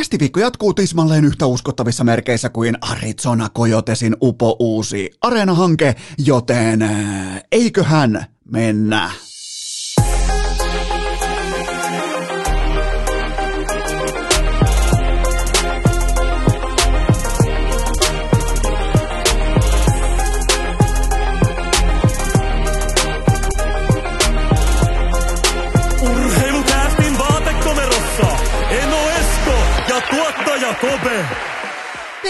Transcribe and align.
Kästiviikko 0.00 0.40
jatkuu 0.40 0.74
tismalleen 0.74 1.24
yhtä 1.24 1.46
uskottavissa 1.46 2.04
merkeissä 2.04 2.48
kuin 2.48 2.78
Arizona 2.80 3.48
Coyotesin 3.48 4.16
upo 4.22 4.56
uusi 4.58 5.10
areenahanke, 5.20 5.94
joten 6.18 6.82
äh, 6.82 7.42
eiköhän 7.52 8.26
mennä. 8.44 9.10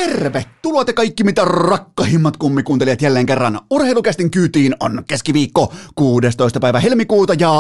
terve. 0.01 0.60
Tervetuloa 0.71 0.85
te 0.85 0.93
kaikki 0.93 1.25
mitä 1.25 1.45
rakkahimmat 1.45 2.37
kummikuuntelijat 2.37 3.03
jälleen 3.03 3.27
kerran. 3.27 3.61
Urheilukästin 3.71 4.31
kyytiin 4.31 4.77
on 4.81 5.03
keskiviikko 5.09 5.73
16. 5.95 6.61
päivä 6.61 6.81
helmikuuta 6.81 7.35
ja 7.39 7.51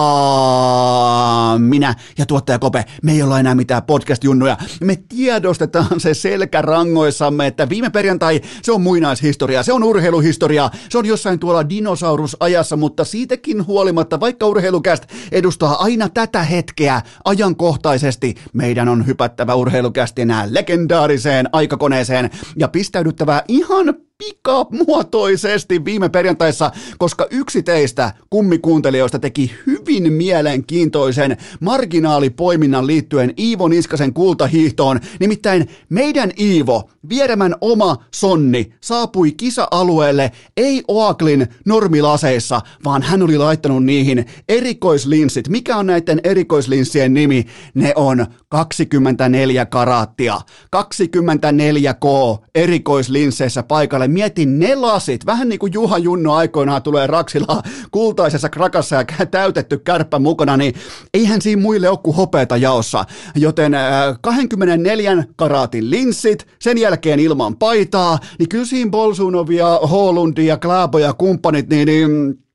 minä 1.58 1.94
ja 2.18 2.26
tuottaja 2.26 2.58
Kope, 2.58 2.84
me 3.02 3.12
ei 3.12 3.22
olla 3.22 3.40
enää 3.40 3.54
mitään 3.54 3.82
podcast-junnuja. 3.82 4.56
Me 4.80 4.96
tiedostetaan 5.08 6.00
se 6.00 6.14
selkärangoissamme, 6.14 7.46
että 7.46 7.68
viime 7.68 7.90
perjantai 7.90 8.40
se 8.62 8.72
on 8.72 8.80
muinaishistoria, 8.80 9.62
se 9.62 9.72
on 9.72 9.84
urheiluhistoria, 9.84 10.70
se 10.88 10.98
on 10.98 11.06
jossain 11.06 11.38
tuolla 11.38 11.68
dinosaurusajassa, 11.68 12.76
mutta 12.76 13.04
siitäkin 13.04 13.66
huolimatta, 13.66 14.20
vaikka 14.20 14.46
urheilukäst 14.46 15.04
edustaa 15.32 15.82
aina 15.82 16.08
tätä 16.08 16.42
hetkeä 16.42 17.02
ajankohtaisesti, 17.24 18.34
meidän 18.52 18.88
on 18.88 19.06
hypättävä 19.06 19.54
urheilukästi 19.54 20.22
enää 20.22 20.46
legendaariseen 20.50 21.48
aikakoneeseen 21.52 22.30
ja 22.56 22.68
pistäydyttävä 23.00 23.42
ihan 23.48 23.94
pikamuotoisesti 24.20 25.84
viime 25.84 26.08
perjantaissa, 26.08 26.70
koska 26.98 27.26
yksi 27.30 27.62
teistä 27.62 28.12
kummikuuntelijoista 28.30 29.18
teki 29.18 29.52
hyvin 29.66 30.12
mielenkiintoisen 30.12 31.36
marginaalipoiminnan 31.60 32.86
liittyen 32.86 33.34
Iivo 33.38 33.68
Niskasen 33.68 34.12
kultahiihtoon. 34.12 35.00
Nimittäin 35.20 35.68
meidän 35.88 36.30
Iivo, 36.40 36.90
vieremän 37.08 37.54
oma 37.60 37.96
sonni, 38.14 38.72
saapui 38.80 39.32
kisa-alueelle 39.32 40.32
ei 40.56 40.82
Oaklin 40.88 41.46
normilaseissa, 41.66 42.60
vaan 42.84 43.02
hän 43.02 43.22
oli 43.22 43.38
laittanut 43.38 43.84
niihin 43.84 44.26
erikoislinssit. 44.48 45.48
Mikä 45.48 45.76
on 45.76 45.86
näiden 45.86 46.20
erikoislinssien 46.24 47.14
nimi? 47.14 47.46
Ne 47.74 47.92
on 47.96 48.26
24 48.48 49.66
karaattia. 49.66 50.40
24K 50.76 52.38
erikoislinsseissä 52.54 53.62
paikalle 53.62 54.08
mietin 54.10 54.58
ne 54.58 54.74
lasit, 54.74 55.26
vähän 55.26 55.48
niin 55.48 55.58
kuin 55.58 55.72
Juha 55.72 55.98
Junno 55.98 56.34
aikoinaan 56.34 56.82
tulee 56.82 57.06
Raksilla 57.06 57.62
kultaisessa 57.90 58.48
krakassa 58.48 58.96
ja 58.96 59.26
täytetty 59.26 59.78
kärppä 59.78 60.18
mukana, 60.18 60.56
niin 60.56 60.74
eihän 61.14 61.42
siinä 61.42 61.62
muille 61.62 61.88
ole 61.88 61.98
kuin 62.02 62.16
hopeeta 62.16 62.56
jaossa. 62.56 63.04
Joten 63.34 63.74
äh, 63.74 64.18
24 64.20 65.24
karaatin 65.36 65.90
linssit, 65.90 66.46
sen 66.58 66.78
jälkeen 66.78 67.20
ilman 67.20 67.56
paitaa, 67.56 68.18
niin 68.38 68.48
kyllä 68.48 68.64
siinä 68.64 68.90
Bolsunovia, 68.90 69.66
Holundia, 69.90 70.56
Klaabo 70.56 70.98
ja 70.98 71.12
kumppanit, 71.12 71.68
niin, 71.68 71.86
niin 71.86 72.40
Äh, 72.40 72.49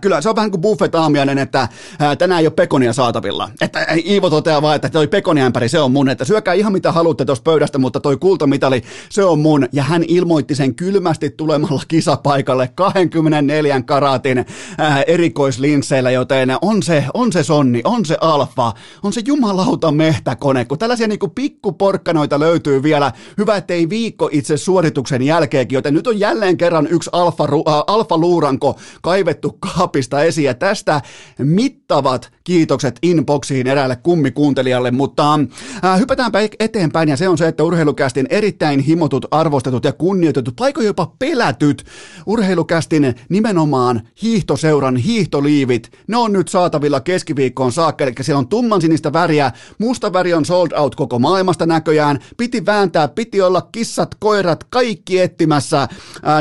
kyllä 0.00 0.20
se 0.20 0.28
on 0.28 0.36
vähän 0.36 0.50
kuin 0.50 0.60
buffet 0.60 0.94
aamiainen, 0.94 1.38
että 1.38 1.60
äh, 1.60 2.16
tänään 2.18 2.40
ei 2.40 2.46
ole 2.46 2.52
pekonia 2.52 2.92
saatavilla. 2.92 3.50
Että 3.60 3.78
äh, 3.78 3.98
Iivo 4.06 4.30
toteaa 4.30 4.62
vaan, 4.62 4.76
että 4.76 4.88
toi 4.88 5.08
pekoniämpäri, 5.08 5.68
se 5.68 5.80
on 5.80 5.92
mun, 5.92 6.08
että 6.08 6.24
syökää 6.24 6.54
ihan 6.54 6.72
mitä 6.72 6.92
haluatte 6.92 7.24
tuosta 7.24 7.44
pöydästä, 7.44 7.78
mutta 7.78 8.00
toi 8.00 8.16
kultamitali, 8.16 8.82
se 9.10 9.24
on 9.24 9.38
mun. 9.38 9.68
Ja 9.72 9.82
hän 9.82 10.04
ilmoitti 10.08 10.54
sen 10.54 10.74
kylmästi 10.74 11.30
tulemalla 11.30 11.82
kisapaikalle 11.88 12.68
24 12.74 13.82
karaatin 13.82 14.46
erikoislinsseillä, 15.06 16.10
joten 16.10 16.56
on 16.62 16.82
se, 16.82 17.04
on 17.14 17.32
se 17.32 17.42
sonni, 17.42 17.80
on 17.84 18.04
se 18.04 18.16
alfa, 18.20 18.72
on 19.02 19.12
se 19.12 19.22
jumalauta 19.26 19.92
mehtäkone, 19.92 20.64
kun 20.64 20.78
tällaisia 20.78 21.08
niinku 21.08 21.28
pikkuporkkanoita 21.28 22.40
löytyy 22.40 22.82
vielä. 22.82 23.12
Hyvä, 23.38 23.56
ettei 23.56 23.88
viikko 23.88 24.28
itse 24.32 24.56
suorituksen 24.56 25.22
jälkeenkin, 25.22 25.76
joten 25.76 25.94
nyt 25.94 26.06
on 26.06 26.20
jälleen 26.20 26.56
kerran 26.56 26.86
yksi 26.86 27.10
alfa, 27.12 27.44
äh, 27.44 27.74
alfa 27.86 28.18
luuranko 28.18 28.78
kaivettu 29.02 29.58
kaapista 29.76 30.22
esiin. 30.22 30.44
Ja 30.44 30.54
tästä 30.54 31.00
mittavat 31.38 32.32
kiitokset 32.44 32.98
inboxiin 33.02 33.66
eräälle 33.66 33.96
kummikuuntelijalle, 33.96 34.90
mutta 34.90 35.34
äh, 35.84 35.98
hypätäänpä 36.00 36.38
eteenpäin. 36.60 37.08
Ja 37.08 37.16
se 37.16 37.28
on 37.28 37.38
se, 37.38 37.48
että 37.48 37.64
urheilukästin 37.64 38.26
erittäin 38.30 38.80
himotut, 38.80 39.26
arvostetut 39.30 39.84
ja 39.84 39.92
kunnioitetut, 39.92 40.56
paiko 40.56 40.82
jopa 40.82 41.12
pelätyt 41.18 41.84
urheilukästin 42.26 43.14
nimenomaan 43.28 44.02
hiihtoseuran 44.22 44.96
hiihtoliivit, 44.96 45.92
ne 46.06 46.16
on 46.16 46.32
nyt 46.32 46.48
saatavilla 46.48 47.00
keskiviikkoon 47.00 47.72
saakka, 47.72 48.04
eli 48.04 48.12
siellä 48.20 48.38
on 48.38 48.48
tumman 48.48 48.80
sinistä 48.80 49.12
väriä, 49.12 49.52
musta 49.78 50.12
väri 50.12 50.34
on 50.34 50.44
sold 50.44 50.72
out 50.72 50.94
koko 50.94 51.18
maailmasta 51.18 51.66
näköjään, 51.66 52.18
piti 52.36 52.66
vääntää, 52.66 53.08
piti 53.08 53.40
olla 53.40 53.68
kissat, 53.72 54.14
koirat, 54.18 54.64
kaikki 54.64 55.20
etsimässä 55.20 55.82
äh, 55.82 55.88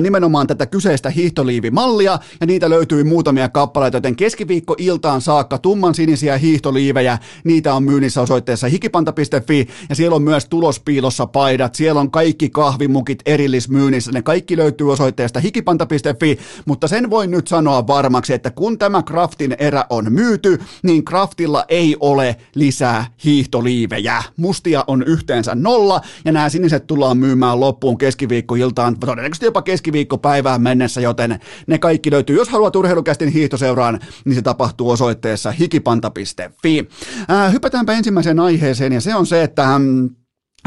nimenomaan 0.02 0.48
tätä 0.48 0.66
kyseistä 0.66 1.10
hiihtoliivimallia, 1.10 2.20
ja 2.42 2.48
niitä 2.48 2.70
löytyy 2.70 3.04
muutamia 3.20 3.50
kappaleita, 3.50 3.98
joten 3.98 4.16
keskiviikko-iltaan 4.16 5.22
saakka 5.22 5.58
tumman 5.58 5.96
sinisiä 5.96 6.38
hiihtoliivejä, 6.38 7.18
niitä 7.44 7.74
on 7.74 7.84
myynnissä 7.84 8.22
osoitteessa 8.22 8.68
hikipanta.fi 8.68 9.68
ja 9.90 9.96
siellä 9.96 10.16
on 10.16 10.22
myös 10.22 10.46
tulospiilossa 10.46 11.28
paidat, 11.28 11.76
siellä 11.76 12.02
on 12.02 12.12
kaikki 12.12 12.50
kahvimukit 12.50 13.20
erillismyynnissä, 13.26 14.12
ne 14.12 14.22
kaikki 14.22 14.58
löytyy 14.58 14.92
osoitteesta 14.92 15.40
hikipanta.fi, 15.40 16.40
mutta 16.66 16.88
sen 16.88 17.10
voin 17.10 17.32
nyt 17.32 17.48
sanoa 17.48 17.88
varmaksi, 17.88 18.34
että 18.34 18.52
kun 18.52 18.78
tämä 18.78 19.04
Craftin 19.04 19.56
erä 19.60 19.86
on 19.90 20.14
myyty, 20.14 20.60
niin 20.84 21.06
Craftilla 21.06 21.66
ei 21.70 21.96
ole 22.00 22.36
lisää 22.56 23.06
hiihtoliivejä. 23.24 24.24
Mustia 24.38 24.84
on 24.88 25.04
yhteensä 25.04 25.56
nolla 25.56 26.02
ja 26.26 26.32
nämä 26.32 26.50
siniset 26.50 26.88
tullaan 26.88 27.18
myymään 27.18 27.60
loppuun 27.60 27.98
keskiviikkoiltaan, 27.98 29.00
todennäköisesti 29.00 29.46
jopa 29.46 29.62
keskiviikkopäivään 29.62 30.62
mennessä, 30.62 31.02
joten 31.02 31.40
ne 31.68 31.78
kaikki 31.78 32.12
löytyy. 32.12 32.36
Jos 32.36 32.50
haluat 32.50 32.76
urheilukästin 33.10 33.30
hiihtoseuraan, 33.30 34.00
niin 34.26 34.36
se 34.36 34.42
tapahtuu 34.42 34.90
osoitteessa 34.90 35.52
hikipanta.fi. 35.52 36.88
Äh, 37.32 37.54
hypätäänpä 37.54 37.94
ensimmäiseen 37.94 38.40
aiheeseen 38.40 38.94
ja 38.94 39.02
se 39.02 39.16
on 39.16 39.26
se, 39.26 39.44
että 39.44 39.80
mm, 39.80 40.10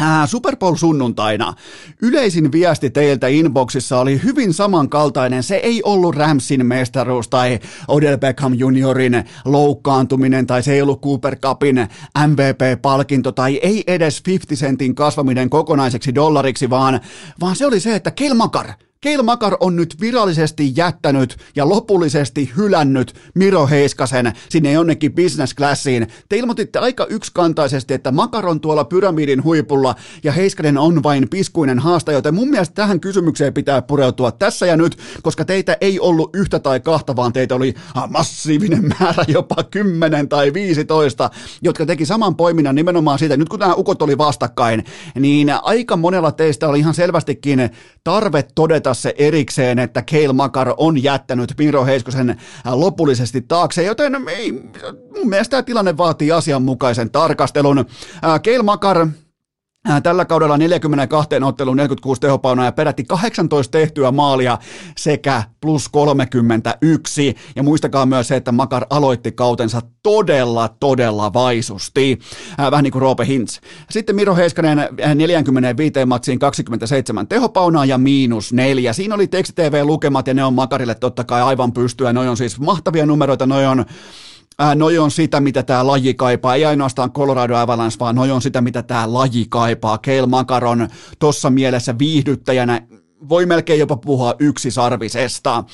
Äh, 0.00 0.28
Super 0.28 0.56
Bowl 0.56 0.76
sunnuntaina. 0.76 1.54
Yleisin 2.02 2.52
viesti 2.52 2.91
teiltä 2.91 3.28
inboxissa 3.28 4.00
oli 4.00 4.20
hyvin 4.25 4.54
samankaltainen. 4.54 5.42
Se 5.42 5.56
ei 5.56 5.82
ollut 5.84 6.16
Ramsin 6.16 6.66
mestaruus 6.66 7.28
tai 7.28 7.58
Odell 7.88 8.16
Beckham 8.16 8.54
juniorin 8.54 9.25
loukkaantuminen 9.44 10.47
tai 10.47 10.62
se 10.62 10.72
ei 10.72 10.82
ollut 10.82 11.02
Cooper 11.02 11.36
Cupin 11.36 11.88
MVP-palkinto 12.26 13.32
tai 13.32 13.60
ei 13.62 13.84
edes 13.86 14.22
50 14.26 14.56
sentin 14.56 14.94
kasvaminen 14.94 15.50
kokonaiseksi 15.50 16.14
dollariksi, 16.14 16.70
vaan, 16.70 17.00
vaan 17.41 17.56
se 17.56 17.66
oli 17.66 17.81
se, 17.81 17.94
että 17.94 18.10
Kelmakar– 18.10 18.72
Keil 19.02 19.22
Makar 19.22 19.56
on 19.60 19.76
nyt 19.76 19.96
virallisesti 20.00 20.72
jättänyt 20.76 21.36
ja 21.56 21.68
lopullisesti 21.68 22.52
hylännyt 22.56 23.14
Miro 23.34 23.66
Heiskasen 23.66 24.32
sinne 24.48 24.72
jonnekin 24.72 25.14
business 25.14 25.54
classiin. 25.54 26.06
Te 26.28 26.36
ilmoititte 26.36 26.78
aika 26.78 27.06
yksikantaisesti, 27.06 27.94
että 27.94 28.12
Makar 28.12 28.46
on 28.46 28.60
tuolla 28.60 28.84
pyramidin 28.84 29.44
huipulla 29.44 29.94
ja 30.24 30.32
Heiskanen 30.32 30.78
on 30.78 31.02
vain 31.02 31.28
piskuinen 31.28 31.78
haasta, 31.78 32.12
joten 32.12 32.34
mun 32.34 32.48
mielestä 32.48 32.74
tähän 32.74 33.00
kysymykseen 33.00 33.54
pitää 33.54 33.82
pureutua 33.82 34.32
tässä 34.32 34.66
ja 34.66 34.76
nyt, 34.76 34.98
koska 35.22 35.44
teitä 35.44 35.76
ei 35.80 36.00
ollut 36.00 36.30
yhtä 36.34 36.58
tai 36.58 36.80
kahta, 36.80 37.16
vaan 37.16 37.32
teitä 37.32 37.54
oli 37.54 37.74
massiivinen 38.08 38.84
määrä, 39.00 39.24
jopa 39.28 39.64
10 39.70 40.28
tai 40.28 40.52
15, 40.52 41.30
jotka 41.62 41.86
teki 41.86 42.06
saman 42.06 42.36
poiminnan 42.36 42.74
nimenomaan 42.74 43.19
siitä, 43.19 43.36
nyt 43.36 43.48
kun 43.48 43.60
nämä 43.60 43.74
ukot 43.74 44.02
oli 44.02 44.19
vastakkain, 44.19 44.84
niin 45.19 45.50
aika 45.62 45.96
monella 45.96 46.32
teistä 46.32 46.69
oli 46.69 46.78
ihan 46.78 46.94
selvästikin 46.94 47.70
tarve 48.05 48.44
todeta, 48.55 48.92
todeta 48.94 49.03
se 49.03 49.15
erikseen, 49.19 49.79
että 49.79 50.03
Keil 50.03 50.33
Makar 50.33 50.75
on 50.77 51.03
jättänyt 51.03 51.55
Miro 51.59 51.85
Heiskosen 51.85 52.31
äh, 52.31 52.39
lopullisesti 52.75 53.41
taakse, 53.41 53.83
joten 53.83 54.15
ei, 54.29 54.53
mun 55.17 55.29
mielestä 55.29 55.50
tämä 55.50 55.62
tilanne 55.62 55.97
vaatii 55.97 56.33
asianmukaisen 56.33 57.11
tarkastelun. 57.11 57.79
Äh, 57.79 58.43
Keil 58.43 58.62
Makar 58.62 59.06
tällä 60.02 60.25
kaudella 60.25 60.58
42 60.58 61.29
otteluun 61.44 61.76
46 61.76 62.20
tehopaunaa 62.20 62.64
ja 62.64 62.73
peräti 62.73 63.05
18 63.05 63.70
tehtyä 63.70 64.11
maalia 64.11 64.58
sekä 64.96 65.43
plus 65.61 65.88
31. 65.88 67.34
Ja 67.56 67.62
muistakaa 67.62 68.06
myös 68.06 68.29
se, 68.29 68.37
että 68.37 68.52
Makar 68.52 68.87
aloitti 68.90 69.32
kautensa 69.32 69.81
todella, 70.02 70.69
todella 70.81 71.32
vaisusti. 71.32 72.19
Äh, 72.61 72.70
vähän 72.70 72.82
niin 72.82 72.93
kuin 72.93 73.02
Roope 73.02 73.26
Hintz. 73.26 73.58
Sitten 73.90 74.17
Miro 74.17 74.37
Heiskanen 74.37 74.88
45 75.14 76.00
äh, 76.00 76.06
matsiin 76.06 76.38
27 76.38 77.29
tehopaunaa 77.29 77.84
ja 77.84 77.99
miinus 77.99 78.52
neljä. 78.52 78.93
Siinä 78.93 79.14
oli 79.14 79.26
teksti 79.26 79.62
TV-lukemat 79.62 80.26
ja 80.26 80.34
ne 80.34 80.44
on 80.44 80.55
Makarille 80.55 80.94
totta 80.94 81.25
kai 81.25 81.43
aivan 81.43 81.73
pystyä. 81.73 82.12
Ne 82.12 82.20
on 82.20 82.37
siis 82.37 82.61
mahtavia 82.61 83.06
numeroita, 83.06 83.46
ne 83.46 83.69
on 83.69 83.84
Ää, 84.62 84.75
noi 84.75 84.99
on 84.99 85.11
sitä, 85.11 85.41
mitä 85.41 85.62
tämä 85.62 85.87
laji 85.87 86.14
kaipaa, 86.14 86.55
ei 86.55 86.64
ainoastaan 86.64 87.12
Colorado 87.12 87.56
Avalanche, 87.56 87.99
vaan 88.00 88.14
noi 88.14 88.31
on 88.31 88.43
sitä, 88.43 88.61
mitä 88.61 88.82
tämä 88.82 89.12
laji 89.12 89.47
kaipaa. 89.49 89.99
Keil 89.99 90.26
Makaron 90.26 90.88
tuossa 91.19 91.50
mielessä 91.50 91.99
viihdyttäjänä 91.99 92.81
voi 93.28 93.46
melkein 93.46 93.80
jopa 93.80 93.96
puhua 93.96 94.34
yksisarvisesta. 94.38 95.56
Äh, 95.56 95.64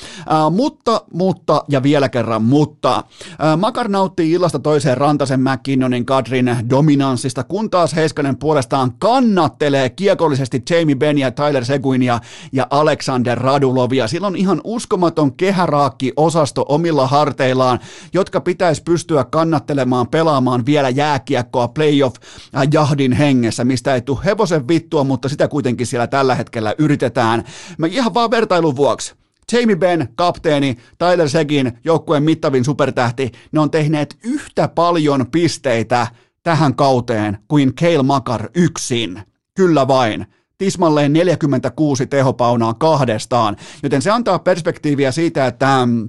mutta, 0.50 1.00
mutta 1.12 1.64
ja 1.68 1.82
vielä 1.82 2.08
kerran 2.08 2.42
mutta. 2.42 2.96
Äh, 2.96 3.56
Makar 3.56 3.88
nauttii 3.88 4.32
illasta 4.32 4.58
toiseen 4.58 4.96
Rantasen 4.96 5.40
McKinnonin 5.40 6.06
Kadrin 6.06 6.56
dominanssista, 6.70 7.44
kun 7.44 7.70
taas 7.70 7.96
Heiskanen 7.96 8.36
puolestaan 8.36 8.92
kannattelee 8.98 9.90
kiekollisesti 9.90 10.62
Jamie 10.70 10.96
Benia, 10.96 11.30
Tyler 11.30 11.64
Seguinia 11.64 12.20
ja 12.52 12.66
Alexander 12.70 13.38
Radulovia. 13.38 14.08
Sillä 14.08 14.26
on 14.26 14.36
ihan 14.36 14.60
uskomaton 14.64 15.32
kehäraakki-osasto 15.32 16.64
omilla 16.68 17.06
harteillaan, 17.06 17.78
jotka 18.12 18.40
pitäisi 18.40 18.82
pystyä 18.82 19.24
kannattelemaan, 19.24 20.08
pelaamaan 20.08 20.66
vielä 20.66 20.88
jääkiekkoa 20.88 21.68
playoff-jahdin 21.68 23.12
hengessä, 23.12 23.64
mistä 23.64 23.94
ei 23.94 24.00
tule 24.00 24.18
hevosen 24.24 24.68
vittua, 24.68 25.04
mutta 25.04 25.28
sitä 25.28 25.48
kuitenkin 25.48 25.86
siellä 25.86 26.06
tällä 26.06 26.34
hetkellä 26.34 26.74
yritetään 26.78 27.37
mitään. 27.38 27.76
Mä 27.78 27.86
ihan 27.86 28.14
vaan 28.14 28.30
vertailun 28.30 28.76
vuoksi. 28.76 29.14
Jamie 29.52 29.76
Benn, 29.76 30.08
kapteeni, 30.14 30.76
Tyler 30.98 31.28
Segin, 31.28 31.78
joukkueen 31.84 32.22
mittavin 32.22 32.64
supertähti, 32.64 33.32
ne 33.52 33.60
on 33.60 33.70
tehneet 33.70 34.18
yhtä 34.24 34.68
paljon 34.68 35.26
pisteitä 35.30 36.06
tähän 36.42 36.74
kauteen 36.74 37.38
kuin 37.48 37.74
Kale 37.74 38.02
Makar 38.02 38.48
yksin. 38.54 39.22
Kyllä 39.54 39.88
vain 39.88 40.26
tismalleen 40.58 41.12
46 41.12 42.06
tehopaunaa 42.06 42.74
kahdestaan, 42.74 43.56
joten 43.82 44.02
se 44.02 44.10
antaa 44.10 44.38
perspektiiviä 44.38 45.12
siitä, 45.12 45.46
että 45.46 45.86
mm, 45.86 46.08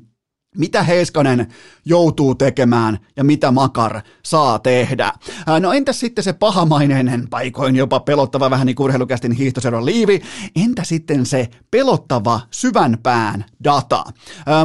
mitä 0.58 0.84
Heiskanen 0.84 1.48
joutuu 1.86 2.36
tekemään 2.36 3.00
ja 3.18 3.24
mitä 3.24 3.52
Makar 3.52 4.02
saa 4.24 4.60
tehdä. 4.60 5.14
No 5.60 5.74
entäs 5.74 6.00
sitten 6.00 6.24
se 6.24 6.34
pahamaineinen, 6.34 7.28
paikoin 7.30 7.76
jopa 7.76 8.00
pelottava, 8.00 8.50
vähän 8.50 8.66
niin 8.66 8.76
kuin 8.76 8.86
urheilukästin 8.86 9.32
hiihtoseron 9.32 9.86
liivi, 9.86 10.22
entä 10.56 10.84
sitten 10.84 11.26
se 11.26 11.50
pelottava 11.72 12.42
syvän 12.52 12.98
pään 13.04 13.46
data? 13.64 14.04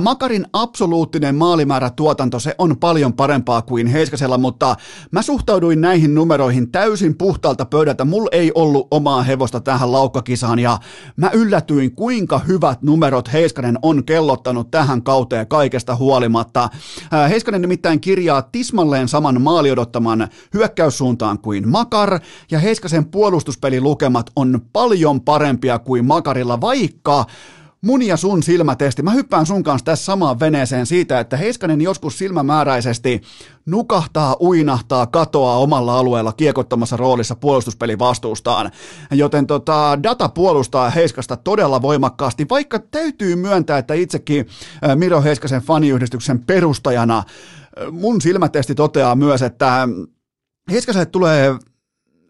Makarin 0.01 0.47
absoluuttinen 0.53 1.35
maalimäärä 1.35 1.91
tuotanto, 1.91 2.41
se 2.41 2.55
on 2.59 2.77
paljon 2.77 3.13
parempaa 3.13 3.63
kuin 3.63 3.87
Heiskasella, 3.87 4.39
mutta 4.39 4.77
mä 5.11 5.23
suhtauduin 5.23 5.81
näihin 5.81 6.15
numeroihin 6.15 6.71
täysin 6.73 7.19
puhtaalta 7.19 7.65
pöydältä. 7.65 8.05
Mulla 8.05 8.29
ei 8.33 8.53
ollut 8.55 8.89
omaa 8.91 9.23
hevosta 9.23 9.61
tähän 9.61 9.93
laukkakisaan 9.93 10.59
ja 10.59 10.79
mä 11.17 11.31
yllätyin, 11.33 11.95
kuinka 11.95 12.39
hyvät 12.39 12.83
numerot 12.83 13.33
Heiskanen 13.33 13.79
on 13.83 14.05
kellottanut 14.05 14.71
tähän 14.71 15.03
kauteen 15.03 15.47
kaikesta 15.47 15.74
kaikesta 15.75 15.97
huolimatta. 15.97 16.69
Heiskanen 17.29 17.61
nimittäin 17.61 18.01
kirjaa 18.01 18.43
tismalleen 18.43 19.09
saman 19.09 19.43
maali 19.43 19.71
odottaman 19.71 20.29
hyökkäyssuuntaan 20.55 21.39
kuin 21.39 21.69
Makar, 21.69 22.21
ja 22.51 22.59
Heiskasen 22.59 23.05
puolustuspelilukemat 23.05 24.31
on 24.37 24.61
paljon 24.73 25.21
parempia 25.21 25.79
kuin 25.79 26.05
Makarilla, 26.05 26.61
vaikka 26.61 27.27
mun 27.85 28.03
ja 28.03 28.17
sun 28.17 28.43
silmätesti. 28.43 29.03
Mä 29.03 29.11
hyppään 29.11 29.47
sun 29.47 29.63
kanssa 29.63 29.85
tässä 29.85 30.05
samaan 30.05 30.41
veneeseen 30.41 30.87
siitä, 30.87 31.21
että 31.21 31.37
Heiskanen 31.37 31.81
joskus 31.81 32.19
silmämääräisesti 32.19 33.23
nukahtaa, 33.67 34.37
uinahtaa, 34.41 35.07
katoaa 35.07 35.59
omalla 35.59 35.99
alueella 35.99 36.33
kiekottomassa 36.33 36.97
roolissa 36.97 37.35
puolustuspeli 37.35 37.99
vastuustaan. 37.99 38.71
Joten 39.11 39.47
tota, 39.47 39.99
data 40.03 40.29
puolustaa 40.29 40.91
Heiskasta 40.91 41.37
todella 41.37 41.83
voimakkaasti, 41.83 42.47
vaikka 42.51 42.79
täytyy 42.79 43.37
myöntää, 43.37 43.79
että 43.79 43.95
itsekin 43.95 44.47
Miro 44.95 45.23
Heiskasen 45.23 45.63
faniyhdistyksen 45.63 46.45
perustajana 46.45 47.23
mun 47.91 48.21
silmätesti 48.21 48.75
toteaa 48.75 49.15
myös, 49.15 49.43
että 49.43 49.89
Heiskaselle 50.71 51.07
tulee 51.07 51.55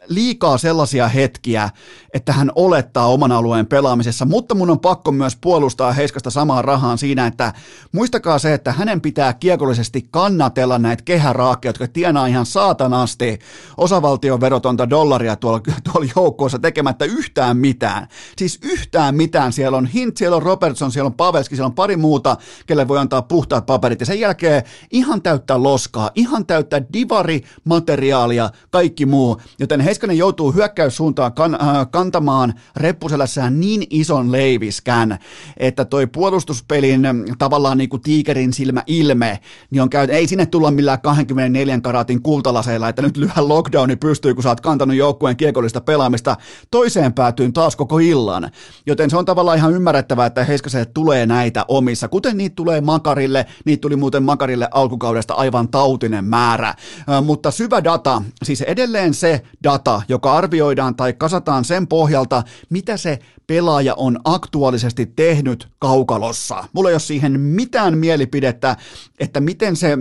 liikaa 0.09 0.59
sellaisia 0.59 1.09
hetkiä, 1.09 1.71
että 2.15 2.33
hän 2.33 2.53
olettaa 2.55 3.06
oman 3.06 3.33
alueen 3.33 3.67
pelaamisessa, 3.67 4.25
mutta 4.25 4.55
mun 4.55 4.71
on 4.71 4.81
pakko 4.81 5.12
myös 5.12 5.37
puolustaa 5.37 5.93
Heiskasta 5.93 6.31
samaa 6.31 6.62
rahaan 6.62 6.99
siinä, 6.99 7.27
että 7.27 7.53
muistakaa 7.93 8.39
se, 8.39 8.55
että 8.55 8.73
hänen 8.73 9.01
pitää 9.01 9.33
kiekollisesti 9.33 10.09
kannatella 10.11 10.79
näitä 10.79 11.03
kehäraakkeja, 11.03 11.69
jotka 11.69 11.89
tienaa 11.89 12.27
ihan 12.27 12.47
saatanasti 12.47 13.39
osavaltion 13.77 14.41
verotonta 14.41 14.91
dollaria 14.91 15.37
tuolla, 15.37 15.61
tuolla 15.93 16.11
joukkoossa 16.17 16.59
tekemättä 16.59 17.05
yhtään 17.05 17.56
mitään. 17.56 18.09
Siis 18.39 18.59
yhtään 18.62 19.15
mitään. 19.15 19.53
Siellä 19.53 19.79
on 19.79 19.87
Hint, 19.87 20.17
siellä 20.17 20.37
on 20.37 20.43
Robertson, 20.43 20.93
siellä 20.93 21.06
on 21.06 21.15
Pavelski, 21.15 21.56
siellä 21.56 21.67
on 21.67 21.75
pari 21.75 21.97
muuta, 21.97 22.37
kelle 22.67 22.89
voi 22.89 22.99
antaa 22.99 23.23
puhtaat 23.23 23.67
paperit. 23.67 24.01
Ja 24.01 24.06
sen 24.06 24.21
jälkeen 24.21 24.62
ihan 24.91 25.23
täyttä 25.23 25.62
loskaa, 25.62 26.11
ihan 26.15 26.47
täyttä 26.47 26.83
divari-materiaalia, 26.93 28.51
kaikki 28.71 29.06
muu. 29.06 29.41
Joten 29.59 29.81
Heiskanen 29.94 30.19
joutuu 30.19 30.52
hyökkäyssuuntaan 30.52 31.32
kan, 31.32 31.55
äh, 31.55 31.61
kantamaan 31.91 32.55
reppuselässään 32.76 33.61
niin 33.61 33.87
ison 33.91 34.32
leiviskän, 34.32 35.19
että 35.56 35.85
toi 35.85 36.06
puolustuspelin 36.06 37.02
tavallaan 37.38 37.79
niin 37.79 37.88
kuin 37.88 38.02
tiikerin 38.02 38.52
silmä 38.52 38.82
ilme, 38.87 39.38
niin 39.70 39.82
on 39.82 39.91
käyt, 39.91 40.11
ei 40.11 40.26
sinne 40.26 40.46
tulla 40.46 40.70
millään 40.70 41.00
24 41.00 41.81
karatin 41.81 42.23
kultalaseilla, 42.23 42.88
että 42.88 43.02
nyt 43.02 43.17
lyhä 43.17 43.49
lockdowni 43.49 43.96
pystyy, 43.96 44.35
kun 44.35 44.43
sä 44.43 44.49
oot 44.49 44.61
kantanut 44.61 44.96
joukkueen 44.96 45.37
kiekollista 45.37 45.81
pelaamista 45.81 46.37
toiseen 46.70 47.12
päätyyn 47.12 47.52
taas 47.52 47.76
koko 47.76 47.99
illan. 47.99 48.50
Joten 48.87 49.11
se 49.11 49.17
on 49.17 49.25
tavallaan 49.25 49.58
ihan 49.58 49.73
ymmärrettävää, 49.73 50.26
että 50.26 50.44
Heiskaselle 50.44 50.87
tulee 50.87 51.26
näitä 51.26 51.64
omissa, 51.69 52.08
kuten 52.08 52.37
niitä 52.37 52.55
tulee 52.55 52.81
Makarille, 52.81 53.46
niitä 53.64 53.81
tuli 53.81 53.96
muuten 53.96 54.23
Makarille 54.23 54.69
alkukaudesta 54.70 55.35
aivan 55.35 55.69
tautinen 55.69 56.25
määrä. 56.25 56.69
Äh, 56.69 57.25
mutta 57.25 57.50
syvä 57.50 57.85
data, 57.85 58.23
siis 58.43 58.61
edelleen 58.61 59.14
se 59.14 59.43
data, 59.64 59.84
joka 60.09 60.33
arvioidaan 60.33 60.97
tai 60.97 61.13
kasataan 61.13 61.65
sen 61.65 61.87
pohjalta, 61.87 62.43
mitä 62.71 62.97
se 62.97 63.19
pelaaja 63.47 63.95
on 63.95 64.19
aktuaalisesti 64.25 65.07
tehnyt 65.07 65.69
kaukalossa. 65.79 66.65
Mulla 66.73 66.89
ei 66.89 66.95
ole 66.95 67.01
siihen 67.01 67.41
mitään 67.41 67.99
mielipidettä, 67.99 68.77
että 69.21 69.41
miten 69.41 69.77
se 69.77 69.99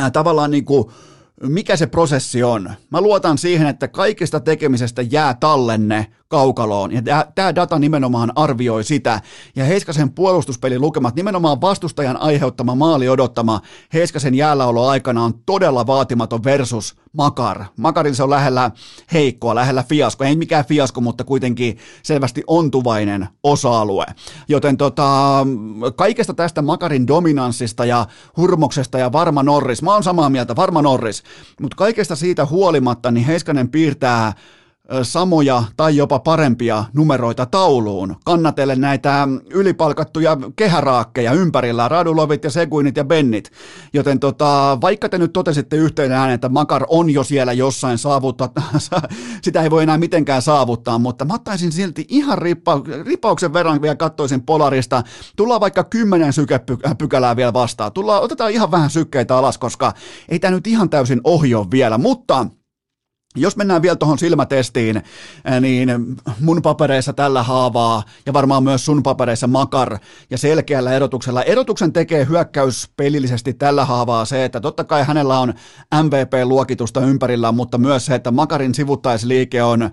äh, 0.00 0.12
tavallaan 0.12 0.50
niin 0.50 0.64
kuin, 0.64 0.84
mikä 1.42 1.76
se 1.76 1.86
prosessi 1.86 2.42
on. 2.42 2.70
Mä 2.90 3.00
luotan 3.00 3.38
siihen, 3.38 3.66
että 3.66 3.88
kaikesta 3.88 4.40
tekemisestä 4.40 5.02
jää 5.02 5.34
tallenne 5.34 6.06
kaukaloon. 6.30 6.92
Ja 6.92 7.26
tämä 7.34 7.54
data 7.54 7.78
nimenomaan 7.78 8.32
arvioi 8.34 8.84
sitä. 8.84 9.20
Ja 9.56 9.64
Heiskasen 9.64 10.10
puolustuspelin 10.10 10.80
lukemat, 10.80 11.14
nimenomaan 11.14 11.60
vastustajan 11.60 12.16
aiheuttama 12.16 12.74
maali 12.74 13.08
odottama 13.08 13.60
Heiskasen 13.94 14.34
jäälläolo 14.34 14.88
aikana 14.88 15.24
on 15.24 15.34
todella 15.46 15.86
vaatimaton 15.86 16.44
versus 16.44 16.96
Makar. 17.12 17.64
Makarin 17.76 18.14
se 18.14 18.22
on 18.22 18.30
lähellä 18.30 18.70
heikkoa, 19.12 19.54
lähellä 19.54 19.84
fiasko. 19.88 20.24
Ei 20.24 20.36
mikään 20.36 20.64
fiasko, 20.64 21.00
mutta 21.00 21.24
kuitenkin 21.24 21.78
selvästi 22.02 22.42
ontuvainen 22.46 23.28
osa-alue. 23.42 24.06
Joten 24.48 24.76
tota, 24.76 25.46
kaikesta 25.96 26.34
tästä 26.34 26.62
Makarin 26.62 27.06
dominanssista 27.06 27.84
ja 27.84 28.06
hurmoksesta 28.36 28.98
ja 28.98 29.12
varma 29.12 29.42
Norris, 29.42 29.82
mä 29.82 29.92
oon 29.92 30.02
samaa 30.02 30.30
mieltä, 30.30 30.56
varma 30.56 30.82
Norris, 30.82 31.22
mutta 31.60 31.76
kaikesta 31.76 32.16
siitä 32.16 32.46
huolimatta, 32.46 33.10
niin 33.10 33.26
Heiskanen 33.26 33.68
piirtää 33.68 34.32
samoja 35.02 35.62
tai 35.76 35.96
jopa 35.96 36.18
parempia 36.18 36.84
numeroita 36.92 37.46
tauluun. 37.46 38.16
Kannatelle 38.24 38.76
näitä 38.76 39.28
ylipalkattuja 39.50 40.36
kehäraakkeja 40.56 41.32
ympärillä, 41.32 41.88
Radulovit 41.88 42.44
ja 42.44 42.50
Seguinit 42.50 42.96
ja 42.96 43.04
Bennit. 43.04 43.52
Joten 43.92 44.20
tota, 44.20 44.78
vaikka 44.80 45.08
te 45.08 45.18
nyt 45.18 45.32
totesitte 45.32 45.76
yhteen 45.76 46.12
ääneen, 46.12 46.34
että 46.34 46.48
Makar 46.48 46.84
on 46.88 47.10
jo 47.10 47.24
siellä 47.24 47.52
jossain 47.52 47.98
saavuttaa, 47.98 48.50
sitä 49.44 49.62
ei 49.62 49.70
voi 49.70 49.82
enää 49.82 49.98
mitenkään 49.98 50.42
saavuttaa, 50.42 50.98
mutta 50.98 51.24
mä 51.24 51.34
ottaisin 51.34 51.72
silti 51.72 52.04
ihan 52.08 52.38
ripa, 52.38 52.80
ripauksen 53.06 53.52
verran 53.52 53.82
vielä 53.82 53.96
kattoisin 53.96 54.42
Polarista. 54.42 55.02
Tullaan 55.36 55.60
vaikka 55.60 55.84
kymmenen 55.84 56.32
sykepykälää 56.32 57.36
vielä 57.36 57.52
vastaan. 57.52 57.92
Tullaan, 57.92 58.22
otetaan 58.22 58.50
ihan 58.50 58.70
vähän 58.70 58.90
sykkeitä 58.90 59.36
alas, 59.36 59.58
koska 59.58 59.92
ei 60.28 60.38
tämä 60.38 60.50
nyt 60.50 60.66
ihan 60.66 60.90
täysin 60.90 61.20
ohi 61.24 61.54
ole 61.54 61.66
vielä, 61.70 61.98
mutta 61.98 62.46
jos 63.36 63.56
mennään 63.56 63.82
vielä 63.82 63.96
tuohon 63.96 64.18
silmätestiin, 64.18 65.02
niin 65.60 66.16
mun 66.40 66.62
papereissa 66.62 67.12
tällä 67.12 67.42
haavaa 67.42 68.02
ja 68.26 68.32
varmaan 68.32 68.62
myös 68.62 68.84
sun 68.84 69.02
papereissa 69.02 69.46
makar 69.46 69.98
ja 70.30 70.38
selkeällä 70.38 70.92
erotuksella. 70.92 71.42
Erotuksen 71.42 71.92
tekee 71.92 72.26
hyökkäys 72.28 72.88
pelillisesti 72.96 73.54
tällä 73.54 73.84
haavaa 73.84 74.24
se, 74.24 74.44
että 74.44 74.60
totta 74.60 74.84
kai 74.84 75.04
hänellä 75.04 75.38
on 75.38 75.54
MVP-luokitusta 76.02 77.00
ympärillä, 77.00 77.52
mutta 77.52 77.78
myös 77.78 78.06
se, 78.06 78.14
että 78.14 78.30
makarin 78.30 78.74
sivuttaisliike 78.74 79.62
on 79.62 79.90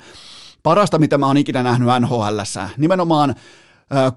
parasta, 0.64 1.00
mitä 1.00 1.18
mä 1.18 1.28
oon 1.28 1.38
ikinä 1.38 1.64
nähnyt 1.64 1.90
NHLssä. 2.00 2.70
Nimenomaan 2.78 3.36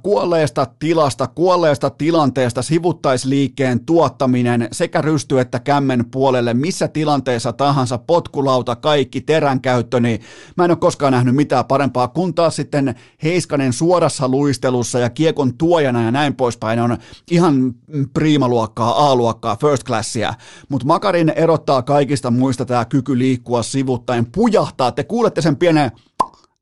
kuolleesta 0.03 0.67
tilasta, 0.79 1.27
kuolleesta 1.27 1.91
tilanteesta 1.91 2.63
sivuttaisliikkeen 2.63 3.85
tuottaminen 3.85 4.69
sekä 4.73 5.01
rysty 5.01 5.41
että 5.41 5.59
kämmen 5.59 6.05
puolelle, 6.11 6.55
missä 6.55 6.89
tilanteessa 6.89 7.53
tahansa, 7.53 7.99
potkulauta, 7.99 8.77
kaikki, 8.77 9.21
teränkäyttö, 9.21 10.01
niin 10.01 10.21
mä 10.57 10.65
en 10.65 10.71
ole 10.71 10.79
koskaan 10.79 11.13
nähnyt 11.13 11.35
mitään 11.35 11.65
parempaa, 11.65 12.09
kun 12.09 12.35
taas 12.35 12.57
sitten 12.57 12.95
Heiskanen 13.23 13.73
suorassa 13.73 14.29
luistelussa 14.29 14.99
ja 14.99 15.11
kiekon 15.11 15.55
tuojana 15.59 16.03
ja 16.03 16.11
näin 16.11 16.35
poispäin. 16.35 16.81
On 16.81 16.99
ihan 17.31 17.75
priimaluokkaa, 18.13 19.11
A-luokkaa, 19.11 19.57
first 19.57 19.85
classia, 19.85 20.35
mutta 20.69 20.87
Makarin 20.87 21.33
erottaa 21.37 21.83
kaikista 21.83 22.31
muista 22.31 22.65
tämä 22.65 22.85
kyky 22.85 23.19
liikkua 23.19 23.63
sivuttain, 23.63 24.27
pujahtaa, 24.33 24.93
te 24.93 25.05
kuulette 25.05 25.43
sen 25.43 25.57
pienen 25.57 25.91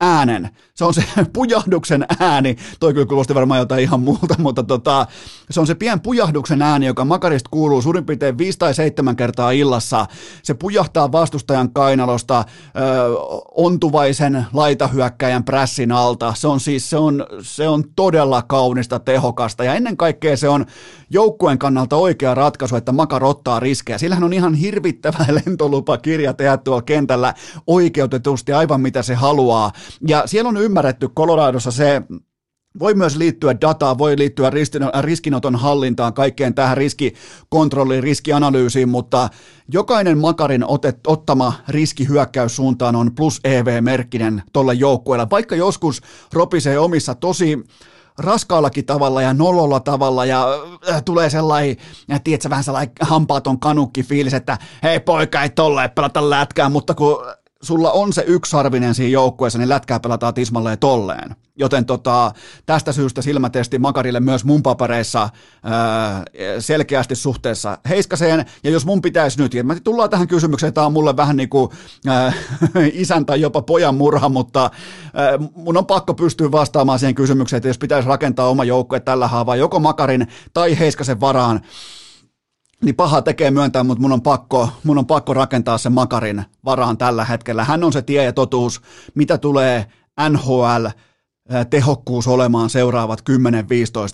äänen. 0.01 0.49
Se 0.73 0.85
on 0.85 0.93
se 0.93 1.03
pujahduksen 1.33 2.05
ääni. 2.19 2.55
Toi 2.79 2.93
kyllä 2.93 3.05
kuulosti 3.05 3.35
varmaan 3.35 3.59
jotain 3.59 3.83
ihan 3.83 3.99
muuta, 3.99 4.35
mutta 4.39 4.63
tota, 4.63 5.07
se 5.49 5.59
on 5.59 5.67
se 5.67 5.75
pien 5.75 5.99
pujahduksen 5.99 6.61
ääni, 6.61 6.85
joka 6.85 7.05
makarista 7.05 7.49
kuuluu 7.49 7.81
suurin 7.81 8.05
piirtein 8.05 8.37
viisi 8.37 8.59
tai 8.59 8.73
seitsemän 8.73 9.15
kertaa 9.15 9.51
illassa. 9.51 10.05
Se 10.43 10.53
pujahtaa 10.53 11.11
vastustajan 11.11 11.73
kainalosta 11.73 12.39
ö, 12.39 12.81
ontuvaisen 13.55 14.45
laitahyökkäjän 14.53 15.43
prässin 15.43 15.91
alta. 15.91 16.33
Se 16.37 16.47
on 16.47 16.59
siis 16.59 16.89
se 16.89 16.97
on, 16.97 17.25
se 17.41 17.67
on 17.67 17.83
todella 17.95 18.41
kaunista, 18.41 18.99
tehokasta 18.99 19.63
ja 19.63 19.73
ennen 19.73 19.97
kaikkea 19.97 20.37
se 20.37 20.49
on 20.49 20.65
joukkueen 21.09 21.57
kannalta 21.59 21.95
oikea 21.95 22.35
ratkaisu, 22.35 22.75
että 22.75 22.91
Makar 22.91 23.23
ottaa 23.23 23.59
riskejä. 23.59 23.97
Sillähän 23.97 24.23
on 24.23 24.33
ihan 24.33 24.53
hirvittävä 24.53 25.25
lentolupakirja 25.45 26.33
tehdä 26.33 26.57
tuolla 26.57 26.81
kentällä 26.81 27.33
oikeutetusti 27.67 28.53
aivan 28.53 28.81
mitä 28.81 29.01
se 29.01 29.15
haluaa. 29.15 29.71
Ja 30.07 30.23
siellä 30.25 30.49
on 30.49 30.57
ymmärretty 30.57 31.09
Coloradossa 31.09 31.71
se, 31.71 32.01
voi 32.79 32.93
myös 32.93 33.17
liittyä 33.17 33.61
dataa, 33.61 33.97
voi 33.97 34.17
liittyä 34.17 34.51
riskinoton 35.01 35.55
hallintaan, 35.55 36.13
kaikkeen 36.13 36.55
tähän 36.55 36.77
riskikontrolliin, 36.77 38.03
riskianalyysiin, 38.03 38.89
mutta 38.89 39.29
jokainen 39.73 40.17
makarin 40.17 40.65
otet, 40.65 40.99
ottama 41.07 41.53
riski 41.67 42.07
hyökkäyssuuntaan 42.07 42.95
on 42.95 43.15
plus 43.15 43.39
EV-merkkinen 43.43 44.43
tuolle 44.53 44.73
joukkueelle, 44.73 45.27
vaikka 45.31 45.55
joskus 45.55 46.01
ropisee 46.33 46.79
omissa 46.79 47.15
tosi 47.15 47.63
raskaallakin 48.19 48.85
tavalla 48.85 49.21
ja 49.21 49.33
nololla 49.33 49.79
tavalla 49.79 50.25
ja 50.25 50.47
äh, 50.89 51.03
tulee 51.03 51.29
sellainen, 51.29 51.77
tiedätkö, 52.23 52.49
vähän 52.49 52.63
sellainen 52.63 52.93
hampaaton 53.01 53.59
kanukki 53.59 54.03
fiilis, 54.03 54.33
että 54.33 54.57
hei 54.83 54.99
poika 54.99 55.43
ei 55.43 55.49
tolleen 55.49 55.91
pelata 55.91 56.29
lätkää, 56.29 56.69
mutta 56.69 56.93
kun 56.93 57.17
sulla 57.63 57.91
on 57.91 58.13
se 58.13 58.23
yksarvinen 58.27 58.95
siinä 58.95 59.11
joukkueessa, 59.11 59.59
niin 59.59 59.69
lätkää 59.69 59.99
pelataan 59.99 60.33
tismalleen 60.33 60.79
tolleen. 60.79 61.35
Joten 61.55 61.85
tota, 61.85 62.31
tästä 62.65 62.91
syystä 62.91 63.21
silmätesti 63.21 63.79
Makarille 63.79 64.19
myös 64.19 64.45
mun 64.45 64.63
papereissa 64.63 65.29
ää, 65.63 66.23
selkeästi 66.59 67.15
suhteessa 67.15 67.77
Heiskaseen. 67.89 68.45
Ja 68.63 68.71
jos 68.71 68.85
mun 68.85 69.01
pitäisi 69.01 69.41
nyt, 69.41 69.53
ja 69.53 69.63
tullaan 69.83 70.09
tähän 70.09 70.27
kysymykseen, 70.27 70.73
tämä 70.73 70.87
on 70.87 70.93
mulle 70.93 71.17
vähän 71.17 71.37
niin 71.37 71.49
kuin 71.49 71.71
ää, 72.07 72.33
isän 72.93 73.25
tai 73.25 73.41
jopa 73.41 73.61
pojan 73.61 73.95
murha, 73.95 74.29
mutta 74.29 74.71
ää, 75.13 75.37
mun 75.55 75.77
on 75.77 75.85
pakko 75.85 76.13
pystyä 76.13 76.51
vastaamaan 76.51 76.99
siihen 76.99 77.15
kysymykseen, 77.15 77.57
että 77.57 77.69
jos 77.69 77.77
pitäisi 77.77 78.07
rakentaa 78.07 78.49
oma 78.49 78.63
joukkue 78.63 78.99
tällä 78.99 79.27
haavaa 79.27 79.55
joko 79.55 79.79
Makarin 79.79 80.27
tai 80.53 80.79
Heiskasen 80.79 81.19
varaan, 81.19 81.61
niin 82.83 82.95
paha 82.95 83.21
tekee 83.21 83.51
myöntää, 83.51 83.83
mutta 83.83 84.01
mun 84.01 84.11
on, 84.11 84.21
pakko, 84.21 84.69
mun 84.83 84.97
on 84.97 85.07
pakko 85.07 85.33
rakentaa 85.33 85.77
se 85.77 85.89
makarin 85.89 86.45
varaan 86.65 86.97
tällä 86.97 87.25
hetkellä. 87.25 87.63
Hän 87.63 87.83
on 87.83 87.93
se 87.93 88.01
tie 88.01 88.23
ja 88.23 88.33
totuus, 88.33 88.81
mitä 89.15 89.37
tulee 89.37 89.85
NHL 90.29 90.85
tehokkuus 91.69 92.27
olemaan 92.27 92.69
seuraavat 92.69 93.21
10-15 93.29 93.33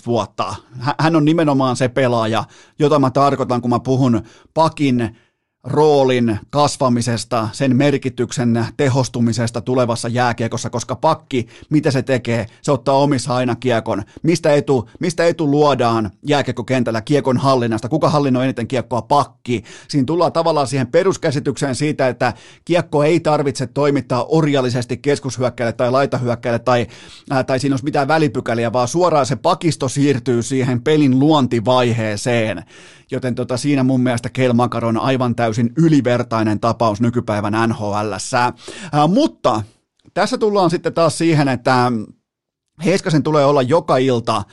vuotta. 0.05 0.55
Hän 0.99 1.15
on 1.15 1.25
nimenomaan 1.25 1.75
se 1.75 1.87
pelaaja, 1.87 2.43
jota 2.79 2.99
mä 2.99 3.11
tarkoitan, 3.11 3.61
kun 3.61 3.69
mä 3.69 3.79
puhun 3.79 4.21
pakin 4.53 5.17
roolin 5.65 6.39
kasvamisesta, 6.49 7.49
sen 7.51 7.75
merkityksen 7.75 8.65
tehostumisesta 8.77 9.61
tulevassa 9.61 10.07
jääkiekossa, 10.07 10.69
koska 10.69 10.95
pakki, 10.95 11.47
mitä 11.69 11.91
se 11.91 12.01
tekee, 12.01 12.45
se 12.61 12.71
ottaa 12.71 12.95
omissa 12.97 13.35
aina 13.35 13.55
kiekon. 13.55 14.03
Mistä 14.23 14.53
etu, 14.53 14.89
mistä 14.99 15.25
etu 15.25 15.51
luodaan 15.51 16.11
jääkiekkokentällä 16.27 17.01
kiekon 17.01 17.37
hallinnasta? 17.37 17.89
Kuka 17.89 18.09
hallinnoi 18.09 18.43
eniten 18.43 18.67
kiekkoa? 18.67 19.01
Pakki. 19.01 19.63
Siinä 19.87 20.05
tullaan 20.05 20.33
tavallaan 20.33 20.67
siihen 20.67 20.87
peruskäsitykseen 20.87 21.75
siitä, 21.75 22.07
että 22.07 22.33
kiekko 22.65 23.03
ei 23.03 23.19
tarvitse 23.19 23.67
toimittaa 23.67 24.25
orjallisesti 24.29 24.97
keskushyökkäille 24.97 25.73
tai 25.73 25.91
laitahyökkäille 25.91 26.59
tai, 26.59 26.87
ää, 27.29 27.43
tai 27.43 27.59
siinä 27.59 27.73
olisi 27.73 27.85
mitään 27.85 28.07
välipykäliä, 28.07 28.73
vaan 28.73 28.87
suoraan 28.87 29.25
se 29.25 29.35
pakisto 29.35 29.89
siirtyy 29.89 30.43
siihen 30.43 30.81
pelin 30.81 31.19
luontivaiheeseen. 31.19 32.63
Joten 33.11 33.35
tota, 33.35 33.57
siinä 33.57 33.83
mun 33.83 34.01
mielestä 34.01 34.29
Kel 34.29 34.53
Makar 34.53 34.85
on 34.85 34.97
aivan 34.97 35.35
täysin 35.35 35.54
ylivertainen 35.77 36.59
tapaus 36.59 37.01
nykypäivän 37.01 37.69
NHL. 37.69 38.13
Äh, 38.13 38.53
mutta 39.07 39.61
tässä 40.13 40.37
tullaan 40.37 40.69
sitten 40.69 40.93
taas 40.93 41.17
siihen, 41.17 41.47
että 41.47 41.91
Heiskasen 42.83 43.23
tulee 43.23 43.45
olla 43.45 43.61
joka 43.61 43.97
ilta 43.97 44.43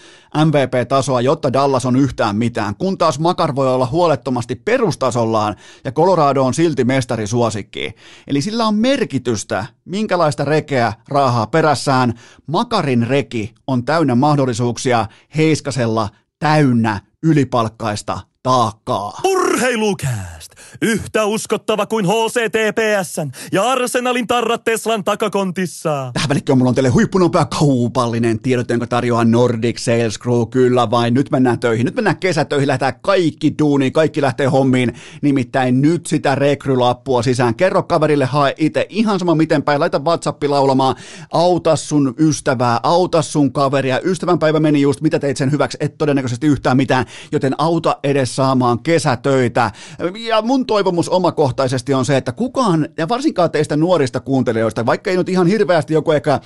MVP-tasoa, 0.44 1.21
jotta 1.21 1.52
Dallas 1.52 1.87
on 1.87 1.97
yhtään 1.97 2.37
mitään, 2.37 2.76
kun 2.76 2.99
taas 2.99 3.18
Makar 3.18 3.54
voi 3.54 3.75
olla 3.75 3.87
huolettomasti 3.87 4.54
perustasollaan 4.54 5.56
ja 5.85 5.92
Colorado 5.92 6.42
on 6.42 6.54
silti 6.54 6.85
mestarisuosikki. 6.85 7.94
Eli 8.26 8.42
sillä 8.42 8.66
on 8.66 8.75
merkitystä, 8.75 9.66
minkälaista 9.85 10.44
rekeä 10.44 10.92
raahaa 11.09 11.47
perässään. 11.47 12.14
Makarin 12.47 13.06
reki 13.06 13.54
on 13.66 13.85
täynnä 13.85 14.14
mahdollisuuksia, 14.14 15.06
Heiskasella 15.37 16.09
täynnä 16.38 17.00
ylipalkkaista 17.23 18.21
taakkaa. 18.42 19.21
Urheilukääst! 19.25 20.41
Yhtä 20.82 21.24
uskottava 21.24 21.86
kuin 21.86 22.06
HCTPSn 22.06 23.30
ja 23.52 23.62
Arsenalin 23.70 24.26
tarrat 24.26 24.64
Teslan 24.64 25.04
takakontissa. 25.04 26.10
Tähän 26.14 26.28
välikköön 26.28 26.58
mulla 26.58 26.68
on 26.68 26.74
teille 26.74 26.88
huippunopea 26.88 27.44
kaupallinen 27.44 28.38
tiedot, 28.38 28.70
jonka 28.70 28.86
tarjoaa 28.86 29.24
Nordic 29.24 29.78
Sales 29.78 30.18
Crew. 30.18 30.42
Kyllä 30.50 30.90
vain, 30.90 31.14
nyt 31.14 31.30
mennään 31.30 31.60
töihin. 31.60 31.84
Nyt 31.84 31.94
mennään 31.94 32.16
kesätöihin, 32.16 32.68
lähdetään 32.68 33.00
kaikki 33.00 33.54
duuniin, 33.58 33.92
kaikki 33.92 34.22
lähtee 34.22 34.46
hommiin. 34.46 34.92
Nimittäin 35.22 35.82
nyt 35.82 36.06
sitä 36.06 36.34
rekrylappua 36.34 37.22
sisään. 37.22 37.54
Kerro 37.54 37.82
kaverille, 37.82 38.24
hae 38.24 38.54
itse 38.58 38.86
ihan 38.88 39.18
sama 39.18 39.34
miten 39.34 39.62
päin. 39.62 39.80
Laita 39.80 39.98
WhatsAppi 39.98 40.48
laulamaan. 40.48 40.96
Auta 41.32 41.76
sun 41.76 42.14
ystävää, 42.18 42.80
auta 42.82 43.22
sun 43.22 43.52
kaveria. 43.52 44.00
Ystävänpäivä 44.04 44.60
meni 44.60 44.80
just, 44.80 45.00
mitä 45.00 45.18
teit 45.18 45.36
sen 45.36 45.52
hyväksi? 45.52 45.78
Et 45.80 45.98
todennäköisesti 45.98 46.46
yhtään 46.46 46.76
mitään, 46.76 47.06
joten 47.32 47.54
auta 47.58 47.98
edes 48.02 48.36
saamaan 48.36 48.82
kesätöitä. 48.82 49.70
Ja 50.28 50.42
mun 50.42 50.62
toivomus 50.66 51.09
omakohtaisesti 51.09 51.95
on 51.95 52.04
se, 52.04 52.16
että 52.16 52.33
kukaan, 52.33 52.88
ja 52.97 53.09
varsinkaan 53.09 53.50
teistä 53.50 53.76
nuorista 53.76 54.21
kuuntelijoista, 54.21 54.87
vaikka 54.87 55.11
ei 55.11 55.16
nyt 55.16 55.28
ihan 55.28 55.47
hirveästi 55.47 55.95
joku 55.95 56.12
ehkä 56.12 56.40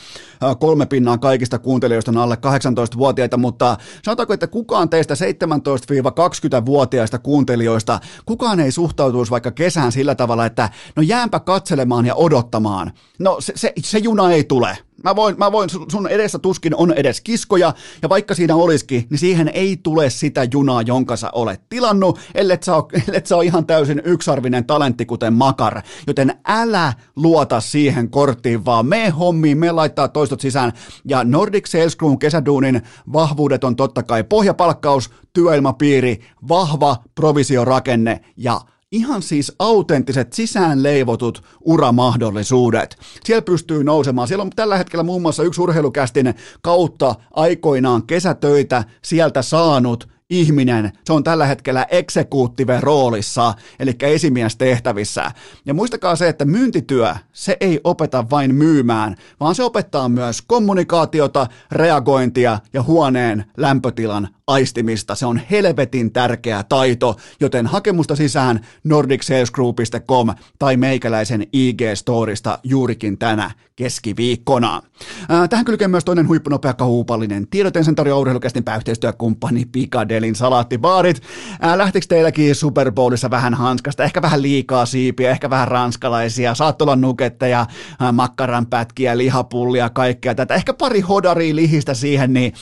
kolme 0.59 0.87
pinnaa 0.87 1.19
kaikista 1.19 1.59
kuuntelijoista 1.59 2.11
on 2.11 2.17
alle 2.17 2.35
18-vuotiaita, 2.35 3.37
mutta 3.37 3.77
sanotaanko, 4.05 4.33
että 4.33 4.47
kukaan 4.47 4.89
teistä 4.89 5.15
17-20-vuotiaista 5.15 7.19
kuuntelijoista, 7.19 8.01
kukaan 8.27 8.61
ei 8.61 8.73
suhtautuisi 8.73 9.31
vaikka 9.31 9.51
kesään 9.51 9.93
sillä 9.93 10.15
tavalla, 10.15 10.47
että 10.47 10.71
no 10.97 11.03
jäänpä 11.03 11.41
katselemaan 11.41 12.07
ja 12.07 12.15
odottamaan. 12.15 12.93
No 13.19 13.37
se, 13.41 13.53
se, 13.57 13.73
se 13.79 13.99
juna 13.99 14.33
ei 14.33 14.45
tule. 14.45 14.79
Mä 15.07 15.17
voin, 15.17 15.39
mä 15.39 15.53
voin, 15.53 15.71
sun 15.71 16.09
edessä 16.09 16.39
tuskin 16.39 16.75
on 16.75 16.93
edes 16.93 17.21
kiskoja, 17.21 17.75
ja 18.03 18.09
vaikka 18.09 18.35
siinä 18.35 18.55
olisikin, 18.55 19.07
niin 19.11 19.19
siihen 19.19 19.49
ei 19.55 19.77
tule 19.83 20.11
sitä 20.11 20.47
junaa, 20.53 20.83
jonka 20.83 21.17
sä 21.17 21.31
olet 21.33 21.61
tilannut, 21.69 22.19
ellei 22.35 22.59
sä, 22.61 22.77
ole, 22.77 23.03
ellet 23.09 23.27
sä 23.27 23.37
ole 23.37 23.45
ihan 23.51 23.67
täysin 23.67 24.03
yksarvinen 24.05 24.65
talentti, 24.65 25.07
kuten 25.07 25.33
Makar. 25.33 25.83
Joten 26.07 26.35
älä 26.49 26.93
luota 27.17 27.61
siihen 27.61 28.11
korttiin, 28.11 28.65
vaan 28.65 28.87
me 28.87 29.09
hommiin, 29.11 29.59
me 29.59 29.73
laittaa 29.73 30.09
toistot 30.09 30.41
sisään. 30.41 30.73
Ja 31.05 31.25
Nordic 31.25 31.67
Sales 31.67 31.97
Crewn 31.97 32.19
kesäduunin 32.19 32.83
vahvuudet 33.13 33.65
on 33.65 33.77
totta 33.77 34.03
kai 34.03 34.25
pohjapalkkaus, 34.25 35.11
työilmapiiri, 35.33 36.21
vahva 36.49 36.97
provisiorakenne 37.15 38.21
ja 38.37 38.61
ihan 38.93 39.23
siis 39.23 39.53
autenttiset 39.59 40.33
sisäänleivotut 40.33 41.43
uramahdollisuudet. 41.61 42.99
Siellä 43.25 43.43
pystyy 43.43 43.85
nousemaan. 43.85 44.29
Siellä 44.29 44.43
on 44.43 44.51
tällä 44.51 44.79
hetkellä 44.79 45.03
muun 45.03 45.23
muassa 45.23 45.43
yksi 45.43 45.61
urheilukästin 45.61 46.35
kautta 46.63 47.15
aikoinaan 47.31 48.07
kesätöitä 48.07 48.85
sieltä 49.03 49.43
saanut 49.43 50.09
ihminen, 50.31 50.93
se 51.05 51.13
on 51.13 51.25
tällä 51.25 51.47
hetkellä 51.47 51.87
executive 51.91 52.81
roolissa, 52.81 53.55
eli 53.79 53.93
esimiestehtävissä. 54.03 55.31
Ja 55.67 55.75
muistakaa 55.75 56.17
se, 56.17 56.29
että 56.29 56.45
myyntityö, 56.45 57.15
se 57.33 57.57
ei 57.61 57.81
opeta 57.85 58.25
vain 58.31 58.55
myymään, 58.55 59.17
vaan 59.41 59.55
se 59.55 59.63
opettaa 59.63 60.09
myös 60.09 60.43
kommunikaatiota, 60.43 61.47
reagointia 61.73 62.59
ja 62.73 62.83
huoneen 62.83 63.45
lämpötilan 63.57 64.29
aistimista. 64.47 65.15
Se 65.15 65.27
on 65.27 65.41
helvetin 65.51 66.13
tärkeä 66.13 66.63
taito, 66.69 67.17
joten 67.41 67.67
hakemusta 67.67 68.17
sisään 68.17 68.67
nordicsalesgroup.com 68.85 70.35
tai 70.59 70.77
meikäläisen 70.77 71.43
IG-storista 71.43 72.59
juurikin 72.63 73.19
tänä 73.19 73.51
keskiviikkona. 73.77 74.83
Tähän 75.51 75.65
kylkee 75.65 75.89
myös 75.89 76.05
toinen 76.05 76.29
huippunopea 76.29 76.75
kaupallinen 76.75 77.47
tiedoten 77.49 77.85
sen 77.85 77.95
tarjoaa 77.95 78.21
urheilukästin 78.21 78.65
pääyhteistyökumppani 78.65 79.65
Picadelin 79.65 80.35
salaattibaarit. 80.35 81.23
Lähtikö 81.75 82.07
teilläkin 82.09 82.55
Super 82.55 82.93
Bowlissa 82.93 83.31
vähän 83.31 83.55
hanskasta, 83.55 84.05
ehkä 84.05 84.23
vähän 84.23 84.43
liikaa 84.43 84.87
siipiä, 84.87 85.31
ehkä 85.31 85.51
vähän 85.51 85.69
ranskalaisia, 85.69 86.55
saat 86.55 86.83
olla 86.83 86.97
nuketteja, 86.97 87.67
makkaranpätkiä, 88.13 89.19
lihapullia, 89.19 89.91
kaikkea 89.91 90.35
tätä, 90.35 90.55
ehkä 90.55 90.75
pari 90.75 91.01
hodaria 91.01 91.57
lihistä 91.57 91.95
siihen, 91.95 92.33
niin 92.33 92.53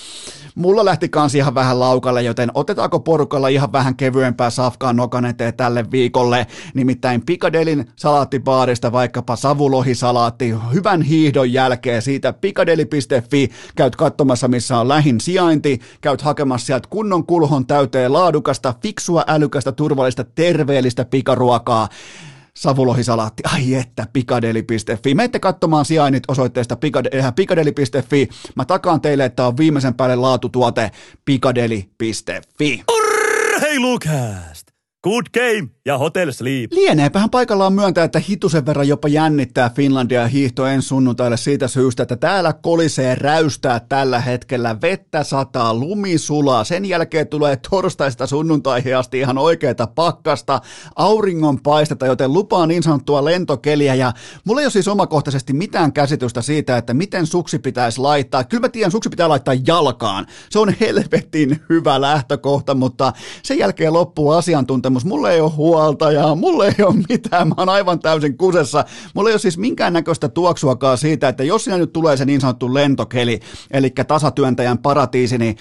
mulla 0.55 0.85
lähti 0.85 1.09
kans 1.09 1.35
ihan 1.35 1.55
vähän 1.55 1.81
laukalle, 1.81 2.23
joten 2.23 2.51
otetaanko 2.55 3.01
porukalla 3.01 3.49
ihan 3.49 3.73
vähän 3.73 3.97
kevyempää 3.97 4.51
safkaa 4.51 4.93
nokan 4.93 5.25
eteen 5.25 5.55
tälle 5.55 5.91
viikolle, 5.91 6.47
nimittäin 6.75 7.27
Pikadelin 7.27 7.87
salaattibaarista 7.97 8.93
vaikkapa 8.93 9.37
savulohisalaatti 9.37 10.55
hyvän 10.75 11.03
hiihdon 11.03 11.53
jälkeen 11.53 12.03
siitä 12.03 12.33
pikadeli.fi, 12.33 13.51
käyt 13.77 13.97
katsomassa 13.97 14.49
missä 14.49 14.79
on 14.79 14.89
lähin 14.89 15.21
sijainti, 15.21 15.81
käyt 16.01 16.23
hakemassa 16.23 16.67
sieltä 16.67 16.89
kunnon 16.91 17.27
kulhon 17.27 17.67
täyteen 17.67 18.13
laadukasta, 18.13 18.75
fiksua, 18.83 19.25
älykästä, 19.27 19.73
turvallista, 19.73 20.25
terveellistä 20.25 21.05
pikaruokaa, 21.05 21.89
savulohisalaatti, 22.59 23.43
ai 23.53 23.75
että, 23.75 24.07
pikadeli.fi. 24.13 25.15
Mette 25.15 25.39
katsomaan 25.39 25.85
sijainnit 25.85 26.23
osoitteesta 26.29 26.77
pikadeli.fi. 27.37 28.29
Mä 28.55 28.65
takaan 28.65 29.01
teille, 29.01 29.25
että 29.25 29.47
on 29.47 29.57
viimeisen 29.57 29.95
päälle 29.95 30.17
laatutuote 30.17 30.91
pikadeli.fi. 31.25 32.83
Urheilukääst! 32.93 34.54
Good 35.05 35.27
game 35.35 35.69
ja 35.87 35.99
Hotel 35.99 36.33
Sleep. 36.33 36.73
Lieneepähän 36.73 37.31
paikallaan 37.31 37.73
myöntää, 37.73 38.05
että 38.05 38.19
hitusen 38.29 38.67
verran 38.67 38.89
jopa 38.89 39.09
jännittää 39.09 39.71
Finlandia 39.71 40.27
hiihto 40.27 40.67
en 40.67 40.83
sunnuntaille 40.83 41.37
siitä 41.37 41.69
syystä, 41.69 42.03
että 42.03 42.17
täällä 42.17 42.53
kolisee 42.53 43.15
räystää 43.15 43.81
tällä 43.81 44.21
hetkellä, 44.21 44.81
vettä 44.83 45.25
sataa, 45.25 45.75
lumi 45.75 46.19
sulaa, 46.19 46.65
sen 46.65 46.85
jälkeen 46.85 47.29
tulee 47.29 47.59
torstaista 47.71 48.27
sunnuntaihin 48.27 48.97
asti 48.97 49.19
ihan 49.19 49.39
oikeita 49.39 49.87
pakkasta, 49.87 50.61
auringon 50.97 51.63
paistetta, 51.63 52.07
joten 52.07 52.33
lupaa 52.33 52.67
niin 52.67 52.83
sanottua 52.83 53.25
lentokeliä 53.25 53.95
ja 53.95 54.13
mulla 54.45 54.61
ei 54.61 54.65
ole 54.65 54.71
siis 54.71 54.89
omakohtaisesti 54.89 55.53
mitään 55.53 55.93
käsitystä 55.93 56.43
siitä, 56.43 56.77
että 56.77 56.95
miten 56.95 57.27
suksi 57.27 57.59
pitäisi 57.59 58.01
laittaa. 58.01 58.45
Kyllä 58.45 58.61
mä 58.61 58.69
tiedän, 58.69 58.91
suksi 58.91 59.09
pitää 59.09 59.29
laittaa 59.29 59.55
jalkaan. 59.67 60.27
Se 60.51 60.59
on 60.59 60.75
helvetin 60.81 61.61
hyvä 61.69 62.01
lähtökohta, 62.01 62.75
mutta 62.75 63.13
sen 63.43 63.59
jälkeen 63.59 63.93
loppuu 63.93 64.31
asiantuntemus. 64.31 64.94
Mulla 65.05 65.31
ei 65.31 65.41
ole 65.41 65.51
huoltajaa, 65.51 66.35
mulla 66.35 66.67
ei 66.67 66.85
ole 66.85 66.95
mitään, 67.09 67.49
mä 67.49 67.55
oon 67.57 67.69
aivan 67.69 68.01
täysin 68.01 68.37
kusessa. 68.37 68.85
Mulla 69.15 69.29
ei 69.29 69.33
ole 69.33 69.39
siis 69.39 69.59
minkäännäköistä 69.59 70.29
tuoksuakaan 70.29 70.99
siitä, 70.99 71.29
että 71.29 71.45
jos 71.45 71.65
sinä 71.65 71.79
nyt 71.79 71.93
tulee 71.93 72.17
se 72.17 72.25
niin 72.25 72.41
sanottu 72.41 72.75
lentokeli, 72.75 73.41
eli 73.71 73.91
tasatyöntäjän 73.91 74.79
paratiisi, 74.79 75.39
niin 75.39 75.57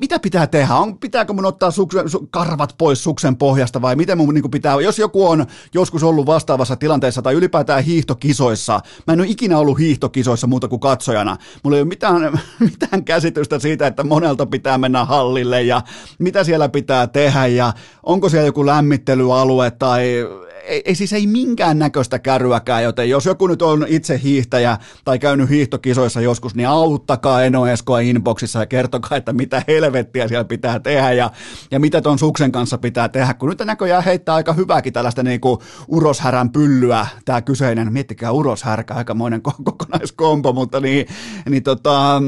mitä 0.00 0.18
pitää 0.18 0.46
tehdä? 0.46 0.74
On, 0.74 0.98
pitääkö 0.98 1.32
mun 1.32 1.44
ottaa 1.44 1.70
suksen, 1.70 2.10
su, 2.10 2.28
karvat 2.30 2.74
pois 2.78 3.04
suksen 3.04 3.36
pohjasta 3.36 3.82
vai 3.82 3.96
miten 3.96 4.18
mun 4.18 4.34
niin 4.34 4.50
pitää, 4.50 4.80
jos 4.80 4.98
joku 4.98 5.26
on 5.26 5.46
joskus 5.74 6.02
ollut 6.02 6.26
vastaavassa 6.26 6.76
tilanteessa 6.76 7.22
tai 7.22 7.34
ylipäätään 7.34 7.84
hiihtokisoissa, 7.84 8.80
mä 9.06 9.12
en 9.12 9.20
ole 9.20 9.28
ikinä 9.28 9.58
ollut 9.58 9.78
hiihtokisoissa 9.78 10.46
muuta 10.46 10.68
kuin 10.68 10.80
katsojana, 10.80 11.36
mulla 11.62 11.76
ei 11.76 11.82
ole 11.82 11.88
mitään, 11.88 12.40
mitään 12.70 13.04
käsitystä 13.04 13.58
siitä, 13.58 13.86
että 13.86 14.04
monelta 14.04 14.46
pitää 14.46 14.78
mennä 14.78 15.04
hallille 15.04 15.62
ja 15.62 15.82
mitä 16.18 16.44
siellä 16.44 16.68
pitää 16.68 17.06
tehdä 17.06 17.46
ja 17.46 17.72
onko 18.02 18.28
siellä 18.28 18.43
joku 18.44 18.66
lämmittely 18.66 19.32
alue 19.32 19.70
tai 19.70 20.26
ei, 20.66 20.82
ei 20.84 20.94
siis 20.94 21.12
ei 21.12 21.26
minkään 21.26 21.78
näköistä 21.78 22.18
kärryäkään, 22.18 22.82
joten 22.82 23.10
jos 23.10 23.26
joku 23.26 23.46
nyt 23.46 23.62
on 23.62 23.84
itse 23.88 24.20
hiihtäjä 24.22 24.78
tai 25.04 25.18
käynyt 25.18 25.50
hiihtokisoissa 25.50 26.20
joskus, 26.20 26.54
niin 26.54 26.68
auttakaa 26.68 27.42
Eno 27.42 27.66
Eskoa 27.66 28.00
inboxissa 28.00 28.58
ja 28.58 28.66
kertokaa, 28.66 29.18
että 29.18 29.32
mitä 29.32 29.62
helvettiä 29.68 30.28
siellä 30.28 30.44
pitää 30.44 30.80
tehdä 30.80 31.12
ja, 31.12 31.30
ja 31.70 31.80
mitä 31.80 32.00
ton 32.00 32.18
suksen 32.18 32.52
kanssa 32.52 32.78
pitää 32.78 33.08
tehdä, 33.08 33.34
kun 33.34 33.48
nyt 33.48 33.58
näköjään 33.64 34.04
heittää 34.04 34.34
aika 34.34 34.52
hyvääkin 34.52 34.92
tällaista 34.92 35.22
niinku 35.22 35.62
uroshärän 35.88 36.50
pyllyä, 36.50 37.06
tämä 37.24 37.42
kyseinen, 37.42 37.92
miettikää 37.92 38.30
uroshärkä, 38.30 38.94
aikamoinen 38.94 39.42
kokonaiskompo, 39.64 40.52
mutta 40.52 40.80
niin, 40.80 41.06
niin 41.48 41.62
tota, 41.62 42.22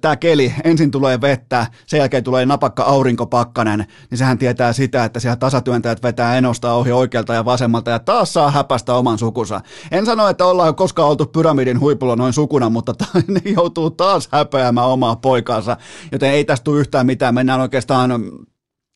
tämä 0.00 0.16
keli, 0.16 0.54
ensin 0.64 0.90
tulee 0.90 1.20
vettä, 1.20 1.66
sen 1.86 1.98
jälkeen 1.98 2.24
tulee 2.24 2.46
napakka 2.46 2.82
aurinkopakkanen, 2.82 3.84
niin 4.10 4.18
sehän 4.18 4.38
tietää 4.38 4.72
sitä, 4.72 5.04
että 5.04 5.20
siellä 5.20 5.36
tasatyöntäjät 5.36 6.02
vetää 6.02 6.38
enosta 6.38 6.72
ohi 6.72 6.92
oikealta 6.92 7.34
ja 7.34 7.44
vasemmalta 7.54 7.90
ja 7.90 7.98
taas 7.98 8.32
saa 8.32 8.50
häpästä 8.50 8.94
oman 8.94 9.18
sukunsa. 9.18 9.60
En 9.90 10.06
sano, 10.06 10.28
että 10.28 10.46
ollaan 10.46 10.74
koskaan 10.74 11.08
oltu 11.08 11.26
pyramidin 11.26 11.80
huipulla 11.80 12.16
noin 12.16 12.32
sukuna, 12.32 12.70
mutta 12.70 12.94
ne 13.28 13.40
joutuu 13.44 13.90
taas 13.90 14.28
häpeämään 14.32 14.86
omaa 14.86 15.16
poikaansa, 15.16 15.76
joten 16.12 16.30
ei 16.30 16.44
tästä 16.44 16.64
tule 16.64 16.80
yhtään 16.80 17.06
mitään. 17.06 17.34
Mennään 17.34 17.60
oikeastaan 17.60 18.10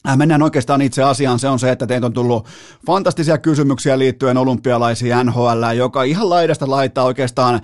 äh, 0.08 0.16
Mennään 0.16 0.42
oikeastaan 0.42 0.82
itse 0.82 1.02
asiaan. 1.02 1.38
Se 1.38 1.48
on 1.48 1.58
se, 1.58 1.70
että 1.70 1.86
teitä 1.86 2.06
on 2.06 2.12
tullut 2.12 2.46
fantastisia 2.86 3.38
kysymyksiä 3.38 3.98
liittyen 3.98 4.36
olympialaisiin 4.36 5.26
NHL, 5.26 5.76
joka 5.76 6.02
ihan 6.02 6.30
laidasta 6.30 6.70
laittaa 6.70 7.04
oikeastaan 7.04 7.60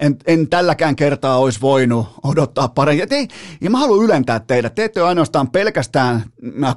en, 0.00 0.16
en 0.26 0.48
tälläkään 0.48 0.96
kertaa 0.96 1.38
olisi 1.38 1.60
voinut 1.60 2.06
odottaa 2.22 2.68
paremmin. 2.68 3.00
Ja, 3.00 3.06
te, 3.06 3.28
ja 3.60 3.70
mä 3.70 3.78
haluan 3.78 4.04
ylentää 4.04 4.40
teidät. 4.40 4.74
Te 4.74 4.84
ette 4.84 5.00
ole 5.00 5.08
ainoastaan 5.08 5.50
pelkästään 5.50 6.24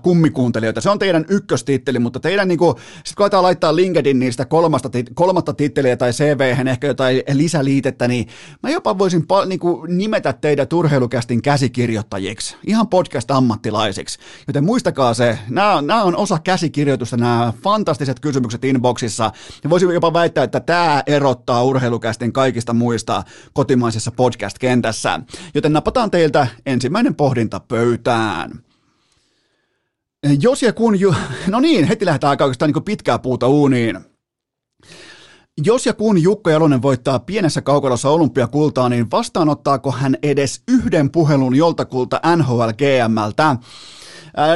kummikuuntelijoita. 0.01 0.81
Se 0.81 0.89
on 0.89 0.99
teidän 0.99 1.25
ykköstitteli, 1.29 1.99
mutta 1.99 2.19
teidän, 2.19 2.47
niin 2.47 2.57
kuin, 2.57 2.75
sit 3.03 3.15
kun 3.15 3.23
aletaan 3.23 3.43
laittaa 3.43 3.75
LinkedIn 3.75 4.19
niistä 4.19 4.45
kolmasta, 4.45 4.89
kolmatta 5.13 5.53
titteliä 5.53 5.97
tai 5.97 6.11
cv 6.11 6.55
ehkä 6.71 6.87
jotain 6.87 7.23
lisäliitettä, 7.33 8.07
niin 8.07 8.27
mä 8.63 8.69
jopa 8.69 8.97
voisin 8.97 9.25
niin 9.45 9.59
kuin, 9.59 9.97
nimetä 9.97 10.33
teidät 10.33 10.73
urheilukästin 10.73 11.41
käsikirjoittajiksi, 11.41 12.55
ihan 12.67 12.87
podcast-ammattilaisiksi. 12.87 14.19
Joten 14.47 14.63
muistakaa 14.63 15.13
se, 15.13 15.39
nämä, 15.49 15.81
nämä 15.81 16.03
on 16.03 16.15
osa 16.15 16.39
käsikirjoitusta, 16.43 17.17
nämä 17.17 17.53
fantastiset 17.63 18.19
kysymykset 18.19 18.65
inboxissa. 18.65 19.31
Ja 19.63 19.69
voisin 19.69 19.89
jopa 19.89 20.13
väittää, 20.13 20.43
että 20.43 20.59
tämä 20.59 21.03
erottaa 21.07 21.63
urheilukästin 21.63 22.33
kaikista 22.33 22.73
muista 22.73 23.08
kiinnostaa 23.09 23.23
kotimaisessa 23.53 24.11
podcast-kentässä. 24.11 25.19
Joten 25.53 25.73
napataan 25.73 26.11
teiltä 26.11 26.47
ensimmäinen 26.65 27.15
pohdinta 27.15 27.59
pöytään. 27.59 28.63
Jos 30.41 30.63
ja 30.63 30.73
kun, 30.73 30.99
ju- 30.99 31.15
no 31.47 31.59
niin, 31.59 31.85
heti 31.85 32.05
lähdetään 32.05 32.29
aika 32.29 32.43
oikeastaan 32.43 32.71
niin 32.71 32.83
pitkää 32.83 33.19
puuta 33.19 33.47
uuniin. 33.47 33.99
Jos 35.65 35.85
ja 35.85 35.93
kun 35.93 36.23
Jukka 36.23 36.51
Jalonen 36.51 36.81
voittaa 36.81 37.19
pienessä 37.19 37.61
kaukalossa 37.61 38.09
olympiakultaa, 38.09 38.89
niin 38.89 39.11
vastaanottaako 39.11 39.91
hän 39.91 40.17
edes 40.23 40.63
yhden 40.67 41.11
puhelun 41.11 41.55
joltakulta 41.55 42.21
NHL 42.35 42.69
GMltä? 42.77 43.55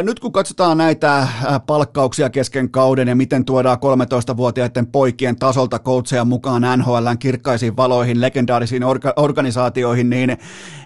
Nyt 0.03 0.19
kun 0.19 0.31
katsotaan 0.31 0.77
näitä 0.77 1.27
palkkauksia 1.65 2.29
kesken 2.29 2.71
kauden 2.71 3.07
ja 3.07 3.15
miten 3.15 3.45
tuodaan 3.45 3.77
13-vuotiaiden 3.77 4.87
poikien 4.87 5.35
tasolta 5.35 5.79
coacheja 5.79 6.25
mukaan 6.25 6.79
NHLn 6.79 7.17
kirkkaisiin 7.19 7.77
valoihin, 7.77 8.21
legendaarisiin 8.21 8.83
orga- 8.83 9.13
organisaatioihin, 9.15 10.09
niin 10.09 10.37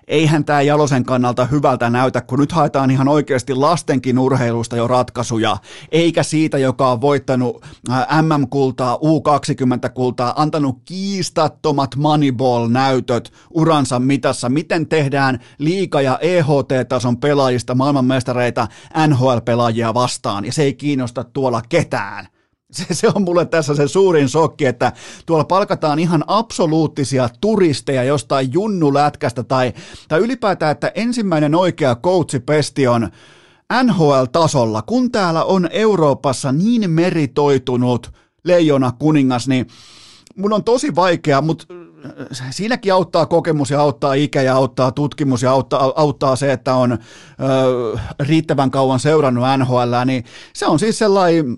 eihän 0.08 0.45
tämä 0.45 0.62
Jalosen 0.62 1.04
kannalta 1.04 1.45
hyvältä 1.45 1.89
näytä, 1.89 2.21
kun 2.21 2.39
nyt 2.39 2.52
haetaan 2.52 2.91
ihan 2.91 3.08
oikeasti 3.08 3.54
lastenkin 3.54 4.19
urheilusta 4.19 4.78
jo 4.78 4.88
ratkaisuja, 4.88 5.58
eikä 5.91 6.23
siitä, 6.23 6.58
joka 6.58 6.91
on 6.91 7.02
voittanut 7.02 7.65
MM-kultaa, 8.21 8.95
U20-kultaa, 8.95 10.34
antanut 10.41 10.78
kiistattomat 10.86 11.95
Moneyball-näytöt 11.95 13.34
uransa 13.50 14.00
mitassa, 14.00 14.50
miten 14.50 14.88
tehdään 14.88 15.39
liika- 15.58 16.02
ja 16.02 16.19
EHT-tason 16.21 17.17
pelaajista 17.17 17.76
maailmanmestareita 17.76 18.67
NHL-pelaajia 19.07 19.93
vastaan, 19.93 20.45
ja 20.45 20.51
se 20.51 20.63
ei 20.63 20.73
kiinnosta 20.73 21.23
tuolla 21.23 21.61
ketään. 21.69 22.27
Se, 22.71 22.85
se 22.91 23.07
on 23.15 23.21
mulle 23.21 23.45
tässä 23.45 23.75
se 23.75 23.87
suurin 23.87 24.29
sokki, 24.29 24.65
että 24.65 24.91
tuolla 25.25 25.43
palkataan 25.43 25.99
ihan 25.99 26.23
absoluuttisia 26.27 27.29
turisteja 27.41 28.03
jostain 28.03 28.53
junnulätkästä 28.53 29.43
tai, 29.43 29.73
tai 30.07 30.19
ylipäätään, 30.19 30.71
että 30.71 30.91
ensimmäinen 30.95 31.55
oikea 31.55 31.95
coachipesti 31.95 32.87
on 32.87 33.09
NHL-tasolla, 33.83 34.81
kun 34.81 35.11
täällä 35.11 35.43
on 35.43 35.69
Euroopassa 35.71 36.51
niin 36.51 36.91
meritoitunut 36.91 38.13
leijona 38.43 38.91
kuningas, 38.99 39.47
niin 39.47 39.67
mun 40.35 40.53
on 40.53 40.63
tosi 40.63 40.95
vaikea, 40.95 41.41
mutta 41.41 41.65
siinäkin 42.51 42.93
auttaa 42.93 43.25
kokemus 43.25 43.69
ja 43.69 43.81
auttaa 43.81 44.13
ikä 44.13 44.41
ja 44.41 44.55
auttaa 44.55 44.91
tutkimus 44.91 45.41
ja 45.41 45.51
auttaa, 45.51 45.93
auttaa 45.95 46.36
se, 46.36 46.51
että 46.51 46.75
on 46.75 46.91
ö, 46.91 46.97
riittävän 48.19 48.71
kauan 48.71 48.99
seurannut 48.99 49.45
NHL, 49.57 49.93
niin 50.05 50.23
se 50.53 50.65
on 50.65 50.79
siis 50.79 50.97
sellainen 50.97 51.57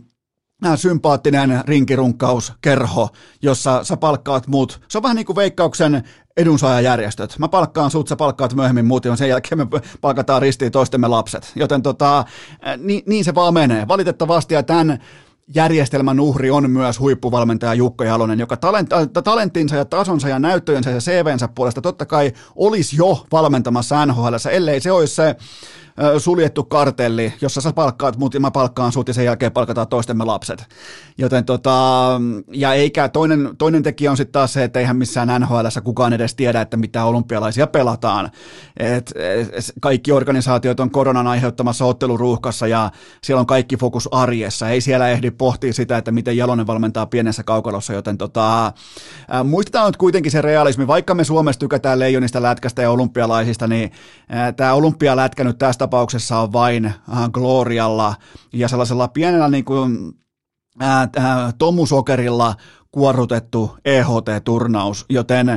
sympaattinen 0.76 1.62
rinkirunkkauskerho, 1.66 3.10
jossa 3.42 3.84
sä 3.84 3.98
palkkaat 3.98 4.48
muut. 4.48 4.82
Se 4.88 4.98
on 4.98 5.04
vähän 5.04 5.16
niin 5.16 5.26
kuin 5.26 5.36
veikkauksen 5.36 6.04
edunsaajajärjestöt. 6.38 7.40
Mä 7.40 7.48
palkkaan 7.48 7.92
sut, 7.92 8.08
sä 8.08 8.16
palkkaat 8.16 8.54
myöhemmin 8.54 8.86
muut, 8.86 9.06
ja 9.06 9.16
sen 9.16 9.30
jälkeen 9.30 9.58
me 9.58 9.68
palkataan 10.02 10.42
ristiin 10.42 10.72
toistemme 10.72 11.08
lapset. 11.08 11.52
Joten 11.56 11.82
tota, 11.82 12.26
niin, 12.78 13.04
niin 13.06 13.26
se 13.26 13.36
vaan 13.36 13.54
menee. 13.54 13.88
Valitettavasti 13.88 14.54
ja 14.54 14.64
tämän 14.64 15.00
järjestelmän 15.56 16.20
uhri 16.20 16.52
on 16.52 16.72
myös 16.72 17.00
huippuvalmentaja 17.00 17.74
Jukka 17.74 18.06
Jalonen, 18.06 18.40
joka 18.40 18.58
talent, 18.58 18.94
äh, 18.94 19.08
talenttinsa 19.24 19.76
ja 19.76 19.86
tasonsa 19.86 20.30
ja 20.30 20.40
näyttöjensä 20.40 20.90
ja 20.90 21.00
CVnsä 21.00 21.48
puolesta 21.48 21.82
totta 21.82 22.06
kai 22.06 22.32
olisi 22.56 22.98
jo 22.98 23.26
valmentamassa 23.32 24.06
NHL, 24.06 24.36
ellei 24.52 24.82
se 24.82 24.92
olisi 24.92 25.16
se 25.16 25.36
suljettu 26.18 26.64
kartelli, 26.64 27.34
jossa 27.42 27.62
sä 27.62 27.74
palkkaat 27.74 28.18
mut 28.18 28.34
ja 28.34 28.40
mä 28.40 28.52
palkkaan 28.52 28.92
sut 28.92 29.08
ja 29.08 29.14
sen 29.14 29.26
jälkeen 29.26 29.52
palkataan 29.52 29.88
toistemme 29.88 30.26
lapset. 30.26 30.66
Joten 31.18 31.46
tota, 31.46 31.72
ja 32.54 32.74
eikä 32.74 33.10
toinen, 33.10 33.50
toinen 33.58 33.84
tekijä 33.84 34.12
on 34.12 34.18
sitten 34.18 34.32
taas 34.32 34.54
se, 34.54 34.64
että 34.64 34.80
eihän 34.80 34.98
missään 34.98 35.42
nhl 35.42 35.56
kukaan 35.84 36.14
edes 36.14 36.36
tiedä, 36.36 36.62
että 36.62 36.78
mitä 36.78 37.06
olympialaisia 37.06 37.68
pelataan. 37.68 38.32
Et, 38.78 39.14
et, 39.18 39.72
kaikki 39.82 40.12
organisaatiot 40.12 40.80
on 40.80 40.92
koronan 40.92 41.28
aiheuttamassa 41.28 41.86
otteluruuhkassa 41.86 42.68
ja 42.68 42.92
siellä 43.24 43.40
on 43.40 43.48
kaikki 43.48 43.78
fokus 43.78 44.10
arjessa. 44.12 44.70
Ei 44.70 44.82
siellä 44.82 45.10
ehdi 45.10 45.32
pohtia 45.32 45.74
sitä, 45.74 45.98
että 45.98 46.12
miten 46.12 46.38
Jalonen 46.38 46.68
valmentaa 46.68 47.06
pienessä 47.06 47.44
kaukalossa, 47.44 47.94
joten 47.94 48.18
tota, 48.18 48.68
äh, 48.68 48.74
muistetaan 49.44 49.86
nyt 49.86 49.98
kuitenkin 49.98 50.32
se 50.32 50.42
realismi, 50.42 50.88
vaikka 50.88 51.16
me 51.16 51.24
Suomessa 51.24 51.60
tykätään 51.60 52.00
leijonista, 52.00 52.42
lätkästä 52.42 52.82
ja 52.82 52.92
olympialaisista, 52.92 53.68
niin 53.68 53.92
tämä 54.56 54.74
olympialätkä 54.74 55.44
nyt 55.44 55.58
tästä 55.58 55.88
tapauksessa 55.90 56.40
on 56.40 56.54
vain 56.54 56.86
äh, 56.86 56.96
Glorialla 57.32 58.16
ja 58.54 58.68
sellaisella 58.68 59.08
pienellä 59.08 59.50
niin 59.50 59.66
kuin, 59.66 60.14
ää, 60.80 61.02
äh, 61.18 61.26
ää, 61.26 61.46
äh, 61.46 61.54
tomusokerilla 61.58 62.56
kuorrutettu 62.92 63.78
EHT-turnaus, 63.86 65.06
joten 65.10 65.50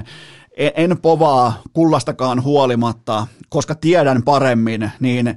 e, 0.56 0.70
en 0.76 0.98
povaa 1.02 1.62
kullastakaan 1.72 2.42
huolimatta, 2.42 3.26
koska 3.48 3.74
tiedän 3.74 4.22
paremmin, 4.22 4.90
niin 5.00 5.36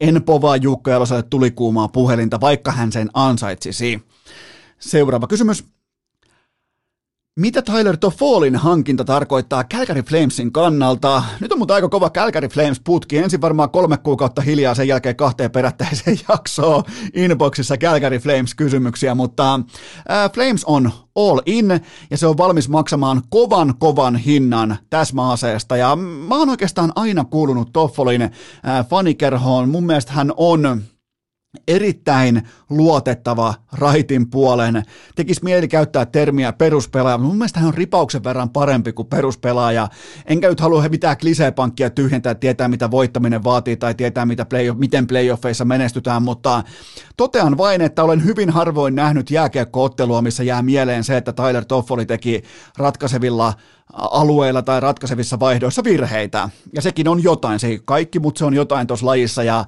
en 0.00 0.22
povaa 0.22 0.56
Jukka 0.56 0.90
Jaloselle 0.90 1.22
tulikuumaa 1.22 1.88
puhelinta, 1.88 2.40
vaikka 2.40 2.72
hän 2.72 2.92
sen 2.92 3.10
ansaitsisi. 3.14 4.02
Seuraava 4.78 5.26
kysymys. 5.26 5.64
Mitä 7.38 7.62
Tyler 7.62 7.96
Toffolin 7.96 8.56
hankinta 8.56 9.04
tarkoittaa 9.04 9.64
Calgary 9.64 10.02
Flamesin 10.02 10.52
kannalta? 10.52 11.22
Nyt 11.40 11.52
on 11.52 11.58
mutta 11.58 11.74
aika 11.74 11.88
kova 11.88 12.10
Calgary 12.10 12.48
Flames 12.48 12.80
putki. 12.80 13.18
Ensin 13.18 13.40
varmaan 13.40 13.70
kolme 13.70 13.96
kuukautta 13.96 14.42
hiljaa, 14.42 14.74
sen 14.74 14.88
jälkeen 14.88 15.16
kahteen 15.16 15.50
perättäiseen 15.50 16.18
jaksoon 16.28 16.82
inboxissa 17.14 17.76
Calgary 17.76 18.18
Flames 18.18 18.54
kysymyksiä, 18.54 19.14
mutta 19.14 19.54
äh, 19.54 20.32
Flames 20.32 20.64
on 20.64 20.90
all 21.16 21.40
in 21.46 21.80
ja 22.10 22.16
se 22.16 22.26
on 22.26 22.38
valmis 22.38 22.68
maksamaan 22.68 23.22
kovan 23.30 23.74
kovan 23.78 24.16
hinnan 24.16 24.76
täsmäaseesta. 24.90 25.76
Ja 25.76 25.96
mä 25.96 26.36
oon 26.36 26.48
oikeastaan 26.48 26.92
aina 26.94 27.24
kuulunut 27.24 27.72
Toffolin 27.72 28.22
äh, 28.22 28.30
fanikerhoon. 28.88 29.68
Mun 29.68 29.86
mielestä 29.86 30.12
hän 30.12 30.32
on 30.36 30.82
erittäin 31.68 32.42
luotettava 32.70 33.54
raitin 33.72 34.30
puolen. 34.30 34.82
Tekisi 35.14 35.44
mieli 35.44 35.68
käyttää 35.68 36.06
termiä 36.06 36.52
peruspelaaja, 36.52 37.18
mun 37.18 37.36
mielestä 37.36 37.60
hän 37.60 37.68
on 37.68 37.74
ripauksen 37.74 38.24
verran 38.24 38.50
parempi 38.50 38.92
kuin 38.92 39.08
peruspelaaja. 39.08 39.88
Enkä 40.26 40.48
nyt 40.48 40.60
halua 40.60 40.88
mitään 40.88 41.18
kliseepankkia 41.18 41.90
tyhjentää, 41.90 42.34
tietää 42.34 42.68
mitä 42.68 42.90
voittaminen 42.90 43.44
vaatii 43.44 43.76
tai 43.76 43.94
tietää 43.94 44.26
mitä 44.26 44.44
play, 44.44 44.72
miten 44.74 45.06
playoffeissa 45.06 45.64
menestytään, 45.64 46.22
mutta 46.22 46.62
totean 47.16 47.58
vain, 47.58 47.80
että 47.80 48.04
olen 48.04 48.24
hyvin 48.24 48.50
harvoin 48.50 48.94
nähnyt 48.94 49.30
jääkiekkoottelua, 49.30 50.22
missä 50.22 50.42
jää 50.42 50.62
mieleen 50.62 51.04
se, 51.04 51.16
että 51.16 51.32
Tyler 51.32 51.64
Toffoli 51.64 52.06
teki 52.06 52.42
ratkaisevilla 52.78 53.54
alueilla 53.92 54.62
tai 54.62 54.80
ratkaisevissa 54.80 55.40
vaihdoissa 55.40 55.84
virheitä. 55.84 56.48
Ja 56.74 56.82
sekin 56.82 57.08
on 57.08 57.22
jotain, 57.22 57.60
se 57.60 57.66
ei 57.66 57.80
kaikki, 57.84 58.18
mutta 58.18 58.38
se 58.38 58.44
on 58.44 58.54
jotain 58.54 58.86
tuossa 58.86 59.06
lajissa. 59.06 59.42
Ja, 59.42 59.64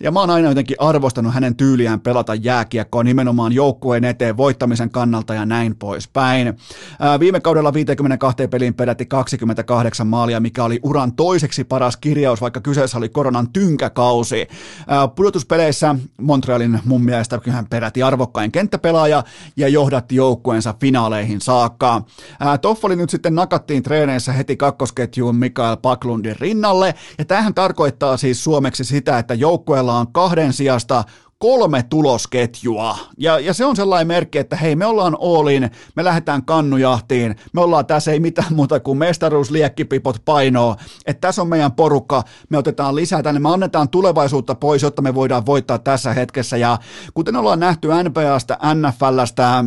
ja 0.00 0.10
mä 0.10 0.20
oon 0.20 0.30
aina 0.30 0.48
jotenkin 0.48 0.76
arvostanut 0.80 1.34
hänen 1.34 1.56
tyyliään 1.56 2.00
pelata 2.00 2.34
jääkiekkoa 2.34 3.02
nimenomaan 3.04 3.52
joukkueen 3.52 4.04
eteen 4.04 4.36
voittamisen 4.36 4.90
kannalta 4.90 5.34
ja 5.34 5.46
näin 5.46 5.76
poispäin. 5.76 6.54
Ää, 7.00 7.20
viime 7.20 7.40
kaudella 7.40 7.74
52 7.74 8.48
peliin 8.48 8.74
perätti 8.74 9.06
28 9.06 10.06
maalia, 10.06 10.40
mikä 10.40 10.64
oli 10.64 10.80
uran 10.82 11.16
toiseksi 11.16 11.64
paras 11.64 11.96
kirjaus, 11.96 12.40
vaikka 12.40 12.60
kyseessä 12.60 12.98
oli 12.98 13.08
koronan 13.08 13.52
tynkäkausi. 13.52 14.48
Ää, 14.88 15.08
pudotuspeleissä 15.08 15.96
Montrealin 16.20 16.80
mun 16.84 17.04
mielestä 17.04 17.40
hän 17.50 17.66
peräti 17.70 18.02
arvokkain 18.02 18.52
kenttäpelaaja 18.52 19.24
ja 19.56 19.68
johdatti 19.68 20.16
joukkueensa 20.16 20.74
finaaleihin 20.80 21.40
saakka. 21.40 22.02
Ää, 22.40 22.58
Toffoli 22.58 22.96
nyt 22.96 23.10
sitten 23.10 23.34
nakat 23.34 23.63
palkattiin 23.64 23.82
treeneissä 23.82 24.32
heti 24.32 24.56
kakkosketjuun 24.56 25.36
Mikael 25.36 25.76
Paklundin 25.76 26.36
rinnalle, 26.36 26.94
ja 27.18 27.24
tämähän 27.24 27.54
tarkoittaa 27.54 28.16
siis 28.16 28.44
suomeksi 28.44 28.84
sitä, 28.84 29.18
että 29.18 29.34
joukkueella 29.34 29.98
on 29.98 30.12
kahden 30.12 30.52
sijasta 30.52 31.04
kolme 31.38 31.82
tulosketjua. 31.82 32.98
Ja, 33.18 33.38
ja 33.38 33.54
se 33.54 33.64
on 33.64 33.76
sellainen 33.76 34.06
merkki, 34.06 34.38
että 34.38 34.56
hei, 34.56 34.76
me 34.76 34.86
ollaan 34.86 35.16
Oolin, 35.18 35.70
me 35.96 36.04
lähdetään 36.04 36.44
kannujahtiin, 36.44 37.36
me 37.52 37.60
ollaan 37.60 37.86
tässä 37.86 38.12
ei 38.12 38.20
mitään 38.20 38.54
muuta 38.54 38.80
kuin 38.80 38.98
mestaruus, 38.98 39.50
liekkipipot, 39.50 40.22
painoa, 40.24 40.76
että 41.06 41.20
tässä 41.20 41.42
on 41.42 41.48
meidän 41.48 41.72
porukka, 41.72 42.22
me 42.48 42.58
otetaan 42.58 42.94
lisää 42.94 43.22
tänne, 43.22 43.40
me 43.40 43.48
annetaan 43.48 43.88
tulevaisuutta 43.88 44.54
pois, 44.54 44.82
jotta 44.82 45.02
me 45.02 45.14
voidaan 45.14 45.46
voittaa 45.46 45.78
tässä 45.78 46.12
hetkessä. 46.12 46.56
Ja 46.56 46.78
kuten 47.14 47.36
ollaan 47.36 47.60
nähty 47.60 47.88
NBAsta, 47.88 48.58
NFLstä, 48.74 49.64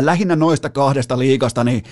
lähinnä 0.00 0.36
noista 0.36 0.70
kahdesta 0.70 1.18
liigasta, 1.18 1.64
niin 1.64 1.82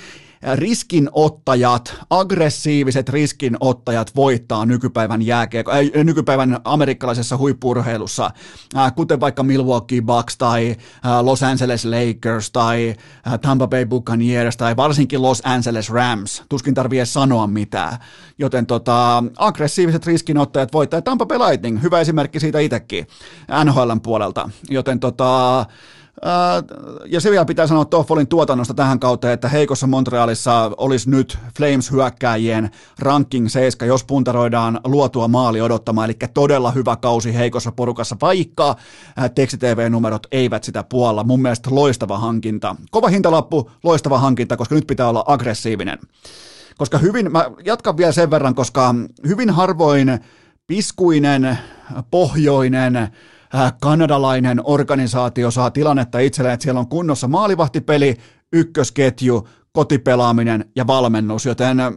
riskinottajat, 0.55 1.95
aggressiiviset 2.11 3.09
riskinottajat 3.09 4.17
voittaa 4.17 4.67
nykypäivän 4.67 5.23
jääkiekko, 5.23 5.73
äh, 5.73 6.05
nykypäivän 6.05 6.61
amerikkalaisessa 6.65 7.37
huippurheilussa, 7.37 8.31
äh, 8.77 8.95
kuten 8.95 9.21
vaikka 9.21 9.43
Milwaukee 9.43 10.01
Bucks 10.01 10.37
tai 10.37 10.71
äh, 10.71 11.25
Los 11.25 11.43
Angeles 11.43 11.85
Lakers 11.85 12.51
tai 12.51 12.95
äh, 13.27 13.39
Tampa 13.41 13.67
Bay 13.67 13.87
Buccaneers 13.87 14.57
tai 14.57 14.77
varsinkin 14.77 15.23
Los 15.23 15.43
Angeles 15.45 15.91
Rams. 15.91 16.43
Tuskin 16.49 16.75
tarvii 16.75 17.07
sanoa 17.07 17.47
mitään. 17.47 17.99
Joten 18.39 18.67
tota, 18.67 19.25
aggressiiviset 19.37 20.07
riskinottajat 20.07 20.73
voittaa. 20.73 21.03
Tampa 21.03 21.27
Bay 21.27 21.39
Lightning, 21.39 21.83
hyvä 21.83 22.01
esimerkki 22.01 22.41
siitä 22.41 22.59
itsekin 22.59 23.07
NHLn 23.65 24.01
puolelta. 24.01 24.51
Joten 24.71 25.01
tota, 25.01 25.67
ja 27.07 27.21
se 27.21 27.31
vielä 27.31 27.45
pitää 27.45 27.67
sanoa 27.67 27.85
Toffolin 27.85 28.29
tuotannosta 28.29 28.75
tähän 28.75 29.01
kautta, 29.01 29.33
että 29.33 29.49
heikossa 29.49 29.87
Montrealissa 29.87 30.71
olisi 30.77 31.11
nyt 31.11 31.39
Flames-hyökkääjien 31.57 32.71
ranking 32.99 33.49
7, 33.49 33.89
jos 33.89 34.05
puntaroidaan 34.05 34.81
luotua 34.85 35.29
maali 35.29 35.61
odottamaan, 35.61 36.11
eli 36.11 36.17
todella 36.35 36.71
hyvä 36.71 36.97
kausi 36.97 37.35
heikossa 37.35 37.73
porukassa, 37.73 38.17
vaikka 38.21 38.77
tekstitv-numerot 39.35 40.27
eivät 40.33 40.65
sitä 40.65 40.85
puolla. 40.85 41.25
Mun 41.25 41.43
mielestä 41.43 41.75
loistava 41.75 42.19
hankinta. 42.19 42.77
Kova 42.91 43.09
hintalappu, 43.09 43.71
loistava 43.85 44.19
hankinta, 44.19 44.57
koska 44.57 44.75
nyt 44.75 44.87
pitää 44.87 45.09
olla 45.09 45.25
aggressiivinen. 45.27 45.99
Koska 46.79 46.99
hyvin, 46.99 47.33
mä 47.33 47.51
jatkan 47.65 47.97
vielä 47.97 48.13
sen 48.13 48.31
verran, 48.31 48.55
koska 48.55 48.95
hyvin 49.27 49.51
harvoin 49.51 50.19
piskuinen, 50.67 51.59
pohjoinen, 52.11 52.97
Äh, 52.97 53.11
kanadalainen 53.81 54.61
organisaatio 54.65 55.51
saa 55.51 55.71
tilannetta 55.71 56.19
itselleen, 56.19 56.55
että 56.55 56.65
siellä 56.65 56.81
on 56.81 56.89
kunnossa 56.89 57.29
maalivahtipeli, 57.29 58.17
ykkösketju, 58.53 59.49
kotipelaaminen 59.73 60.65
ja 60.77 60.87
valmennus, 60.87 61.47
joten 61.47 61.81
äh, 61.81 61.93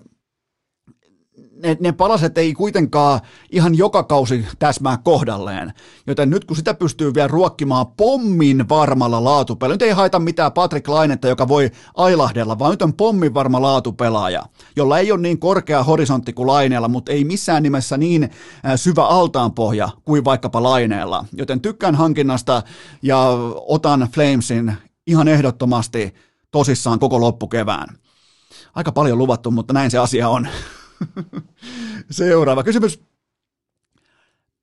ne, 1.63 1.77
ne 1.79 1.91
palaset 1.91 2.37
ei 2.37 2.53
kuitenkaan 2.53 3.19
ihan 3.51 3.77
joka 3.77 4.03
kausi 4.03 4.45
täsmää 4.59 4.97
kohdalleen. 5.03 5.73
Joten 6.07 6.29
nyt 6.29 6.45
kun 6.45 6.55
sitä 6.57 6.73
pystyy 6.73 7.13
vielä 7.13 7.27
ruokkimaan 7.27 7.87
pommin 7.87 8.69
varmalla 8.69 9.23
laatupelaaja, 9.23 9.73
nyt 9.73 9.81
ei 9.81 9.91
haita 9.91 10.19
mitään 10.19 10.51
Patrick 10.51 10.87
Lainetta, 10.87 11.27
joka 11.27 11.47
voi 11.47 11.71
ailahdella, 11.95 12.59
vaan 12.59 12.71
nyt 12.71 12.81
on 12.81 12.93
pommin 12.93 13.33
varma 13.33 13.61
laatupelaaja, 13.61 14.43
jolla 14.75 14.99
ei 14.99 15.11
ole 15.11 15.21
niin 15.21 15.39
korkea 15.39 15.83
horisontti 15.83 16.33
kuin 16.33 16.47
Laineella, 16.47 16.87
mutta 16.87 17.11
ei 17.11 17.23
missään 17.23 17.63
nimessä 17.63 17.97
niin 17.97 18.23
äh, 18.23 18.31
syvä 18.75 19.05
altaanpohja 19.05 19.89
kuin 20.05 20.25
vaikkapa 20.25 20.63
Laineella. 20.63 21.25
Joten 21.33 21.61
tykkään 21.61 21.95
hankinnasta 21.95 22.63
ja 23.01 23.27
otan 23.67 24.09
Flamesin 24.13 24.73
ihan 25.07 25.27
ehdottomasti 25.27 26.13
tosissaan 26.51 26.99
koko 26.99 27.21
loppukevään. 27.21 27.87
Aika 28.75 28.91
paljon 28.91 29.17
luvattu, 29.17 29.51
mutta 29.51 29.73
näin 29.73 29.91
se 29.91 29.97
asia 29.97 30.29
on. 30.29 30.47
Seuraava 32.11 32.63
kysymys. 32.63 32.99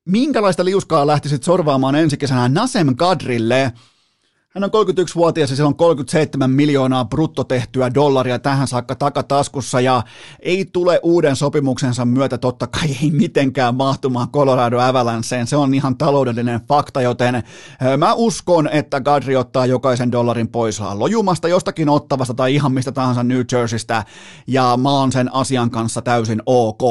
Minkälaista 0.04 0.64
liuskaa 0.64 1.06
lähtisit 1.06 1.42
sorvaamaan 1.42 1.94
ensi 1.94 2.16
kesänä 2.16 2.48
Nasem 2.48 2.96
Kadrille? 2.96 3.72
Hän 4.54 4.64
on 4.64 4.70
31-vuotias 4.70 5.50
ja 5.50 5.56
sillä 5.56 5.66
on 5.66 5.76
37 5.76 6.50
miljoonaa 6.50 7.04
brutto 7.04 7.44
tehtyä 7.44 7.94
dollaria 7.94 8.38
tähän 8.38 8.68
saakka 8.68 8.94
takataskussa 8.94 9.80
ja 9.80 10.02
ei 10.40 10.64
tule 10.72 11.00
uuden 11.02 11.36
sopimuksensa 11.36 12.04
myötä 12.04 12.38
totta 12.38 12.66
kai 12.66 12.88
ei 13.02 13.10
mitenkään 13.10 13.74
mahtumaan 13.74 14.30
Colorado 14.30 14.78
Avalanceen. 14.78 15.46
Se 15.46 15.56
on 15.56 15.74
ihan 15.74 15.96
taloudellinen 15.96 16.60
fakta, 16.68 17.02
joten 17.02 17.42
mä 17.98 18.14
uskon, 18.14 18.68
että 18.68 19.00
Gadri 19.00 19.36
ottaa 19.36 19.66
jokaisen 19.66 20.12
dollarin 20.12 20.48
pois 20.48 20.80
lojumasta 20.94 21.48
jostakin 21.48 21.88
ottavasta 21.88 22.34
tai 22.34 22.54
ihan 22.54 22.72
mistä 22.72 22.92
tahansa 22.92 23.22
New 23.22 23.40
Jerseystä 23.52 24.04
ja 24.46 24.76
mä 24.82 24.90
oon 24.90 25.12
sen 25.12 25.34
asian 25.34 25.70
kanssa 25.70 26.02
täysin 26.02 26.42
ok. 26.46 26.82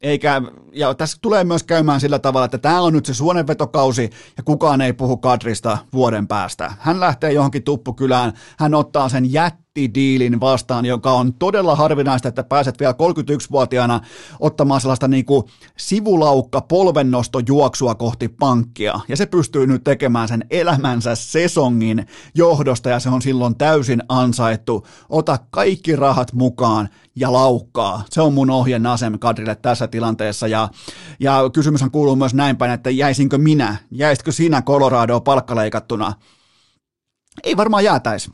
Eikä, 0.00 0.42
ja 0.72 0.94
tässä 0.94 1.18
tulee 1.22 1.44
myös 1.44 1.62
käymään 1.62 2.00
sillä 2.00 2.18
tavalla, 2.18 2.44
että 2.44 2.58
tämä 2.58 2.80
on 2.80 2.92
nyt 2.92 3.06
se 3.06 3.14
suonenvetokausi 3.14 4.10
ja 4.36 4.42
kukaan 4.42 4.80
ei 4.80 4.92
puhu 4.92 5.16
Kadrista 5.16 5.78
vuoden 5.92 6.26
päästä. 6.28 6.72
Hän 6.78 6.99
lähtee 7.00 7.32
johonkin 7.32 7.62
tuppukylään, 7.62 8.32
hän 8.58 8.74
ottaa 8.74 9.08
sen 9.08 9.32
jättidiilin 9.32 10.40
vastaan, 10.40 10.86
joka 10.86 11.12
on 11.12 11.34
todella 11.34 11.76
harvinaista, 11.76 12.28
että 12.28 12.44
pääset 12.44 12.80
vielä 12.80 12.92
31-vuotiaana 12.92 14.00
ottamaan 14.40 14.80
sellaista 14.80 15.08
niin 15.08 15.24
kuin 15.24 15.44
sivulaukka 15.76 16.60
polvennostojuoksua 16.60 17.94
kohti 17.94 18.28
pankkia. 18.28 19.00
Ja 19.08 19.16
se 19.16 19.26
pystyy 19.26 19.66
nyt 19.66 19.84
tekemään 19.84 20.28
sen 20.28 20.44
elämänsä 20.50 21.14
sesongin 21.14 22.06
johdosta 22.34 22.88
ja 22.88 23.00
se 23.00 23.08
on 23.08 23.22
silloin 23.22 23.58
täysin 23.58 24.02
ansaittu. 24.08 24.86
Ota 25.08 25.38
kaikki 25.50 25.96
rahat 25.96 26.32
mukaan 26.32 26.88
ja 27.16 27.32
laukkaa. 27.32 28.04
Se 28.10 28.20
on 28.20 28.34
mun 28.34 28.50
ohje 28.50 28.78
Nasem 28.78 29.18
Kadrille 29.18 29.54
tässä 29.54 29.88
tilanteessa. 29.88 30.46
Ja, 30.46 30.68
ja 31.20 31.50
kysymyshän 31.52 31.90
kuuluu 31.90 32.16
myös 32.16 32.34
näin 32.34 32.56
päin, 32.56 32.72
että 32.72 32.90
jäisinkö 32.90 33.38
minä, 33.38 33.76
jäisitkö 33.90 34.32
sinä 34.32 34.62
Colorado 34.62 35.20
palkkaleikattuna 35.20 36.12
ei 37.44 37.56
varmaan 37.56 37.84
jäätäisi. 37.84 38.30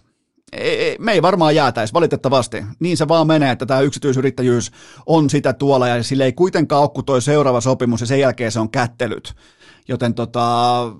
Ei, 0.52 0.96
me 0.98 1.12
ei 1.12 1.22
varmaan 1.22 1.54
jäätäisi, 1.54 1.94
valitettavasti. 1.94 2.64
Niin 2.80 2.96
se 2.96 3.08
vaan 3.08 3.26
menee, 3.26 3.50
että 3.50 3.66
tämä 3.66 3.80
yksityisyrittäjyys 3.80 4.72
on 5.06 5.30
sitä 5.30 5.52
tuolla 5.52 5.88
ja 5.88 6.02
sille 6.02 6.24
ei 6.24 6.32
kuitenkaan 6.32 6.82
ole 6.82 7.04
toi 7.06 7.22
seuraava 7.22 7.60
sopimus 7.60 8.00
ja 8.00 8.06
sen 8.06 8.20
jälkeen 8.20 8.52
se 8.52 8.60
on 8.60 8.70
kättelyt. 8.70 9.34
Joten 9.88 10.14
tota, 10.14 10.92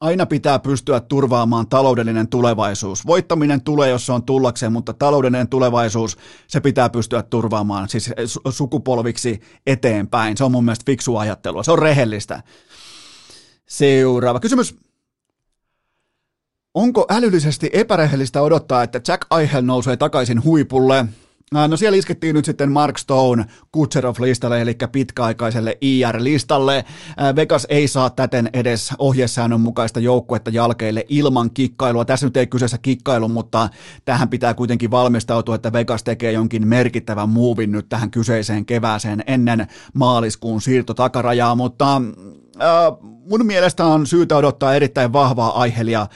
aina 0.00 0.26
pitää 0.26 0.58
pystyä 0.58 1.00
turvaamaan 1.00 1.68
taloudellinen 1.68 2.28
tulevaisuus. 2.28 3.06
Voittaminen 3.06 3.62
tulee, 3.62 3.90
jos 3.90 4.06
se 4.06 4.12
on 4.12 4.22
tullakseen, 4.22 4.72
mutta 4.72 4.92
taloudellinen 4.92 5.48
tulevaisuus, 5.48 6.18
se 6.46 6.60
pitää 6.60 6.90
pystyä 6.90 7.22
turvaamaan 7.22 7.88
siis 7.88 8.10
sukupolviksi 8.50 9.40
eteenpäin. 9.66 10.36
Se 10.36 10.44
on 10.44 10.52
mun 10.52 10.64
mielestä 10.64 10.84
fiksua 10.86 11.20
ajattelua, 11.20 11.62
se 11.62 11.72
on 11.72 11.78
rehellistä. 11.78 12.42
Seuraava 13.66 14.40
kysymys. 14.40 14.87
Onko 16.74 17.06
älyllisesti 17.10 17.70
epärehellistä 17.72 18.42
odottaa, 18.42 18.82
että 18.82 19.00
Jack 19.08 19.26
Eichel 19.40 19.62
nousee 19.62 19.96
takaisin 19.96 20.44
huipulle? 20.44 21.06
No 21.68 21.76
siellä 21.76 21.96
iskettiin 21.96 22.34
nyt 22.34 22.44
sitten 22.44 22.72
Mark 22.72 22.98
Stone 22.98 23.44
Kutserov-listalle, 23.72 24.60
eli 24.60 24.76
pitkäaikaiselle 24.92 25.78
IR-listalle. 25.80 26.84
Vegas 27.36 27.66
ei 27.68 27.88
saa 27.88 28.10
täten 28.10 28.50
edes 28.52 28.90
ohjesäännön 28.98 29.60
mukaista 29.60 30.00
joukkuetta 30.00 30.50
jalkeille 30.50 31.04
ilman 31.08 31.50
kikkailua. 31.50 32.04
Tässä 32.04 32.26
nyt 32.26 32.36
ei 32.36 32.46
kyseessä 32.46 32.78
kikkailu, 32.78 33.28
mutta 33.28 33.68
tähän 34.04 34.28
pitää 34.28 34.54
kuitenkin 34.54 34.90
valmistautua, 34.90 35.54
että 35.54 35.72
Vegas 35.72 36.04
tekee 36.04 36.32
jonkin 36.32 36.68
merkittävän 36.68 37.28
muuvin 37.28 37.72
nyt 37.72 37.88
tähän 37.88 38.10
kyseiseen 38.10 38.66
kevääseen 38.66 39.24
ennen 39.26 39.66
maaliskuun 39.94 40.60
siirtotakarajaa, 40.60 41.54
mutta 41.54 41.96
äh, 41.96 42.72
mun 43.02 43.46
mielestä 43.46 43.86
on 43.86 44.06
syytä 44.06 44.36
odottaa 44.36 44.74
erittäin 44.74 45.12
vahvaa 45.12 45.60
aihelia 45.60 46.06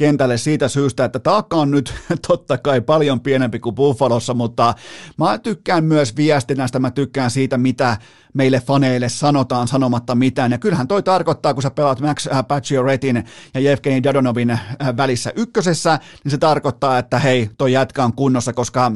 kentälle 0.00 0.38
siitä 0.38 0.68
syystä, 0.68 1.04
että 1.04 1.18
taakka 1.18 1.56
on 1.56 1.70
nyt 1.70 1.94
totta 2.28 2.58
kai 2.58 2.80
paljon 2.80 3.20
pienempi 3.20 3.58
kuin 3.58 3.74
Buffalossa, 3.74 4.34
mutta 4.34 4.74
mä 5.18 5.38
tykkään 5.38 5.84
myös 5.84 6.16
viestinnästä, 6.16 6.78
mä 6.78 6.90
tykkään 6.90 7.30
siitä, 7.30 7.58
mitä 7.58 7.96
meille 8.34 8.60
faneille 8.60 9.08
sanotaan 9.08 9.68
sanomatta 9.68 10.14
mitään. 10.14 10.52
Ja 10.52 10.58
kyllähän 10.58 10.88
toi 10.88 11.02
tarkoittaa, 11.02 11.54
kun 11.54 11.62
sä 11.62 11.70
pelaat 11.70 12.00
Max 12.00 12.26
Pacioretin 12.48 13.24
ja 13.54 13.60
Jevgeni 13.60 14.02
Dadonovin 14.02 14.50
äh, 14.50 14.60
välissä 14.96 15.32
ykkösessä, 15.36 15.98
niin 16.24 16.30
se 16.30 16.38
tarkoittaa, 16.38 16.98
että 16.98 17.18
hei, 17.18 17.50
toi 17.58 17.72
jätkä 17.72 18.04
on 18.04 18.12
kunnossa, 18.12 18.52
koska 18.52 18.92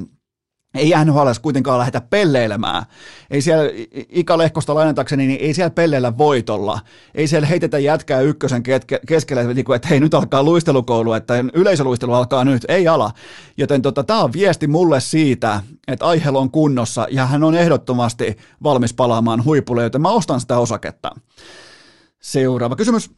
ei 0.75 0.93
NHL 1.05 1.29
kuitenkaan 1.43 1.79
lähdetä 1.79 2.01
pelleilemään. 2.01 2.85
Ei 3.31 3.43
siellä, 3.43 3.71
Ika 4.09 4.39
Lehkosta 4.39 4.75
lainatakseni, 4.75 5.27
niin 5.27 5.41
ei 5.41 5.55
siellä 5.55 5.71
pelleillä 5.71 6.19
voitolla. 6.19 6.81
Ei 7.15 7.27
siellä 7.27 7.49
heitetä 7.49 7.79
jätkää 7.79 8.21
ykkösen 8.21 8.63
keskelle, 9.07 9.55
niin 9.55 9.75
että 9.75 9.89
hei 9.89 10.01
nyt 10.01 10.15
alkaa 10.15 10.43
luistelukoulu, 10.43 11.13
että 11.13 11.35
yleisöluistelu 11.53 12.13
alkaa 12.13 12.45
nyt. 12.45 12.65
Ei 12.69 12.89
ala. 12.89 13.11
Joten 13.57 13.83
tota, 13.83 14.05
tämä 14.05 14.23
on 14.23 14.33
viesti 14.33 14.67
mulle 14.67 15.01
siitä, 15.01 15.61
että 15.89 16.07
Aihel 16.07 16.37
on 16.37 16.51
kunnossa 16.51 17.07
ja 17.11 17.27
hän 17.27 17.45
on 17.45 17.55
ehdottomasti 17.55 18.37
valmis 18.63 18.95
palaamaan 18.95 19.45
huipulle, 19.45 19.83
joten 19.83 20.01
mä 20.01 20.11
ostan 20.11 20.41
sitä 20.41 20.59
osaketta. 20.59 21.11
Seuraava 22.21 22.77
kysymys. 22.77 23.11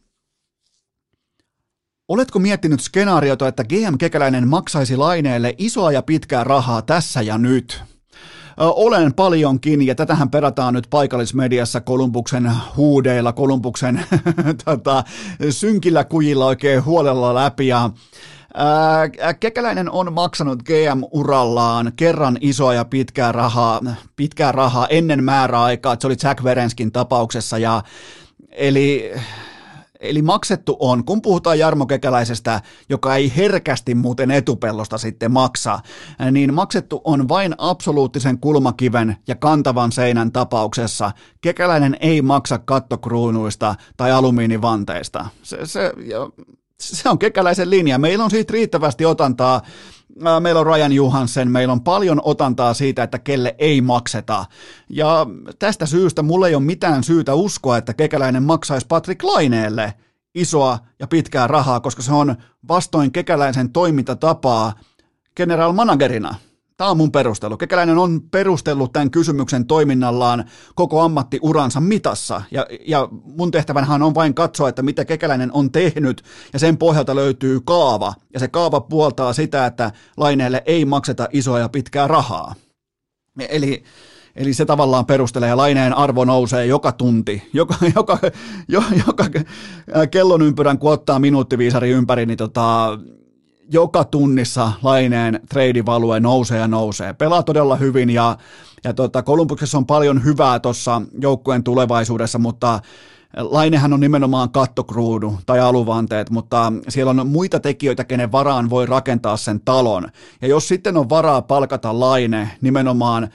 Oletko 2.07 2.39
miettinyt 2.39 2.79
skenaariota, 2.79 3.47
että 3.47 3.63
GM 3.63 3.97
Kekäläinen 3.97 4.47
maksaisi 4.47 4.97
laineelle 4.97 5.55
isoa 5.57 5.91
ja 5.91 6.01
pitkää 6.01 6.43
rahaa 6.43 6.81
tässä 6.81 7.21
ja 7.21 7.37
nyt? 7.37 7.81
Olen 8.57 9.13
paljonkin, 9.13 9.87
ja 9.87 9.95
tätähän 9.95 10.29
perataan 10.29 10.73
nyt 10.73 10.87
paikallismediassa 10.89 11.81
Kolumbuksen 11.81 12.51
huudeilla, 12.77 13.33
Kolumbuksen 13.33 14.05
tota, 14.65 15.03
synkillä 15.49 16.03
kujilla 16.03 16.45
oikein 16.45 16.85
huolella 16.85 17.35
läpi, 17.35 17.67
ja 17.67 17.89
Kekäläinen 19.39 19.91
on 19.91 20.13
maksanut 20.13 20.63
GM-urallaan 20.63 21.91
kerran 21.95 22.37
isoa 22.41 22.73
ja 22.73 22.85
pitkää 22.85 23.31
rahaa, 23.31 23.81
pitkää 24.15 24.51
rahaa 24.51 24.87
ennen 24.87 25.23
määräaikaa, 25.23 25.93
että 25.93 26.01
se 26.01 26.07
oli 26.07 26.15
Jack 26.23 26.43
Verenskin 26.43 26.91
tapauksessa, 26.91 27.57
ja 27.57 27.83
eli 28.51 29.11
Eli 29.99 30.21
maksettu 30.21 30.77
on, 30.79 31.05
kun 31.05 31.21
puhutaan 31.21 31.59
Jarmo 31.59 31.85
Kekäläisestä, 31.85 32.61
joka 32.89 33.15
ei 33.15 33.33
herkästi 33.35 33.95
muuten 33.95 34.31
etupellosta 34.31 34.97
sitten 34.97 35.31
maksa, 35.31 35.79
niin 36.31 36.53
maksettu 36.53 37.01
on 37.03 37.27
vain 37.27 37.55
absoluuttisen 37.57 38.39
kulmakiven 38.39 39.17
ja 39.27 39.35
kantavan 39.35 39.91
seinän 39.91 40.31
tapauksessa. 40.31 41.11
Kekäläinen 41.41 41.97
ei 41.99 42.21
maksa 42.21 42.57
kattokruunuista 42.57 43.75
tai 43.97 44.11
alumiinivanteista. 44.11 45.25
Se, 45.43 45.57
se, 45.65 45.93
se 46.79 47.09
on 47.09 47.19
kekäläisen 47.19 47.69
linja. 47.69 47.99
Meillä 47.99 48.23
on 48.23 48.31
siitä 48.31 48.53
riittävästi 48.53 49.05
otantaa 49.05 49.61
meillä 50.39 50.59
on 50.59 50.65
Ryan 50.65 50.93
Johansen, 50.93 51.51
meillä 51.51 51.71
on 51.71 51.81
paljon 51.81 52.21
otantaa 52.23 52.73
siitä, 52.73 53.03
että 53.03 53.19
kelle 53.19 53.55
ei 53.57 53.81
makseta. 53.81 54.45
Ja 54.89 55.25
tästä 55.59 55.85
syystä 55.85 56.21
mulla 56.21 56.47
ei 56.47 56.55
ole 56.55 56.63
mitään 56.63 57.03
syytä 57.03 57.33
uskoa, 57.33 57.77
että 57.77 57.93
kekäläinen 57.93 58.43
maksaisi 58.43 58.87
Patrick 58.87 59.23
Laineelle 59.23 59.93
isoa 60.35 60.79
ja 60.99 61.07
pitkää 61.07 61.47
rahaa, 61.47 61.79
koska 61.79 62.01
se 62.01 62.13
on 62.13 62.35
vastoin 62.67 63.11
kekäläisen 63.11 63.69
toimintatapaa 63.69 64.73
general 65.35 65.71
managerina. 65.71 66.35
Tämä 66.77 66.89
on 66.89 66.97
mun 66.97 67.11
perustelu. 67.11 67.57
Kekäläinen 67.57 67.97
on 67.97 68.21
perustellut 68.31 68.93
tämän 68.93 69.11
kysymyksen 69.11 69.65
toiminnallaan 69.65 70.45
koko 70.75 71.01
ammattiuransa 71.01 71.79
mitassa. 71.79 72.41
Ja, 72.51 72.65
ja 72.87 73.09
mun 73.11 73.51
tehtävänhän 73.51 74.03
on 74.03 74.15
vain 74.15 74.33
katsoa, 74.33 74.69
että 74.69 74.81
mitä 74.81 75.05
Kekäläinen 75.05 75.51
on 75.53 75.71
tehnyt, 75.71 76.23
ja 76.53 76.59
sen 76.59 76.77
pohjalta 76.77 77.15
löytyy 77.15 77.59
kaava. 77.65 78.13
Ja 78.33 78.39
se 78.39 78.47
kaava 78.47 78.81
puoltaa 78.81 79.33
sitä, 79.33 79.65
että 79.65 79.91
laineelle 80.17 80.63
ei 80.65 80.85
makseta 80.85 81.27
isoa 81.31 81.59
ja 81.59 81.69
pitkää 81.69 82.07
rahaa. 82.07 82.55
Eli 83.49 83.83
Eli 84.35 84.53
se 84.53 84.65
tavallaan 84.65 85.05
perustelee, 85.05 85.49
ja 85.49 85.57
laineen 85.57 85.93
arvo 85.93 86.25
nousee 86.25 86.65
joka 86.65 86.91
tunti, 86.91 87.49
joka, 87.53 87.75
joka, 87.95 88.19
joka, 88.67 88.85
joka 89.07 89.23
kellon 90.11 90.41
ympyrän, 90.41 90.79
kun 90.79 90.91
ottaa 90.91 91.19
minuuttiviisari 91.19 91.89
ympäri, 91.89 92.25
niin 92.25 92.37
tota, 92.37 92.99
joka 93.71 94.03
tunnissa 94.03 94.71
Laineen 94.83 95.39
treidivalue 95.49 96.19
nousee 96.19 96.59
ja 96.59 96.67
nousee. 96.67 97.13
Pelaa 97.13 97.43
todella 97.43 97.75
hyvin 97.75 98.09
ja, 98.09 98.37
ja 98.83 98.93
tota, 98.93 99.23
Kolumbuksessa 99.23 99.77
on 99.77 99.85
paljon 99.85 100.23
hyvää 100.23 100.59
tuossa 100.59 101.01
joukkueen 101.21 101.63
tulevaisuudessa, 101.63 102.39
mutta 102.39 102.79
Lainehan 103.37 103.93
on 103.93 103.99
nimenomaan 103.99 104.51
kattokruudu 104.51 105.39
tai 105.45 105.59
aluvanteet, 105.59 106.29
mutta 106.29 106.73
siellä 106.89 107.09
on 107.09 107.27
muita 107.27 107.59
tekijöitä, 107.59 108.03
kenen 108.03 108.31
varaan 108.31 108.69
voi 108.69 108.85
rakentaa 108.85 109.37
sen 109.37 109.61
talon. 109.61 110.07
Ja 110.41 110.47
jos 110.47 110.67
sitten 110.67 110.97
on 110.97 111.09
varaa 111.09 111.41
palkata 111.41 111.99
Laine 111.99 112.49
nimenomaan 112.61 113.29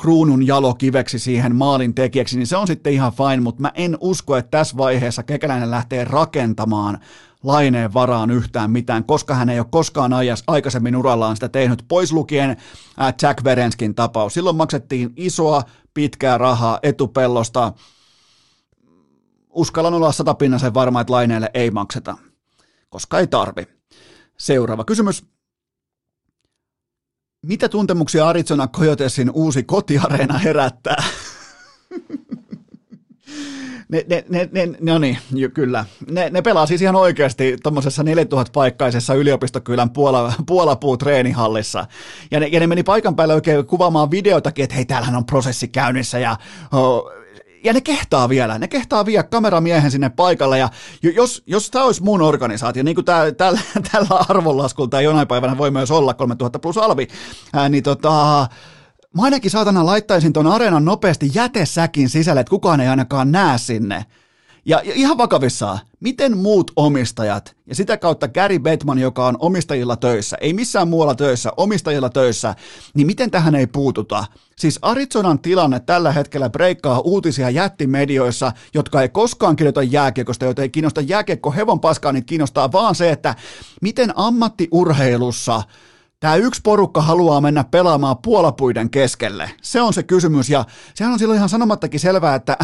kruunun 0.00 0.46
jalokiveksi 0.46 1.18
siihen 1.18 1.56
maalin 1.56 1.94
tekijäksi, 1.94 2.36
niin 2.36 2.46
se 2.46 2.56
on 2.56 2.66
sitten 2.66 2.92
ihan 2.92 3.12
fine, 3.12 3.40
mutta 3.40 3.62
mä 3.62 3.72
en 3.74 3.96
usko, 4.00 4.36
että 4.36 4.50
tässä 4.50 4.76
vaiheessa 4.76 5.22
Kekäläinen 5.22 5.70
lähtee 5.70 6.04
rakentamaan 6.04 6.98
laineen 7.42 7.94
varaan 7.94 8.30
yhtään 8.30 8.70
mitään, 8.70 9.04
koska 9.04 9.34
hän 9.34 9.48
ei 9.48 9.58
ole 9.58 9.66
koskaan 9.70 10.12
ajas, 10.12 10.44
aikaisemmin 10.46 10.96
urallaan 10.96 11.36
sitä 11.36 11.48
tehnyt, 11.48 11.84
pois 11.88 12.12
lukien 12.12 12.56
Jack 13.22 13.44
Verenskin 13.44 13.94
tapaus. 13.94 14.34
Silloin 14.34 14.56
maksettiin 14.56 15.12
isoa, 15.16 15.62
pitkää 15.94 16.38
rahaa 16.38 16.78
etupellosta. 16.82 17.72
Uskallan 19.50 19.94
olla 19.94 20.12
satapinnasen 20.12 20.74
varma, 20.74 21.00
että 21.00 21.12
laineelle 21.12 21.50
ei 21.54 21.70
makseta, 21.70 22.18
koska 22.88 23.18
ei 23.18 23.26
tarvi. 23.26 23.66
Seuraava 24.38 24.84
kysymys. 24.84 25.24
Mitä 27.46 27.68
tuntemuksia 27.68 28.28
Arizona 28.28 28.68
Coyotesin 28.68 29.30
uusi 29.30 29.62
kotiareena 29.62 30.38
herättää? 30.38 31.02
Ne, 33.90 34.04
ne, 34.08 34.24
ne, 34.28 34.48
ne, 34.52 34.76
no 34.80 34.98
niin, 34.98 35.18
kyllä. 35.54 35.84
Ne, 36.10 36.30
ne 36.30 36.42
pelaa 36.42 36.66
siis 36.66 36.82
ihan 36.82 36.96
oikeasti 36.96 37.56
tuommoisessa 37.62 38.02
4000-paikkaisessa 38.02 39.14
yliopistokylän 39.14 39.90
puola, 39.90 40.32
puolapuu 40.46 40.96
treenihallissa. 40.96 41.86
Ja 42.30 42.40
ne, 42.40 42.46
ja 42.46 42.60
ne 42.60 42.66
meni 42.66 42.82
paikan 42.82 43.16
päälle 43.16 43.34
oikein 43.34 43.66
kuvaamaan 43.66 44.10
videotakin, 44.10 44.62
että 44.62 44.76
hei, 44.76 44.84
täällähän 44.84 45.16
on 45.16 45.26
prosessi 45.26 45.68
käynnissä 45.68 46.18
ja 46.18 46.36
oh, 46.72 47.10
ja 47.64 47.72
ne 47.72 47.80
kehtaa 47.80 48.28
vielä, 48.28 48.58
ne 48.58 48.68
kehtaa 48.68 49.06
vielä 49.06 49.22
kameramiehen 49.22 49.90
sinne 49.90 50.08
paikalle, 50.08 50.58
ja 50.58 50.68
jos, 51.02 51.42
jos 51.46 51.70
tämä 51.70 51.84
olisi 51.84 52.02
mun 52.02 52.22
organisaatio, 52.22 52.82
niin 52.82 52.94
kuin 52.94 53.04
tää, 53.04 53.32
tällä, 53.32 53.60
tällä 53.92 54.24
arvonlaskulla 54.28 54.88
tämä 54.88 55.00
jonain 55.00 55.28
päivänä 55.28 55.58
voi 55.58 55.70
myös 55.70 55.90
olla 55.90 56.14
3000 56.14 56.58
plus 56.58 56.78
alvi, 56.78 57.08
ää, 57.52 57.68
niin 57.68 57.82
tota, 57.82 58.48
mä 59.16 59.22
ainakin 59.22 59.50
saatana 59.50 59.86
laittaisin 59.86 60.32
ton 60.32 60.46
areenan 60.46 60.84
nopeasti 60.84 61.30
jätesäkin 61.34 62.08
sisälle, 62.08 62.40
että 62.40 62.50
kukaan 62.50 62.80
ei 62.80 62.88
ainakaan 62.88 63.32
näe 63.32 63.58
sinne. 63.58 64.04
Ja, 64.64 64.82
ja 64.84 64.92
ihan 64.94 65.18
vakavissaan, 65.18 65.78
miten 66.00 66.38
muut 66.38 66.70
omistajat 66.76 67.56
ja 67.66 67.74
sitä 67.74 67.96
kautta 67.96 68.28
Gary 68.28 68.58
Bettman, 68.58 68.98
joka 68.98 69.26
on 69.26 69.36
omistajilla 69.38 69.96
töissä, 69.96 70.36
ei 70.40 70.52
missään 70.52 70.88
muualla 70.88 71.14
töissä, 71.14 71.52
omistajilla 71.56 72.10
töissä, 72.10 72.54
niin 72.94 73.06
miten 73.06 73.30
tähän 73.30 73.54
ei 73.54 73.66
puututa? 73.66 74.24
Siis 74.56 74.78
Arizonan 74.82 75.38
tilanne 75.38 75.80
tällä 75.80 76.12
hetkellä 76.12 76.50
breikkaa 76.50 77.00
uutisia 77.00 77.50
jättimedioissa, 77.50 78.52
jotka 78.74 79.02
ei 79.02 79.08
koskaan 79.08 79.56
kirjoita 79.56 79.82
jääkiekosta, 79.82 80.44
joita 80.44 80.62
ei 80.62 80.68
kiinnosta 80.68 81.00
jääkiekko 81.00 81.50
hevon 81.50 81.80
paskaa, 81.80 82.12
niin 82.12 82.26
kiinnostaa 82.26 82.72
vaan 82.72 82.94
se, 82.94 83.10
että 83.10 83.34
miten 83.82 84.12
ammattiurheilussa– 84.16 85.62
Tämä 86.20 86.36
yksi 86.36 86.60
porukka 86.64 87.02
haluaa 87.02 87.40
mennä 87.40 87.64
pelaamaan 87.64 88.18
puolapuiden 88.18 88.90
keskelle. 88.90 89.50
Se 89.62 89.80
on 89.80 89.92
se 89.92 90.02
kysymys, 90.02 90.50
ja 90.50 90.64
sehän 90.94 91.12
on 91.12 91.18
silloin 91.18 91.36
ihan 91.36 91.48
sanomattakin 91.48 92.00
selvää, 92.00 92.34
että 92.34 92.56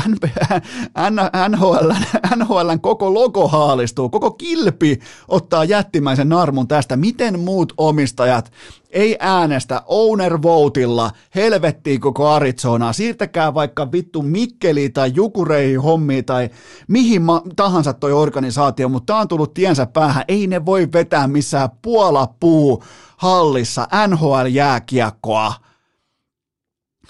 NHL, 1.48 1.92
NHLn 2.36 2.80
koko 2.80 3.14
logo 3.14 3.48
haalistuu, 3.48 4.08
koko 4.08 4.30
kilpi 4.30 5.00
ottaa 5.28 5.64
jättimäisen 5.64 6.28
narmun 6.28 6.68
tästä. 6.68 6.96
Miten 6.96 7.40
muut 7.40 7.72
omistajat 7.76 8.52
ei 8.96 9.16
äänestä 9.20 9.82
owner 9.86 10.42
voteilla 10.42 11.10
helvettiin 11.34 12.00
koko 12.00 12.28
Arizonaa. 12.28 12.92
Siirtäkää 12.92 13.54
vaikka 13.54 13.92
vittu 13.92 14.22
Mikkeli 14.22 14.90
tai 14.90 15.12
Jukureihin 15.14 15.80
hommiin 15.80 16.24
tai 16.24 16.50
mihin 16.88 17.22
ma- 17.22 17.42
tahansa 17.56 17.92
toi 17.92 18.12
organisaatio, 18.12 18.88
mutta 18.88 19.12
tää 19.12 19.20
on 19.20 19.28
tullut 19.28 19.54
tiensä 19.54 19.86
päähän. 19.86 20.24
Ei 20.28 20.46
ne 20.46 20.66
voi 20.66 20.88
vetää 20.92 21.28
missään 21.28 21.70
puolapuu 21.82 22.84
hallissa 23.16 23.88
NHL-jääkiekkoa. 24.08 25.52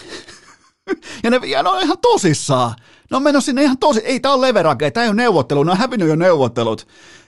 ja, 1.23 1.29
ne, 1.29 1.39
ja 1.45 1.63
ne 1.63 1.69
on 1.69 1.81
ihan 1.81 1.97
tosissaan. 2.01 2.75
Ne 3.11 3.17
on 3.17 3.41
sinne 3.41 3.63
ihan 3.63 3.77
tosi, 3.77 3.99
ei 3.99 4.19
tää 4.19 4.33
on 4.33 4.41
leverage, 4.41 4.91
tää 4.91 5.03
ei 5.03 5.09
ole 5.09 5.15
neuvottelu, 5.15 5.63
ne 5.63 5.71
on 5.71 5.77
hävinnyt 5.77 6.09
jo 6.09 6.15
neuvottelut. 6.15 6.87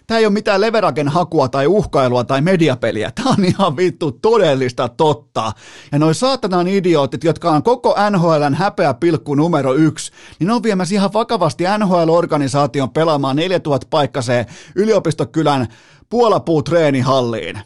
Tämä 0.10 0.20
ei 0.20 0.26
ole 0.26 0.34
mitään 0.34 0.62
Leveragen 0.62 1.08
hakua 1.08 1.48
tai 1.48 1.68
uhkailua 1.68 2.24
tai 2.24 2.42
mediapeliä. 2.42 3.12
Tämä 3.12 3.30
on 3.30 3.46
ihan 3.46 3.78
vittu 3.78 4.12
todellista 4.12 4.90
totta. 4.90 5.52
Ja 5.92 6.00
noi 6.00 6.16
saatanan 6.16 6.68
idiootit, 6.68 7.24
jotka 7.24 7.52
on 7.52 7.64
koko 7.64 7.96
NHLn 8.10 8.54
häpeä 8.54 8.94
pilkku 8.94 9.36
numero 9.36 9.74
yksi, 9.74 10.12
niin 10.40 10.48
ne 10.48 10.54
on 10.54 10.64
viemässä 10.64 10.96
ihan 10.96 11.14
vakavasti 11.14 11.64
NHL-organisaation 11.64 12.90
pelaamaan 12.94 13.36
4000 13.36 13.88
paikkaseen 13.90 14.46
yliopistokylän 14.76 15.68
puolapuu 16.10 16.64
treenihalliin 16.64 17.60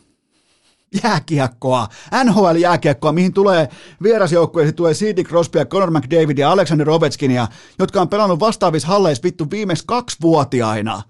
jääkiekkoa, 1.03 1.87
NHL-jääkiekkoa, 2.23 3.11
mihin 3.11 3.33
tulee 3.33 3.69
vierasjoukkueisiin, 4.03 4.75
tulee 4.75 4.93
C.D. 4.93 5.23
Crosby 5.23 5.59
ja 5.59 5.65
Conor 5.65 5.91
McDavid 5.91 6.37
ja 6.37 6.51
Alexander 6.51 6.89
Ovechkinia, 6.89 7.47
jotka 7.79 8.01
on 8.01 8.09
pelannut 8.09 8.39
vastaavissa 8.39 8.87
halleissa 8.87 9.23
vittu 9.23 9.51
viimeksi 9.51 9.83
kaksivuotiaina. 9.87 11.01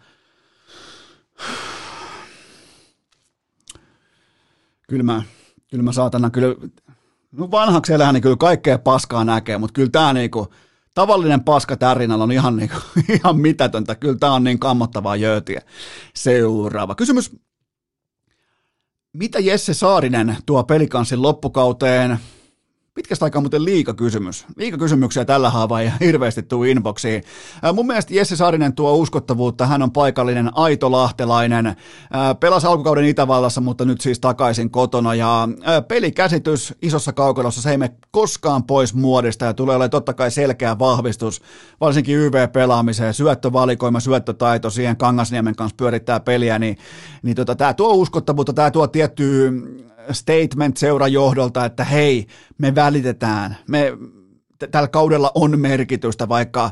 Kyllä 4.87 5.03
mä, 5.03 5.21
kyllä 5.69 5.83
mä 5.83 5.91
saatana, 5.91 6.29
kyllä, 6.29 6.55
no 7.31 7.51
vanhaksi 7.51 7.93
elähän, 7.93 8.13
niin 8.13 8.21
kyllä 8.21 8.35
kaikkea 8.35 8.79
paskaa 8.79 9.23
näkee, 9.23 9.57
mutta 9.57 9.73
kyllä 9.73 9.89
tämä 9.89 10.13
niinku, 10.13 10.53
tavallinen 10.93 11.43
paska 11.43 11.77
tärinällä 11.77 12.23
on 12.23 12.31
ihan, 12.31 12.55
niinku, 12.55 12.75
ihan 13.19 13.39
mitätöntä. 13.39 13.95
Kyllä 13.95 14.17
tämä 14.19 14.33
on 14.33 14.43
niin 14.43 14.59
kammottavaa 14.59 15.15
jöötiä. 15.15 15.61
Seuraava 16.15 16.95
kysymys. 16.95 17.35
Mitä 19.13 19.39
Jesse 19.39 19.73
Saarinen 19.73 20.37
tuo 20.45 20.63
pelikanssin 20.63 21.21
loppukauteen? 21.21 22.19
Pitkästä 22.95 23.25
aikaa 23.25 23.41
muuten 23.41 23.65
liikakysymys. 23.65 24.45
Liikakysymyksiä 24.57 25.25
tällä 25.25 25.49
haavaa 25.49 25.81
ja 25.81 25.91
hirveästi 26.05 26.43
tuu 26.43 26.63
inboxiin. 26.63 27.23
Mun 27.73 27.87
mielestä 27.87 28.13
Jesse 28.13 28.35
Saarinen 28.35 28.75
tuo 28.75 28.93
uskottavuutta. 28.93 29.65
Hän 29.65 29.81
on 29.81 29.91
paikallinen 29.91 30.57
aito 30.57 30.91
lahtelainen. 30.91 31.75
Pelasi 32.39 32.67
alkukauden 32.67 33.05
Itävallassa, 33.05 33.61
mutta 33.61 33.85
nyt 33.85 34.01
siis 34.01 34.19
takaisin 34.19 34.71
kotona. 34.71 35.15
Ja 35.15 35.47
pelikäsitys 35.87 36.73
isossa 36.81 37.13
kaukalossa, 37.13 37.61
se 37.61 37.71
ei 37.71 37.77
mene 37.77 37.95
koskaan 38.11 38.63
pois 38.63 38.93
muodista 38.93 39.45
ja 39.45 39.53
tulee 39.53 39.75
olemaan 39.75 39.89
totta 39.89 40.13
kai 40.13 40.31
selkeä 40.31 40.79
vahvistus, 40.79 41.41
varsinkin 41.81 42.17
YV-pelaamiseen. 42.17 43.13
Syöttövalikoima, 43.13 43.99
syöttötaito, 43.99 44.69
siihen 44.69 44.97
Kangasniemen 44.97 45.55
kanssa 45.55 45.75
pyörittää 45.77 46.19
peliä, 46.19 46.59
niin, 46.59 46.77
niin 47.23 47.35
tota, 47.35 47.55
tämä 47.55 47.73
tuo 47.73 47.93
uskottavuutta, 47.93 48.53
tämä 48.53 48.71
tuo 48.71 48.87
tiettyä 48.87 49.51
statement 50.11 50.77
seurajohdolta, 50.77 51.65
että 51.65 51.83
hei, 51.83 52.27
me 52.57 52.75
välitetään, 52.75 53.57
me, 53.67 53.93
tällä 54.71 54.87
kaudella 54.87 55.31
on 55.35 55.59
merkitystä, 55.59 56.29
vaikka 56.29 56.71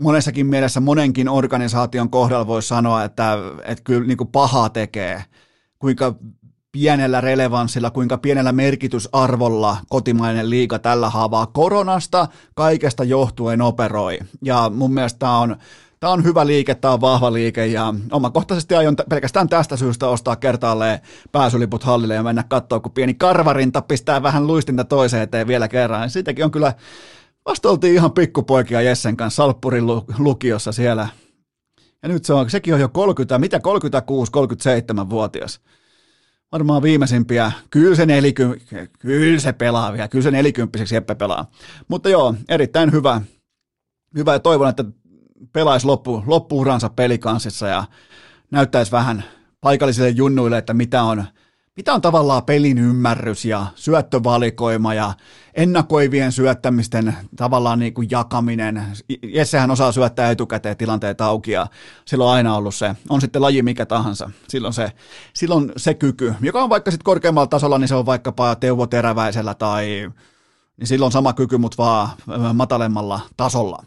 monessakin 0.00 0.46
mielessä 0.46 0.80
monenkin 0.80 1.28
organisaation 1.28 2.10
kohdalla 2.10 2.46
voi 2.46 2.62
sanoa, 2.62 3.04
että, 3.04 3.38
että 3.64 3.84
kyllä 3.84 4.06
niin 4.06 4.18
kuin 4.18 4.32
pahaa 4.32 4.68
tekee, 4.68 5.24
kuinka 5.78 6.14
pienellä 6.72 7.20
relevanssilla, 7.20 7.90
kuinka 7.90 8.18
pienellä 8.18 8.52
merkitysarvolla 8.52 9.76
kotimainen 9.88 10.50
liiga 10.50 10.78
tällä 10.78 11.10
haavaa 11.10 11.46
koronasta 11.46 12.28
kaikesta 12.54 13.04
johtuen 13.04 13.62
operoi. 13.62 14.18
Ja 14.42 14.70
mun 14.74 14.94
mielestä 14.94 15.30
on 15.30 15.56
Tämä 16.00 16.12
on 16.12 16.24
hyvä 16.24 16.46
liike, 16.46 16.74
tämä 16.74 16.94
on 16.94 17.00
vahva 17.00 17.32
liike 17.32 17.66
ja 17.66 17.94
omakohtaisesti 18.12 18.74
aion 18.74 18.96
pelkästään 19.08 19.48
tästä 19.48 19.76
syystä 19.76 20.08
ostaa 20.08 20.36
kertaalleen 20.36 20.98
pääsyliput 21.32 21.82
hallille 21.82 22.14
ja 22.14 22.22
mennä 22.22 22.44
katsoa, 22.48 22.80
kun 22.80 22.92
pieni 22.92 23.14
karvarinta 23.14 23.82
pistää 23.82 24.22
vähän 24.22 24.46
luistinta 24.46 24.84
toiseen 24.84 25.22
eteen 25.22 25.46
vielä 25.46 25.68
kerran. 25.68 26.10
Siitäkin 26.10 26.44
on 26.44 26.50
kyllä, 26.50 26.74
vasta 27.48 27.70
oltiin 27.70 27.94
ihan 27.94 28.12
pikkupoikia 28.12 28.80
Jessen 28.80 29.16
kanssa 29.16 29.42
Salppurin 29.42 29.86
lukiossa 30.18 30.72
siellä. 30.72 31.08
Ja 32.02 32.08
nyt 32.08 32.24
se 32.24 32.32
on, 32.32 32.50
sekin 32.50 32.74
on 32.74 32.80
jo 32.80 32.88
30, 32.88 33.38
mitä 33.38 33.58
36-37-vuotias 33.58 35.60
varmaan 36.52 36.82
viimeisimpiä, 36.82 37.52
kyllä 37.70 37.96
se, 37.96 38.06
neliky, 38.06 38.60
kyllä 38.98 39.40
se 39.40 39.52
pelaa 39.52 39.92
vielä, 39.92 40.08
kyllä 40.08 40.22
se 40.22 40.30
nelikymppiseksi 40.30 40.94
Jeppe 40.94 41.14
pelaa. 41.14 41.50
Mutta 41.88 42.08
joo, 42.08 42.34
erittäin 42.48 42.92
hyvä, 42.92 43.20
hyvä 44.14 44.32
ja 44.32 44.38
toivon, 44.38 44.68
että 44.68 44.84
pelaisi 45.52 45.86
loppu, 45.86 46.22
loppuuransa 46.26 46.88
pelikansissa 46.88 47.68
ja 47.68 47.84
näyttäisi 48.50 48.92
vähän 48.92 49.24
paikallisille 49.60 50.08
junnuille, 50.08 50.58
että 50.58 50.74
mitä 50.74 51.02
on, 51.02 51.24
mitä 51.76 51.94
on 51.94 52.00
tavallaan 52.00 52.44
pelin 52.44 52.78
ymmärrys 52.78 53.44
ja 53.44 53.66
syöttövalikoima 53.74 54.94
ja 54.94 55.12
ennakoivien 55.54 56.32
syöttämisten 56.32 57.16
tavallaan 57.36 57.78
niin 57.78 57.94
kuin 57.94 58.08
jakaminen. 58.10 58.82
Jessehän 59.22 59.70
osaa 59.70 59.92
syöttää 59.92 60.30
etukäteen 60.30 60.76
tilanteet 60.76 61.20
auki 61.20 61.50
ja 61.50 61.66
sillä 62.04 62.24
on 62.24 62.30
aina 62.30 62.56
ollut 62.56 62.74
se, 62.74 62.94
on 63.08 63.20
sitten 63.20 63.42
laji 63.42 63.62
mikä 63.62 63.86
tahansa, 63.86 64.30
silloin 64.48 64.74
se, 64.74 64.92
silloin 65.34 65.72
se 65.76 65.94
kyky, 65.94 66.34
joka 66.40 66.62
on 66.62 66.70
vaikka 66.70 66.90
sitten 66.90 67.04
korkeammalla 67.04 67.46
tasolla, 67.46 67.78
niin 67.78 67.88
se 67.88 67.94
on 67.94 68.06
vaikkapa 68.06 68.54
Teuvo 68.54 68.86
Teräväisellä 68.86 69.54
tai 69.54 70.10
niin 70.76 70.86
silloin 70.86 71.12
sama 71.12 71.32
kyky, 71.32 71.58
mutta 71.58 71.82
vaan 71.82 72.08
matalemmalla 72.54 73.20
tasolla. 73.36 73.84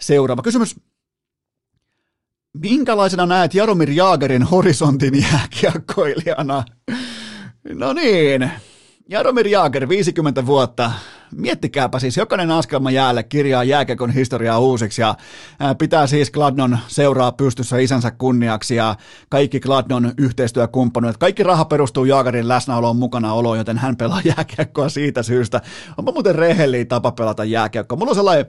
Seuraava 0.00 0.42
kysymys. 0.42 0.76
Minkälaisena 2.56 3.26
näet 3.26 3.54
Jaromir 3.54 3.90
Jaagerin 3.90 4.42
horisontin 4.42 5.22
jääkiekkoilijana? 5.22 6.64
No 7.72 7.92
niin, 7.92 8.50
Jaromir 9.08 9.46
Jaager, 9.46 9.88
50 9.88 10.46
vuotta. 10.46 10.92
Miettikääpä 11.36 11.98
siis, 11.98 12.16
jokainen 12.16 12.50
askelma 12.50 12.90
jäälle 12.90 13.22
kirjaa 13.22 13.64
jääkekon 13.64 14.10
historiaa 14.10 14.58
uusiksi 14.58 15.02
ja 15.02 15.14
pitää 15.78 16.06
siis 16.06 16.30
Gladnon 16.30 16.78
seuraa 16.86 17.32
pystyssä 17.32 17.78
isänsä 17.78 18.10
kunniaksi 18.10 18.74
ja 18.74 18.96
kaikki 19.28 19.60
Gladnon 19.60 20.12
yhteistyökumppanit. 20.18 21.16
Kaikki 21.16 21.42
raha 21.42 21.64
perustuu 21.64 22.04
Jaagerin 22.04 22.48
läsnäoloon 22.48 22.96
mukana 22.96 23.32
oloon, 23.32 23.58
joten 23.58 23.78
hän 23.78 23.96
pelaa 23.96 24.20
jääkiekkoa 24.36 24.88
siitä 24.88 25.22
syystä. 25.22 25.60
Onpa 25.96 26.12
muuten 26.12 26.34
rehellinen 26.34 26.88
tapa 26.88 27.12
pelata 27.12 27.44
jääkiekkoa. 27.44 27.98
Mulla 27.98 28.10
on 28.10 28.16
sellainen 28.16 28.46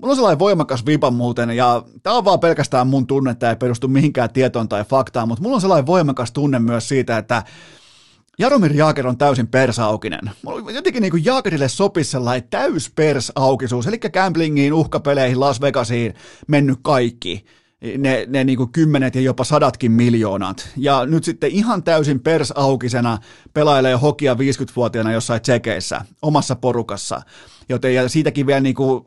Mulla 0.00 0.12
on 0.12 0.16
sellainen 0.16 0.38
voimakas 0.38 0.86
vipa 0.86 1.10
muuten, 1.10 1.50
ja 1.50 1.82
tämä 2.02 2.16
on 2.16 2.24
vaan 2.24 2.40
pelkästään 2.40 2.86
mun 2.86 3.06
tunne, 3.06 3.34
tämä 3.34 3.50
ei 3.50 3.56
perustu 3.56 3.88
mihinkään 3.88 4.32
tietoon 4.32 4.68
tai 4.68 4.84
faktaan, 4.84 5.28
mutta 5.28 5.42
mulla 5.42 5.54
on 5.54 5.60
sellainen 5.60 5.86
voimakas 5.86 6.32
tunne 6.32 6.58
myös 6.58 6.88
siitä, 6.88 7.18
että 7.18 7.42
Jaromir 8.38 8.72
Jaaker 8.72 9.06
on 9.06 9.18
täysin 9.18 9.48
persaukinen. 9.48 10.30
Jotenkin 10.74 11.02
niin 11.02 11.10
kuin 11.10 11.24
Jaakerille 11.24 11.68
sopisi 11.68 12.10
sellainen 12.10 12.48
täys 12.50 12.90
persaukisuus, 12.94 13.86
eli 13.86 13.98
gamblingiin, 13.98 14.72
uhkapeleihin, 14.72 15.40
Las 15.40 15.60
Vegasiin 15.60 16.14
mennyt 16.46 16.78
kaikki 16.82 17.44
ne, 17.98 18.26
ne 18.28 18.44
niin 18.44 18.56
kuin 18.56 18.72
kymmenet 18.72 19.14
ja 19.14 19.20
jopa 19.20 19.44
sadatkin 19.44 19.92
miljoonat. 19.92 20.68
Ja 20.76 21.06
nyt 21.06 21.24
sitten 21.24 21.50
ihan 21.50 21.82
täysin 21.82 22.20
persaukisena 22.20 23.18
pelailee 23.54 23.94
hokia 23.94 24.34
50-vuotiaana 24.34 25.12
jossain 25.12 25.42
tsekeissä, 25.42 26.00
omassa 26.22 26.56
porukassa. 26.56 27.22
Joten 27.68 27.94
ja 27.94 28.08
siitäkin 28.08 28.46
vielä 28.46 28.60
niin 28.60 28.74
kuin 28.74 29.04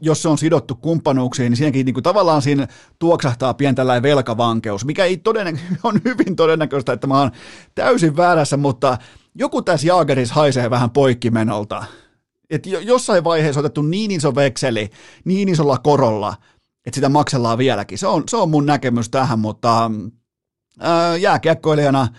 jos 0.00 0.22
se 0.22 0.28
on 0.28 0.38
sidottu 0.38 0.74
kumppanuuksiin, 0.74 1.50
niin 1.50 1.56
siinäkin 1.56 1.86
niin 1.86 1.94
kuin 1.94 2.04
tavallaan 2.04 2.42
siinä 2.42 2.68
tuoksahtaa 2.98 3.54
pientä 3.54 3.86
velkavankeus, 4.02 4.84
mikä 4.84 5.04
ei 5.04 5.16
todennä- 5.16 5.60
on 5.82 6.00
hyvin 6.04 6.36
todennäköistä, 6.36 6.92
että 6.92 7.06
mä 7.06 7.20
oon 7.20 7.30
täysin 7.74 8.16
väärässä, 8.16 8.56
mutta 8.56 8.98
joku 9.34 9.62
tässä 9.62 9.86
Jaagerissa 9.86 10.34
haisee 10.34 10.70
vähän 10.70 10.90
poikkimenolta. 10.90 11.84
Että 12.50 12.68
jossain 12.68 13.24
vaiheessa 13.24 13.60
otettu 13.60 13.82
niin 13.82 14.10
iso 14.10 14.34
vekseli, 14.34 14.90
niin 15.24 15.48
isolla 15.48 15.78
korolla, 15.78 16.34
että 16.86 16.94
sitä 16.94 17.08
maksellaan 17.08 17.58
vieläkin. 17.58 17.98
Se 17.98 18.06
on, 18.06 18.22
se 18.30 18.36
on 18.36 18.50
mun 18.50 18.66
näkemys 18.66 19.08
tähän, 19.08 19.38
mutta 19.38 19.90
ää, 20.80 21.16
jääkiekkoilijana– 21.16 22.08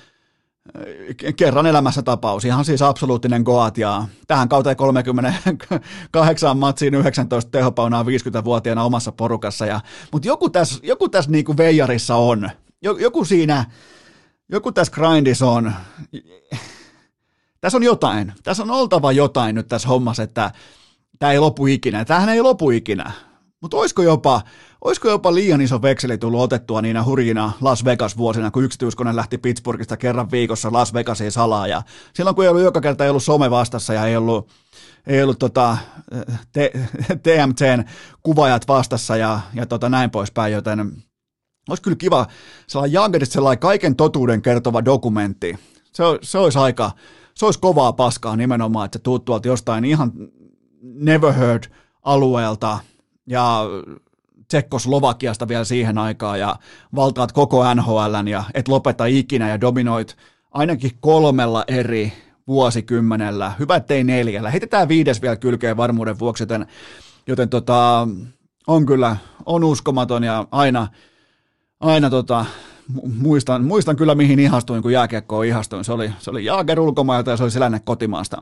kerran 1.36 1.66
elämässä 1.66 2.02
tapaus, 2.02 2.46
ihan 2.46 2.66
siis 2.66 2.82
absoluuttinen 2.82 3.42
goat 3.42 3.78
ja 3.78 4.08
tähän 4.28 4.50
kautta 4.50 4.76
38 4.76 6.58
matsiin 6.58 6.94
19 6.96 7.52
tehopaunaa 7.52 8.04
50-vuotiaana 8.04 8.84
omassa 8.84 9.12
porukassa. 9.12 9.66
Ja, 9.66 9.82
mutta 10.12 10.28
joku 10.28 10.50
tässä, 10.50 10.80
joku 10.84 11.10
tässä 11.10 11.32
niinku 11.32 11.58
veijarissa 11.58 12.16
on, 12.16 12.50
joku 12.82 13.26
siinä, 13.26 13.66
joku 14.50 14.72
tässä 14.72 14.94
grindissa 14.94 15.50
on. 15.50 15.74
Tässä 17.62 17.78
on 17.78 17.84
jotain, 17.84 18.34
tässä 18.44 18.64
on 18.64 18.72
oltava 18.72 19.12
jotain 19.12 19.56
nyt 19.56 19.68
tässä 19.68 19.88
hommassa, 19.88 20.24
että 20.24 20.52
tämä 21.20 21.32
ei 21.32 21.40
lopu 21.40 21.68
ikinä. 21.68 22.06
Tämähän 22.06 22.30
ei 22.30 22.42
lopu 22.42 22.72
ikinä. 22.72 23.12
Mutta 23.62 23.78
olisiko 23.78 24.02
jopa, 24.02 24.42
olisiko 24.86 25.10
jopa 25.10 25.34
liian 25.34 25.62
iso 25.62 25.82
vekseli 25.82 26.18
tullut 26.18 26.42
otettua 26.42 26.82
niinä 26.82 27.04
hurjina 27.04 27.52
Las 27.62 27.86
Vegas-vuosina, 27.86 28.52
kun 28.52 28.64
yksityiskone 28.64 29.16
lähti 29.16 29.38
Pittsburghista 29.38 29.98
kerran 29.98 30.32
viikossa 30.32 30.72
Las 30.72 30.94
Vegasiin 30.94 31.32
salaa. 31.32 31.68
Ja 31.68 31.84
silloin 32.14 32.36
kun 32.36 32.44
ei 32.44 32.50
ollut 32.50 32.64
joka 32.64 32.82
kerta 32.82 33.04
ei 33.04 33.10
ollut 33.10 33.24
some 33.24 33.50
vastassa 33.50 33.94
ja 33.94 34.06
ei 34.06 34.18
ollut, 34.18 34.50
ei 35.08 35.24
ollut 35.24 35.40
tota, 35.40 35.78
TMCn 37.24 37.84
kuvajat 38.24 38.68
vastassa 38.68 39.18
ja, 39.18 39.40
ja 39.54 39.66
tota 39.66 39.90
näin 39.90 40.10
poispäin, 40.10 40.54
joten 40.54 40.92
olisi 41.70 41.84
kyllä 41.84 41.98
kiva 41.98 42.28
sellainen 42.68 42.94
Jagerista 42.94 43.34
sellainen 43.34 43.60
kaiken 43.60 43.96
totuuden 43.96 44.42
kertova 44.42 44.86
dokumentti. 44.86 45.56
Se, 45.94 46.04
se 46.22 46.38
olisi 46.38 46.60
aika, 46.60 46.92
se 47.36 47.46
olisi 47.46 47.60
kovaa 47.60 47.94
paskaa 47.94 48.36
nimenomaan, 48.36 48.86
että 48.86 49.00
tuut 49.00 49.26
tuolta 49.26 49.48
jostain 49.48 49.86
ihan 49.86 50.12
never 50.82 51.34
heard 51.34 51.64
alueelta– 52.04 52.80
ja 53.28 53.62
Tsekkoslovakiasta 54.48 55.48
vielä 55.48 55.64
siihen 55.64 55.98
aikaan 55.98 56.40
ja 56.40 56.56
valtaat 56.96 57.32
koko 57.32 57.74
NHL 57.74 58.28
ja 58.32 58.44
et 58.54 58.68
lopeta 58.68 59.06
ikinä 59.06 59.50
ja 59.50 59.62
dominoit 59.62 60.18
ainakin 60.52 60.92
kolmella 61.00 61.64
eri 61.68 62.14
vuosikymmenellä. 62.48 63.52
Hyvä, 63.60 63.76
ettei 63.76 64.04
neljällä. 64.04 64.52
Heitetään 64.52 64.88
viides 64.88 65.22
vielä 65.22 65.36
kylkeen 65.36 65.78
varmuuden 65.78 66.20
vuoksi, 66.20 66.44
joten, 66.44 66.66
joten 67.28 67.50
tota, 67.50 68.08
on 68.68 68.86
kyllä, 68.86 69.18
on 69.46 69.64
uskomaton 69.64 70.24
ja 70.24 70.48
aina, 70.52 70.88
aina 71.80 72.10
tota, 72.10 72.46
muistan, 73.18 73.64
muistan 73.64 73.96
kyllä 73.96 74.16
mihin 74.16 74.40
ihastuin, 74.40 74.82
kun 74.82 74.94
jääkiekkoon 74.94 75.46
ihastuin. 75.46 75.86
Se 75.86 75.94
oli, 75.94 76.12
se 76.20 76.30
oli 76.30 76.46
Jaager 76.46 76.80
ulkomailta 76.80 77.32
ja 77.32 77.38
se 77.38 77.44
oli 77.44 77.52
Selänne 77.52 77.80
kotimaasta. 77.86 78.42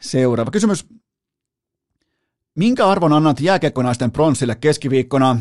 Seuraava 0.00 0.50
kysymys. 0.50 0.86
Minkä 2.58 2.86
arvon 2.86 3.12
annat 3.12 3.40
jääkiekkonaisten 3.40 4.12
pronssille 4.12 4.54
keskiviikkona? 4.54 5.40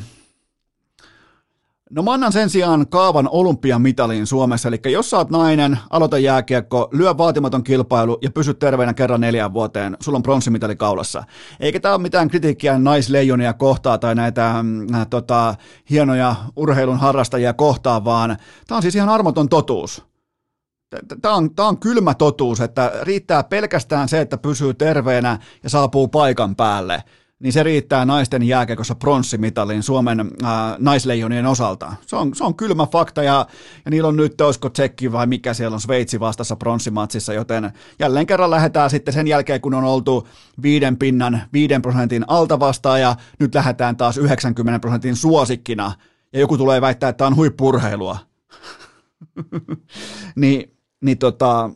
No 1.90 2.04
mä 2.04 2.14
annan 2.14 2.32
sen 2.32 2.50
sijaan 2.50 2.88
kaavan 2.88 3.30
olympiamitalin 3.32 4.28
Suomessa, 4.28 4.68
eli 4.68 4.80
jos 4.86 5.10
sä 5.10 5.18
oot 5.18 5.30
nainen, 5.30 5.80
aloita 5.90 6.18
jääkiekko, 6.18 6.90
lyö 6.92 7.18
vaatimaton 7.18 7.64
kilpailu 7.64 8.18
ja 8.22 8.32
pysy 8.32 8.54
terveenä 8.54 8.94
kerran 8.94 9.22
neljään 9.22 9.54
vuoteen, 9.54 9.98
sulla 10.00 10.16
on 10.16 10.24
pronssimitali 10.24 10.76
kaulassa. 10.76 11.24
Eikä 11.60 11.80
tämä 11.80 11.96
ole 11.96 12.02
mitään 12.02 12.28
kritiikkiä 12.28 12.80
naisleijonia 12.80 13.54
kohtaa 13.54 13.98
tai 13.98 14.16
näitä 14.16 14.50
äh, 14.60 15.08
tota, 15.10 15.56
hienoja 15.90 16.36
urheilun 16.56 16.98
harrastajia 16.98 17.54
kohtaan, 17.54 18.06
vaan 18.06 18.38
tämä 18.68 18.78
on 18.78 18.82
siis 18.82 18.96
ihan 18.96 19.10
armoton 19.10 19.50
totuus. 19.50 20.06
Tämä 21.22 21.36
on, 21.36 21.56
tämä 21.56 21.68
on 21.68 21.80
kylmä 21.80 22.14
totuus, 22.14 22.62
että 22.62 22.92
riittää 23.02 23.44
pelkästään 23.44 24.10
se, 24.10 24.22
että 24.22 24.38
pysyy 24.38 24.74
terveenä 24.74 25.40
ja 25.64 25.70
saapuu 25.70 26.08
paikan 26.08 26.56
päälle, 26.56 27.04
niin 27.40 27.54
se 27.54 27.64
riittää 27.64 28.06
naisten 28.06 28.44
jääkekossa 28.44 28.96
pronssimitalin 28.96 29.84
Suomen 29.84 30.20
ää, 30.44 30.76
naisleijonien 30.80 31.46
osalta. 31.46 31.94
Se 32.06 32.16
on, 32.16 32.36
se 32.36 32.44
on 32.44 32.56
kylmä 32.56 32.86
fakta 32.86 33.24
ja, 33.24 33.48
ja 33.86 33.92
niillä 33.92 34.08
on 34.08 34.16
nyt, 34.16 34.42
olisiko 34.42 34.70
tsekki 34.70 35.12
vai 35.12 35.28
mikä 35.28 35.54
siellä 35.54 35.76
on 35.76 35.82
Sveitsi 35.82 36.20
vastassa 36.20 36.56
pronssimatsissa, 36.56 37.34
joten 37.34 37.72
jälleen 38.00 38.28
kerran 38.28 38.50
lähdetään 38.50 38.90
sitten 38.90 39.14
sen 39.14 39.28
jälkeen, 39.28 39.62
kun 39.62 39.74
on 39.74 39.84
oltu 39.84 40.28
viiden 40.62 40.98
pinnan, 40.98 41.42
viiden 41.54 41.82
prosentin 41.82 42.26
alta 42.28 42.60
vastaan 42.60 43.02
ja 43.02 43.16
nyt 43.40 43.56
lähdetään 43.56 43.98
taas 43.98 44.18
90 44.18 44.80
prosentin 44.80 45.16
suosikkina 45.16 45.92
ja 46.34 46.40
joku 46.40 46.58
tulee 46.58 46.82
väittää, 46.82 47.10
että 47.10 47.18
tämä 47.18 47.28
on 47.28 47.36
huippurheilua. 47.36 48.18
niin 50.36 50.77
niin 51.02 51.18
tota, 51.18 51.70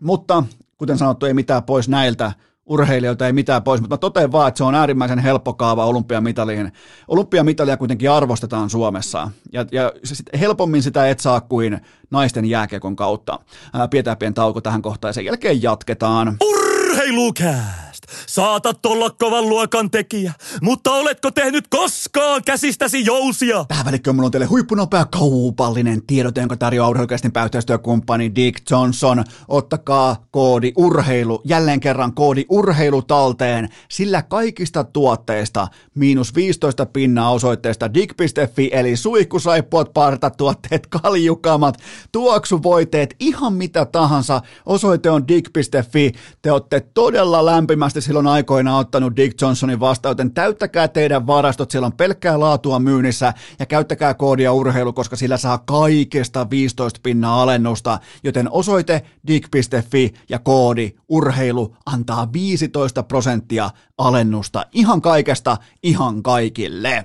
mutta 0.00 0.44
kuten 0.76 0.98
sanottu, 0.98 1.26
ei 1.26 1.34
mitään 1.34 1.62
pois 1.62 1.88
näiltä 1.88 2.32
urheilijoilta, 2.66 3.26
ei 3.26 3.32
mitään 3.32 3.62
pois, 3.62 3.80
mutta 3.80 3.94
mä 3.94 3.98
totean 3.98 4.32
vaan, 4.32 4.48
että 4.48 4.58
se 4.58 4.64
on 4.64 4.74
äärimmäisen 4.74 5.18
helppo 5.18 5.54
kaava 5.54 5.84
olympiamitaliin. 5.84 6.72
Olympiamitalia 7.08 7.76
kuitenkin 7.76 8.10
arvostetaan 8.10 8.70
Suomessa, 8.70 9.30
ja, 9.52 9.64
ja 9.72 9.92
sit 10.04 10.26
helpommin 10.40 10.82
sitä 10.82 11.08
et 11.08 11.20
saa 11.20 11.40
kuin 11.40 11.80
naisten 12.10 12.44
jääkiekon 12.44 12.96
kautta. 12.96 13.38
Ää, 13.72 13.88
pidetään 13.88 14.16
pieni 14.16 14.34
tauko 14.34 14.60
tähän 14.60 14.82
kohtaan, 14.82 15.08
ja 15.08 15.12
sen 15.12 15.24
jälkeen 15.24 15.62
jatketaan. 15.62 16.36
Urheilukää! 16.40 17.83
Saatat 18.26 18.86
olla 18.86 19.10
kovan 19.10 19.48
luokan 19.48 19.90
tekijä, 19.90 20.32
mutta 20.62 20.92
oletko 20.92 21.30
tehnyt 21.30 21.68
koskaan 21.68 22.42
käsistäsi 22.44 23.04
jousia? 23.04 23.64
Tähän 23.68 23.86
välikköön 23.86 24.16
mulla 24.16 24.26
on 24.26 24.30
teille 24.32 24.46
huippunopea 24.46 25.04
kaupallinen 25.04 26.06
tiedote, 26.06 26.40
jonka 26.40 26.56
tarjoaa 26.56 26.88
urheilukästin 26.88 27.32
pääyhteistyökumppani 27.32 28.34
Dick 28.34 28.70
Johnson. 28.70 29.24
Ottakaa 29.48 30.26
koodi 30.30 30.72
urheilu, 30.76 31.40
jälleen 31.44 31.80
kerran 31.80 32.14
koodi 32.14 32.44
urheilu 32.48 33.02
talteen, 33.02 33.68
sillä 33.90 34.22
kaikista 34.22 34.84
tuotteista 34.84 35.68
miinus 35.94 36.34
15 36.34 36.86
pinnaa 36.86 37.30
osoitteesta 37.30 37.94
dig.fi, 37.94 38.70
eli 38.72 38.96
suihkusaippot, 38.96 39.92
partatuotteet, 39.94 40.86
kaljukamat, 40.86 41.78
tuoksuvoiteet, 42.12 43.16
ihan 43.20 43.52
mitä 43.52 43.84
tahansa. 43.84 44.40
Osoite 44.66 45.10
on 45.10 45.28
dig.fi. 45.28 46.12
Te 46.42 46.52
olette 46.52 46.80
todella 46.94 47.46
lämpimästi 47.46 47.93
silloin 48.00 48.26
aikoina 48.26 48.78
ottanut 48.78 49.16
Dick 49.16 49.40
Johnsonin 49.40 49.80
vastaan, 49.80 50.10
joten 50.10 50.30
täyttäkää 50.30 50.88
teidän 50.88 51.26
varastot, 51.26 51.70
siellä 51.70 51.86
on 51.86 51.92
pelkkää 51.92 52.40
laatua 52.40 52.78
myynnissä 52.78 53.34
ja 53.58 53.66
käyttäkää 53.66 54.14
koodia 54.14 54.52
urheilu, 54.52 54.92
koska 54.92 55.16
sillä 55.16 55.36
saa 55.36 55.58
kaikesta 55.58 56.50
15 56.50 57.00
pinnaa 57.02 57.42
alennusta, 57.42 57.98
joten 58.24 58.50
osoite 58.50 59.02
dick.fi 59.26 60.14
ja 60.28 60.38
koodi 60.38 60.92
urheilu 61.08 61.76
antaa 61.86 62.32
15 62.32 63.02
prosenttia 63.02 63.70
alennusta 63.98 64.66
ihan 64.72 65.00
kaikesta, 65.00 65.56
ihan 65.82 66.22
kaikille. 66.22 67.04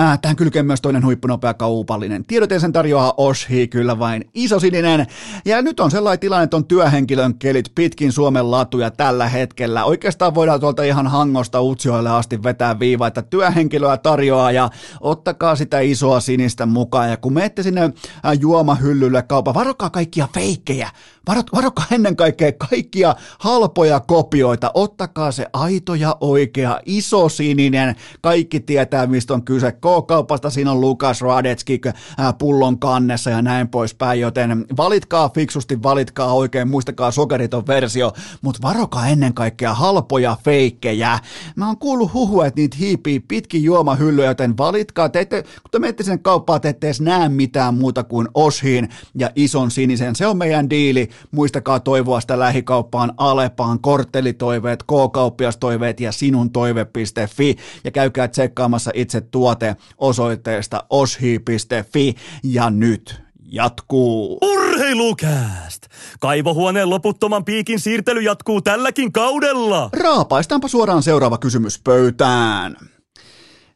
Äh, 0.00 0.18
tähän 0.22 0.36
kylkee 0.36 0.62
myös 0.62 0.80
toinen 0.80 1.04
huippunopea 1.04 1.54
kaupallinen. 1.54 2.24
Tiedoteen 2.24 2.60
sen 2.60 2.72
tarjoaa 2.72 3.14
Oshi, 3.16 3.68
kyllä 3.68 3.98
vain 3.98 4.24
isosininen. 4.34 5.06
Ja 5.44 5.62
nyt 5.62 5.80
on 5.80 5.90
sellainen 5.90 6.20
tilanne, 6.20 6.44
että 6.44 6.56
on 6.56 6.64
työhenkilön 6.64 7.38
kelit 7.38 7.72
pitkin 7.74 8.12
Suomen 8.12 8.50
latuja 8.50 8.90
tällä 8.90 9.28
hetkellä. 9.28 9.84
Oikeastaan 9.84 10.29
voidaan 10.34 10.60
tuolta 10.60 10.82
ihan 10.82 11.06
hangosta 11.06 11.62
Utsioille 11.62 12.10
asti 12.10 12.42
vetää 12.42 12.78
viiva, 12.78 13.06
että 13.06 13.22
työhenkilöä 13.22 13.96
tarjoaa 13.96 14.52
ja 14.52 14.70
ottakaa 15.00 15.56
sitä 15.56 15.80
isoa 15.80 16.20
sinistä 16.20 16.66
mukaan. 16.66 17.10
Ja 17.10 17.16
kun 17.16 17.32
menette 17.32 17.62
sinne 17.62 17.82
äh, 17.82 17.92
juomahyllylle 18.40 19.22
kaupan, 19.22 19.54
varokaa 19.54 19.90
kaikkia 19.90 20.28
feikkejä, 20.34 20.90
Varo, 21.28 21.42
varokaa 21.54 21.84
ennen 21.90 22.16
kaikkea 22.16 22.52
kaikkia 22.52 23.14
halpoja 23.38 24.00
kopioita, 24.00 24.70
ottakaa 24.74 25.32
se 25.32 25.46
aito 25.52 25.94
ja 25.94 26.16
oikea, 26.20 26.80
iso 26.86 27.28
sininen, 27.28 27.96
kaikki 28.20 28.60
tietää 28.60 29.06
mistä 29.06 29.34
on 29.34 29.44
kyse, 29.44 29.72
K-kaupasta 29.72 30.50
siinä 30.50 30.72
on 30.72 30.80
Lukas 30.80 31.20
Radetski 31.20 31.80
äh, 31.86 31.94
pullon 32.38 32.78
kannessa 32.78 33.30
ja 33.30 33.42
näin 33.42 33.68
poispäin, 33.68 34.20
joten 34.20 34.66
valitkaa 34.76 35.28
fiksusti, 35.28 35.82
valitkaa 35.82 36.32
oikein, 36.32 36.68
muistakaa 36.68 37.10
sokeriton 37.10 37.66
versio, 37.66 38.12
mutta 38.42 38.62
varokaa 38.62 39.08
ennen 39.08 39.34
kaikkea 39.34 39.74
halpoja 39.74 40.19
isoja 40.20 40.36
feikkejä. 40.44 41.18
Mä 41.56 41.66
oon 41.66 41.78
kuullut 41.78 42.14
huhua, 42.14 42.46
että 42.46 42.60
niitä 42.60 42.76
hiipii 42.80 43.20
pitkin 43.20 43.62
juomahyllyä, 43.62 44.26
joten 44.26 44.58
valitkaa. 44.58 45.08
Te 45.08 45.20
ette, 45.20 45.42
kun 45.42 45.70
te 45.70 45.78
menette 45.78 46.02
sen 46.02 46.18
kauppaan, 46.18 46.60
te 46.60 46.68
ette 46.68 46.86
edes 46.86 47.00
näe 47.00 47.28
mitään 47.28 47.74
muuta 47.74 48.04
kuin 48.04 48.28
Oshin 48.34 48.88
ja 49.14 49.30
ison 49.34 49.70
sinisen. 49.70 50.16
Se 50.16 50.26
on 50.26 50.36
meidän 50.36 50.70
diili. 50.70 51.08
Muistakaa 51.30 51.80
toivoa 51.80 52.20
sitä 52.20 52.38
lähikauppaan 52.38 53.12
Alepaan, 53.16 53.80
korttelitoiveet, 53.80 54.82
K-kauppiastoiveet 54.82 56.00
ja 56.00 56.12
sinun 56.12 56.50
toive.fi 56.50 57.56
ja 57.84 57.90
käykää 57.90 58.28
tsekkaamassa 58.28 58.90
itse 58.94 59.20
tuote 59.20 59.76
osoitteesta 59.98 60.84
oshi.fi 60.90 62.14
ja 62.42 62.70
nyt 62.70 63.22
jatkuu. 63.52 64.38
Urheilukääst! 64.42 65.79
Kaivohuoneen 66.20 66.90
loputtoman 66.90 67.44
piikin 67.44 67.80
siirtely 67.80 68.20
jatkuu 68.20 68.60
tälläkin 68.60 69.12
kaudella. 69.12 69.90
Raapaistaanpa 69.92 70.68
suoraan 70.68 71.02
seuraava 71.02 71.38
kysymys 71.38 71.80
pöytään. 71.84 72.76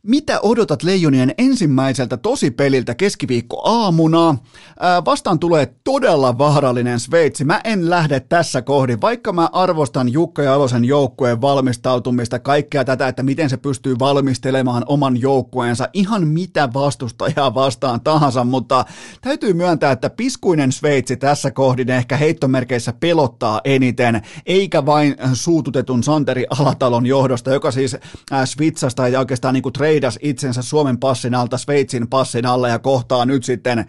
Mitä 0.06 0.40
odotat 0.40 0.82
Leijonien 0.82 1.34
ensimmäiseltä 1.38 2.16
tosipeliltä 2.16 2.94
keskiviikko 2.94 3.62
aamuna? 3.64 4.36
Ää, 4.80 5.04
vastaan 5.04 5.38
tulee 5.38 5.74
todella 5.84 6.38
vaarallinen 6.38 7.00
Sveitsi. 7.00 7.44
Mä 7.44 7.60
en 7.64 7.90
lähde 7.90 8.20
tässä 8.20 8.62
kohdin, 8.62 9.00
vaikka 9.00 9.32
mä 9.32 9.48
arvostan 9.52 10.12
Jukka 10.12 10.42
Jalosen 10.42 10.84
joukkueen 10.84 11.40
valmistautumista, 11.40 12.38
kaikkea 12.38 12.84
tätä, 12.84 13.08
että 13.08 13.22
miten 13.22 13.50
se 13.50 13.56
pystyy 13.56 13.98
valmistelemaan 13.98 14.82
oman 14.86 15.20
joukkueensa 15.20 15.88
ihan 15.92 16.28
mitä 16.28 16.68
vastustajaa 16.74 17.54
vastaan 17.54 18.00
tahansa, 18.00 18.44
mutta 18.44 18.84
täytyy 19.20 19.52
myöntää, 19.52 19.92
että 19.92 20.10
piskuinen 20.10 20.72
Sveitsi 20.72 21.16
tässä 21.16 21.50
kohdin 21.50 21.90
ehkä 21.90 22.16
heittomerkeissä 22.16 22.92
pelottaa 23.00 23.60
eniten, 23.64 24.22
eikä 24.46 24.86
vain 24.86 25.16
suututetun 25.32 26.02
Santeri 26.02 26.46
Alatalon 26.50 27.06
johdosta, 27.06 27.52
joka 27.52 27.70
siis 27.70 27.96
Svitsasta 28.44 29.08
ja 29.08 29.18
oikeastaan 29.18 29.54
niin 29.54 29.62
kuin 29.62 29.72
treidas 29.94 30.18
itsensä 30.22 30.62
Suomen 30.62 30.98
passin 30.98 31.34
alta 31.34 31.58
Sveitsin 31.58 32.08
passin 32.08 32.46
alle 32.46 32.68
ja 32.68 32.78
kohtaa 32.78 33.24
nyt 33.24 33.44
sitten 33.44 33.84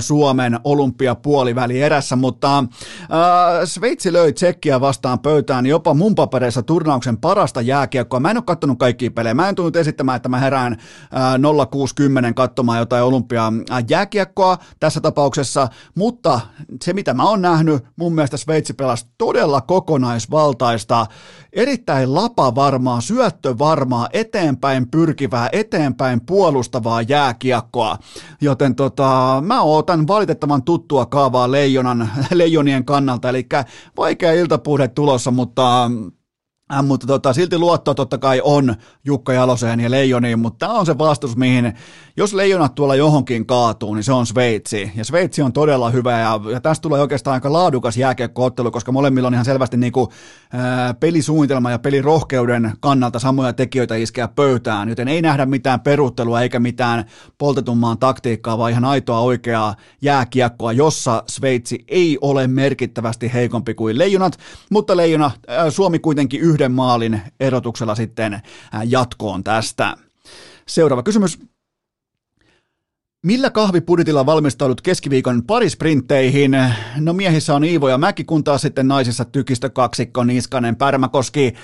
Suomen 0.00 0.60
olympiapuoliväli 0.64 1.82
erässä, 1.82 2.16
mutta 2.16 2.64
Sveitsi 3.64 4.12
löi 4.12 4.32
Tsekkiä 4.32 4.80
vastaan 4.80 5.18
pöytään 5.18 5.66
jopa 5.66 5.94
mun 5.94 6.14
papereissa 6.14 6.62
turnauksen 6.62 7.18
parasta 7.18 7.60
jääkiekkoa. 7.60 8.20
Mä 8.20 8.30
en 8.30 8.36
ole 8.36 8.44
kattonut 8.46 8.78
kaikkia 8.78 9.10
pelejä. 9.10 9.34
Mä 9.34 9.48
en 9.48 9.54
tullut 9.54 9.76
esittämään, 9.76 10.16
että 10.16 10.28
mä 10.28 10.38
herään 10.38 10.76
ää, 11.12 11.38
0610 11.70 12.34
katsomaan 12.34 12.78
jotain 12.78 13.04
olympia 13.04 13.52
jääkiekkoa 13.88 14.58
tässä 14.80 15.00
tapauksessa, 15.00 15.68
mutta 15.94 16.40
se 16.84 16.92
mitä 16.92 17.14
mä 17.14 17.22
oon 17.22 17.42
nähnyt, 17.42 17.84
mun 17.96 18.14
mielestä 18.14 18.36
Sveitsi 18.36 18.74
pelasi 18.74 19.06
todella 19.18 19.60
kokonaisvaltaista, 19.60 21.06
erittäin 21.56 22.14
lapavarmaa, 22.14 23.00
syöttövarmaa, 23.00 24.08
eteenpäin 24.12 24.90
pyrkivää, 24.90 25.48
eteenpäin 25.52 26.20
puolustavaa 26.26 27.02
jääkiekkoa. 27.02 27.98
Joten 28.40 28.74
tota, 28.74 29.42
mä 29.46 29.62
ootan 29.62 30.06
valitettavan 30.06 30.62
tuttua 30.62 31.06
kaavaa 31.06 31.50
leijonan, 31.50 32.10
leijonien 32.34 32.84
kannalta, 32.84 33.28
eli 33.28 33.46
vaikea 33.96 34.32
iltapuhde 34.32 34.88
tulossa, 34.88 35.30
mutta 35.30 35.90
Äh, 36.74 36.84
mutta 36.84 37.06
tota, 37.06 37.32
silti 37.32 37.58
luotto 37.58 37.94
totta 37.94 38.18
kai 38.18 38.40
on 38.44 38.74
Jukka 39.04 39.32
Jaloseen 39.32 39.80
ja 39.80 39.90
Leijoniin, 39.90 40.38
mutta 40.38 40.66
tämä 40.66 40.78
on 40.78 40.86
se 40.86 40.98
vastus, 40.98 41.36
mihin 41.36 41.72
jos 42.16 42.34
Leijonat 42.34 42.74
tuolla 42.74 42.94
johonkin 42.94 43.46
kaatuu, 43.46 43.94
niin 43.94 44.04
se 44.04 44.12
on 44.12 44.26
Sveitsi. 44.26 44.92
Ja 44.96 45.04
Sveitsi 45.04 45.42
on 45.42 45.52
todella 45.52 45.90
hyvä 45.90 46.20
ja, 46.20 46.40
ja 46.52 46.60
tästä 46.60 46.82
tulee 46.82 47.00
oikeastaan 47.00 47.34
aika 47.34 47.52
laadukas 47.52 47.96
jääkiekkoottelu, 47.96 48.70
koska 48.70 48.92
molemmilla 48.92 49.26
on 49.26 49.34
ihan 49.34 49.44
selvästi 49.44 49.76
niinku, 49.76 50.12
ää, 50.52 50.94
pelisuunnitelma 50.94 51.70
ja 51.70 51.78
pelirohkeuden 51.78 52.72
kannalta 52.80 53.18
samoja 53.18 53.52
tekijöitä 53.52 53.94
iskeä 53.94 54.28
pöytään, 54.28 54.88
joten 54.88 55.08
ei 55.08 55.22
nähdä 55.22 55.46
mitään 55.46 55.80
peruttelua 55.80 56.40
eikä 56.42 56.60
mitään 56.60 57.04
poltetummaan 57.38 57.98
taktiikkaa, 57.98 58.58
vaan 58.58 58.70
ihan 58.70 58.84
aitoa 58.84 59.20
oikeaa 59.20 59.74
jääkiekkoa, 60.02 60.72
jossa 60.72 61.22
Sveitsi 61.28 61.84
ei 61.88 62.18
ole 62.20 62.46
merkittävästi 62.46 63.32
heikompi 63.32 63.74
kuin 63.74 63.98
Leijonat, 63.98 64.38
mutta 64.70 64.96
Leijona, 64.96 65.30
ää, 65.48 65.70
Suomi 65.70 65.98
kuitenkin 65.98 66.40
yhden 66.56 66.72
maalin 66.72 67.20
erotuksella 67.40 67.94
sitten 67.94 68.40
jatkoon 68.84 69.44
tästä. 69.44 69.96
Seuraava 70.68 71.02
kysymys. 71.02 71.38
Millä 73.26 73.50
kahvipuditilla 73.50 74.26
valmistaudut 74.26 74.80
keskiviikon 74.80 75.42
parisprintteihin? 75.46 76.56
No 77.00 77.12
miehissä 77.12 77.54
on 77.54 77.64
Iivo 77.64 77.88
ja 77.88 77.98
Mäki, 77.98 78.24
kun 78.24 78.44
taas 78.44 78.62
sitten 78.62 78.88
naisissa 78.88 79.24
tykistö 79.24 79.70
kaksikko 79.70 80.24
Niskanen 80.24 80.76
Pärmäkoski. 80.76 81.54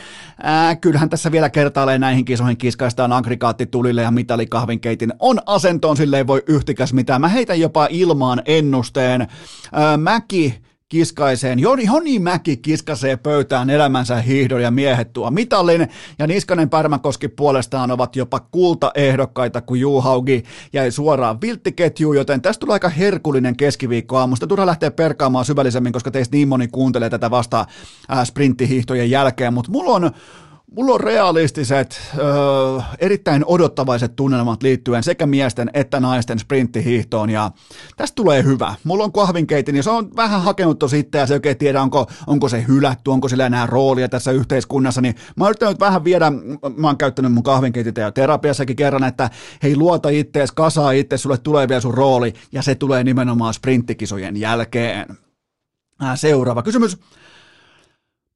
Ää, 0.43 0.77
kyllähän 0.77 1.09
tässä 1.09 1.33
vielä 1.33 1.51
kertaalleen 1.51 2.01
näihin 2.01 2.25
kisoihin 2.25 2.57
kiskaistaan 2.57 3.13
aggregaattitulille 3.13 4.03
ja 4.03 4.11
mitalikahvinkeitin 4.11 5.13
on 5.19 5.39
asentoon, 5.47 5.97
sille 5.97 6.17
ei 6.17 6.27
voi 6.27 6.43
yhtikäs 6.47 6.93
mitään. 6.93 7.21
Mä 7.21 7.29
heitän 7.29 7.61
jopa 7.61 7.87
ilmaan 7.91 8.43
ennusteen. 8.45 9.27
Ää, 9.73 9.97
Mäki 9.97 10.63
kiskaiseen. 10.93 11.59
Joni, 11.59 11.87
Joni 11.87 12.19
Mäki 12.19 12.57
kiskasee 12.57 13.17
pöytään 13.17 13.71
elämänsä 13.71 14.17
hiihdon 14.17 14.63
ja 14.63 14.71
miehet 14.71 15.13
tuo 15.13 15.31
mitalin, 15.31 15.89
ja 16.19 16.27
Niskanen 16.27 16.71
Pärmäkoski 16.71 17.29
puolestaan 17.29 17.91
ovat 17.91 18.17
jopa 18.17 18.41
kultaehdokkaita, 18.41 19.61
kun 19.61 19.81
Juhaugi 19.81 20.43
jäi 20.73 20.91
suoraan 20.91 21.41
vilttiketjuun, 21.41 22.17
joten 22.17 22.43
tästä 22.43 22.61
tulee 22.61 22.75
aika 22.75 22.89
herkullinen 22.89 23.57
keskiviikko 23.57 24.17
aamusta. 24.17 24.47
Turha 24.47 24.67
lähteä 24.67 24.91
perkaamaan 24.91 25.45
syvällisemmin, 25.45 25.93
koska 25.93 26.11
teistä 26.11 26.37
niin 26.37 26.49
moni 26.49 26.69
kuuntelee 26.69 27.11
tätä 27.11 27.31
vasta 27.31 27.67
sprinttihiihtojen 28.25 29.11
jälkeen, 29.11 29.55
mutta 29.55 29.71
mulla 29.71 29.91
on 29.91 30.11
Mulla 30.77 30.95
on 30.95 31.01
realistiset, 31.01 32.01
ö, 32.19 32.83
erittäin 32.99 33.45
odottavaiset 33.47 34.17
tunnelmat 34.17 34.63
liittyen 34.63 35.03
sekä 35.03 35.27
miesten 35.27 35.71
että 35.75 36.01
naisten 36.01 36.39
sprinttihiihtoon 36.39 37.31
ja 37.31 37.51
tästä 37.97 38.15
tulee 38.15 38.45
hyvä. 38.45 38.75
Mulla 38.85 39.05
on 39.05 39.13
kahvinkeitin 39.13 39.77
ja 39.77 39.83
se 39.83 39.91
on 39.91 40.17
vähän 40.17 40.43
hakenut 40.43 40.83
itse 40.99 41.19
ja 41.19 41.27
se 41.27 41.35
oikein 41.35 41.59
tiedä, 41.59 41.83
onko, 41.83 42.07
onko 42.27 42.49
se 42.49 42.65
hylätty, 42.69 43.11
onko 43.11 43.29
sillä 43.29 43.47
enää 43.47 43.67
roolia 43.67 44.09
tässä 44.09 44.31
yhteiskunnassa, 44.31 45.01
niin 45.01 45.15
mä 45.37 45.45
oon 45.45 45.51
yrittänyt 45.51 45.81
vähän 45.81 46.05
viedä, 46.05 46.31
mä 46.77 46.87
oon 46.87 46.99
käyttänyt 46.99 47.33
mun 47.33 47.43
kahvinkeitintä 47.43 48.01
ja 48.01 48.13
terapiassakin 48.13 48.77
kerran, 48.77 49.05
että 49.05 49.31
hei 49.63 49.77
luota 49.77 50.09
ittees, 50.09 50.53
kasaa 50.53 50.93
itse, 50.93 51.17
sulle 51.17 51.39
tulee 51.39 51.69
vielä 51.69 51.81
sun 51.81 51.95
rooli 51.95 52.33
ja 52.53 52.63
se 52.63 52.75
tulee 52.75 53.05
nimenomaan 53.05 53.55
sprinttikisojen 53.55 54.37
jälkeen. 54.37 55.17
Seuraava 56.15 56.63
kysymys. 56.63 56.99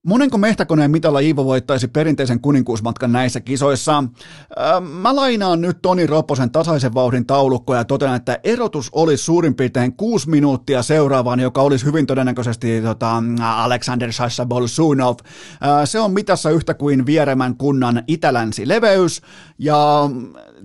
Monenko 0.07 0.39
mehtäkoneen 0.39 0.91
mitalla 0.91 1.21
Iivo 1.21 1.45
voittaisi 1.45 1.89
perinteisen 1.89 2.41
kuninkuusmatkan 2.41 3.13
näissä 3.13 3.41
kisoissa? 3.41 3.99
Äh, 3.99 4.83
mä 4.83 5.17
lainaan 5.17 5.61
nyt 5.61 5.79
Toni 5.83 6.07
Ropposen 6.07 6.51
tasaisen 6.51 6.95
vauhdin 6.95 7.27
taulukkoa 7.27 7.77
ja 7.77 7.85
totean, 7.85 8.17
että 8.17 8.39
erotus 8.45 8.89
olisi 8.93 9.25
suurin 9.25 9.55
piirtein 9.55 9.97
kuusi 9.97 10.31
minuuttia 10.31 10.83
seuraavaan, 10.83 11.41
joka 11.41 11.63
olisi 11.63 11.85
hyvin 11.85 12.07
todennäköisesti 12.07 12.83
tota, 12.83 13.23
Alexander 13.41 14.13
Sasha 14.13 14.47
Bolsunov. 14.47 15.17
Äh, 15.25 15.71
se 15.85 16.01
on 16.01 16.13
mitassa 16.13 16.51
yhtä 16.51 16.75
kuin 16.75 17.07
Vieremän 17.07 17.57
kunnan 17.57 18.03
itälänsi 18.07 18.69
leveys 18.69 19.23
ja 19.59 20.11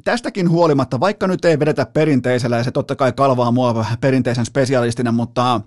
tästäkin 0.04 0.50
huolimatta, 0.50 1.00
vaikka 1.00 1.28
nyt 1.28 1.46
ei 1.46 1.60
vedetä 1.60 1.86
perinteisellä 1.86 2.58
ja 2.58 2.64
se 2.64 2.72
totta 2.72 2.96
kai 2.96 3.12
kalvaa 3.12 3.52
mua 3.52 3.86
perinteisen 4.02 4.46
spesialistina, 4.46 5.12
mutta 5.12 5.62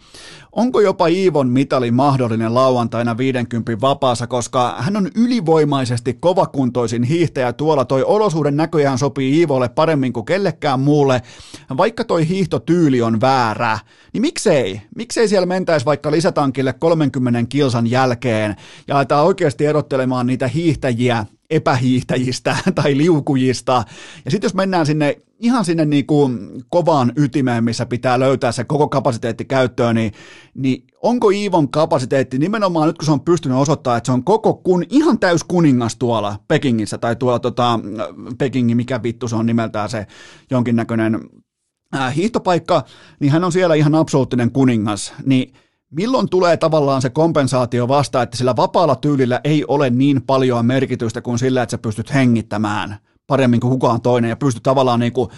onko 0.53 0.81
jopa 0.81 1.07
Iivon 1.07 1.49
mitali 1.49 1.91
mahdollinen 1.91 2.55
lauantaina 2.55 3.16
50 3.16 3.64
vapaassa, 3.81 4.27
koska 4.27 4.75
hän 4.79 4.97
on 4.97 5.11
ylivoimaisesti 5.17 6.15
kovakuntoisin 6.21 7.03
hiihtäjä 7.03 7.53
tuolla, 7.53 7.85
toi 7.85 8.05
olosuuden 8.05 8.57
näköjään 8.57 8.99
sopii 8.99 9.39
Iivolle 9.39 9.69
paremmin 9.69 10.12
kuin 10.12 10.27
kellekään 10.27 10.81
muulle, 10.81 11.23
vaikka 11.77 12.05
toi 12.05 12.29
hiihtotyyli 12.29 13.03
on 13.03 13.21
väärä, 13.21 13.79
niin 14.12 14.21
miksei? 14.21 14.81
Miksei 14.97 15.29
siellä 15.29 15.47
mentäisi 15.47 15.87
vaikka 15.87 16.11
lisätankille 16.11 16.73
30 16.73 17.45
kilsan 17.49 17.91
jälkeen 17.91 18.57
ja 18.89 18.97
aletaan 18.97 19.27
oikeasti 19.27 19.67
erottelemaan 19.67 20.27
niitä 20.27 20.49
hiihtäjiä 20.49 21.27
epähiihtäjistä 21.51 22.57
tai 22.75 22.97
liukujista. 22.97 23.85
Ja 24.25 24.31
sitten 24.31 24.47
jos 24.47 24.55
mennään 24.55 24.87
sinne 24.87 25.17
ihan 25.39 25.65
sinne 25.65 25.85
niin 25.85 26.07
kuin 26.07 26.39
kovaan 26.69 27.12
ytimeen, 27.17 27.65
missä 27.65 27.87
pitää 27.87 28.21
löytää 28.21 28.53
se 28.53 28.65
koko 28.65 28.89
kapasiteetti 28.89 29.45
käyttöön, 29.45 29.95
niin, 29.95 30.12
niin 30.55 30.85
onko 31.05 31.30
Iivon 31.30 31.70
kapasiteetti 31.70 32.38
nimenomaan 32.38 32.86
nyt 32.86 32.98
kun 32.98 33.07
se 33.07 33.12
on 33.12 33.20
pystynyt 33.20 33.59
osoittamaan, 33.59 33.98
että 33.98 34.07
se 34.07 34.12
on 34.12 34.24
koko 34.24 34.55
kun, 34.55 34.84
ihan 34.90 35.18
täys 35.18 35.44
kuningas 35.44 35.96
tuolla 35.96 36.36
Pekingissä 36.48 36.98
tai 36.98 37.16
tuolla 37.16 37.38
tota, 37.38 37.80
Pekingin, 38.38 38.76
mikä 38.76 39.02
vittu 39.02 39.28
se 39.28 39.36
on 39.36 39.46
nimeltään 39.46 39.88
se 39.88 40.07
jonkinnäköinen 40.50 41.20
äh, 41.96 42.16
hiihtopaikka, 42.16 42.84
niin 43.20 43.32
hän 43.32 43.44
on 43.44 43.52
siellä 43.52 43.74
ihan 43.74 43.94
absoluuttinen 43.94 44.50
kuningas, 44.50 45.12
niin 45.26 45.52
Milloin 45.90 46.28
tulee 46.28 46.57
tavallaan 46.57 47.02
se 47.02 47.11
kompensaatio 47.11 47.88
vasta, 47.88 48.22
että 48.22 48.36
sillä 48.36 48.57
vapaalla 48.57 48.96
tyylillä 48.96 49.40
ei 49.44 49.64
ole 49.68 49.90
niin 49.90 50.22
paljon 50.22 50.66
merkitystä 50.66 51.20
kuin 51.20 51.38
sillä, 51.38 51.62
että 51.62 51.70
sä 51.70 51.78
pystyt 51.78 52.14
hengittämään 52.14 52.96
paremmin 53.26 53.61
kuin 53.61 53.70
kukaan 53.70 54.00
toinen 54.00 54.28
ja 54.28 54.36
pystyt 54.36 54.62
tavallaan 54.62 55.00
niin 55.00 55.12
kuin 55.12 55.30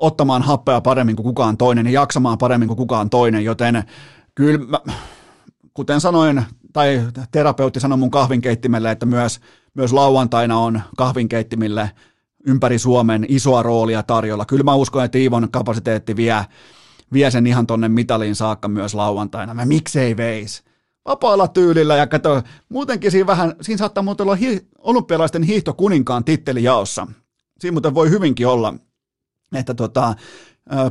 ottamaan 0.00 0.42
happea 0.42 0.80
paremmin 0.80 1.16
kuin 1.16 1.24
kukaan 1.24 1.56
toinen 1.56 1.86
ja 1.86 1.92
jaksamaan 1.92 2.38
paremmin 2.38 2.68
kuin 2.68 2.76
kukaan 2.76 3.10
toinen, 3.10 3.44
joten 3.44 3.84
kyllä 4.34 4.58
mä, 4.58 4.78
kuten 5.74 6.00
sanoin 6.00 6.42
tai 6.72 7.00
terapeutti 7.30 7.80
sanoi 7.80 7.98
mun 7.98 8.10
kahvinkeittimelle, 8.10 8.90
että 8.90 9.06
myös, 9.06 9.40
myös 9.74 9.92
lauantaina 9.92 10.58
on 10.58 10.82
kahvinkeittimille 10.96 11.90
ympäri 12.46 12.78
Suomen 12.78 13.26
isoa 13.28 13.62
roolia 13.62 14.02
tarjolla. 14.02 14.44
Kyllä 14.44 14.64
mä 14.64 14.74
uskon, 14.74 15.04
että 15.04 15.18
Iivon 15.18 15.48
kapasiteetti 15.50 16.16
vie, 16.16 16.46
vie 17.12 17.30
sen 17.30 17.46
ihan 17.46 17.66
tonne 17.66 17.88
mitaliin 17.88 18.34
saakka 18.34 18.68
myös 18.68 18.94
lauantaina. 18.94 19.54
Mä 19.54 19.66
miksei 19.66 20.16
veis? 20.16 20.64
Vapaalla 21.04 21.48
tyylillä 21.48 21.96
ja 21.96 22.06
kato, 22.06 22.42
muutenkin 22.68 23.10
siinä 23.10 23.26
vähän, 23.26 23.54
siinä 23.60 23.78
saattaa 23.78 24.02
muuten 24.02 24.24
olla 24.24 24.34
hi, 24.34 24.66
olympialaisten 24.78 25.42
hiihtokuninkaan 25.42 26.24
titteli 26.24 26.62
jaossa. 26.62 27.06
Siinä 27.60 27.72
muuten 27.72 27.94
voi 27.94 28.10
hyvinkin 28.10 28.46
olla, 28.46 28.74
että 29.54 29.74
tota, 29.74 30.14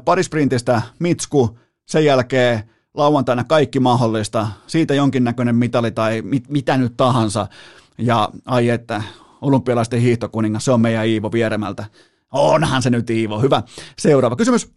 parisprintistä 0.05 0.81
Mitsku, 0.99 1.59
sen 1.85 2.05
jälkeen 2.05 2.63
lauantaina 2.93 3.43
kaikki 3.43 3.79
mahdollista, 3.79 4.47
siitä 4.67 4.93
jonkinnäköinen 4.93 5.55
mitali 5.55 5.91
tai 5.91 6.21
mit, 6.21 6.49
mitä 6.49 6.77
nyt 6.77 6.93
tahansa. 6.97 7.47
Ja 7.97 8.29
ai 8.45 8.69
että, 8.69 9.03
olympialaisten 9.41 10.01
hiihtokuningas, 10.01 10.65
se 10.65 10.71
on 10.71 10.81
meidän 10.81 11.07
Iivo 11.07 11.31
Vieremältä. 11.31 11.85
Onhan 12.31 12.81
se 12.81 12.89
nyt 12.89 13.09
Iivo, 13.09 13.39
hyvä. 13.39 13.63
Seuraava 13.97 14.35
kysymys. 14.35 14.71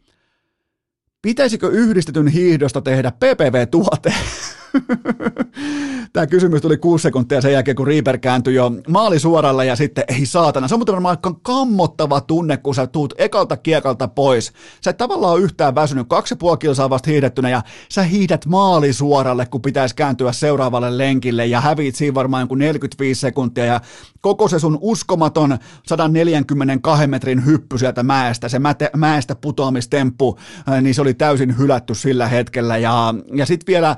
Pitäisikö 1.22 1.68
yhdistetyn 1.68 2.28
hiihdosta 2.28 2.80
tehdä 2.80 3.10
PPV-tuote? 3.10 4.14
Tämä 6.12 6.26
kysymys 6.26 6.62
tuli 6.62 6.76
kuusi 6.76 7.02
sekuntia 7.02 7.40
sen 7.40 7.52
jälkeen, 7.52 7.76
kun 7.76 7.86
Reaper 7.86 8.18
kääntyi 8.18 8.54
jo 8.54 8.72
maali 8.88 9.18
suoralle 9.18 9.66
ja 9.66 9.76
sitten 9.76 10.04
ei 10.08 10.26
saatana. 10.26 10.68
Se 10.68 10.74
on 10.74 10.78
muuten 10.78 10.92
varmaan 10.92 11.18
kammottava 11.42 12.20
tunne, 12.20 12.56
kun 12.56 12.74
sä 12.74 12.86
tuut 12.86 13.14
ekalta 13.18 13.56
kiekalta 13.56 14.08
pois. 14.08 14.52
Sä 14.80 14.90
et 14.90 14.96
tavallaan 14.96 15.32
ole 15.32 15.40
yhtään 15.42 15.74
väsynyt, 15.74 16.08
kaksi 16.08 16.36
puoli 16.36 16.58
kilsaa 16.58 16.90
vasta 16.90 17.10
hiihdettynä 17.10 17.48
ja 17.48 17.62
sä 17.88 18.02
hiihdät 18.02 18.46
maali 18.46 18.92
suoralle, 18.92 19.46
kun 19.46 19.62
pitäisi 19.62 19.94
kääntyä 19.94 20.32
seuraavalle 20.32 20.98
lenkille 20.98 21.46
ja 21.46 21.60
häviit 21.60 21.94
siinä 21.94 22.14
varmaan 22.14 22.40
joku 22.40 22.54
45 22.54 23.20
sekuntia 23.20 23.64
ja 23.64 23.80
koko 24.20 24.48
se 24.48 24.58
sun 24.58 24.78
uskomaton 24.80 25.58
142 25.86 27.06
metrin 27.06 27.46
hyppy 27.46 27.78
sieltä 27.78 28.02
mäestä, 28.02 28.48
se 28.48 28.58
mäte, 28.58 28.90
mäestä 28.96 29.34
putoamistemppu, 29.34 30.38
niin 30.80 30.94
se 30.94 31.02
oli 31.02 31.14
täysin 31.14 31.58
hylätty 31.58 31.94
sillä 31.94 32.28
hetkellä 32.28 32.76
ja, 32.76 33.14
ja 33.34 33.46
sitten 33.46 33.66
vielä 33.66 33.96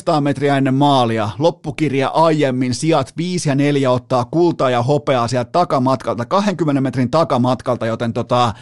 400 0.00 0.20
metriä 0.20 0.56
ennen 0.56 0.74
maalia, 0.74 1.30
loppukirja 1.38 2.08
aiemmin, 2.08 2.74
sijat 2.74 3.12
5 3.16 3.48
ja 3.48 3.54
4 3.54 3.90
ottaa 3.90 4.24
kultaa 4.24 4.70
ja 4.70 4.82
hopeaa 4.82 5.28
sieltä 5.28 5.50
takamatkalta, 5.52 6.26
20 6.26 6.80
metrin 6.80 7.10
takamatkalta, 7.10 7.86
joten 7.86 8.12
tota, 8.12 8.54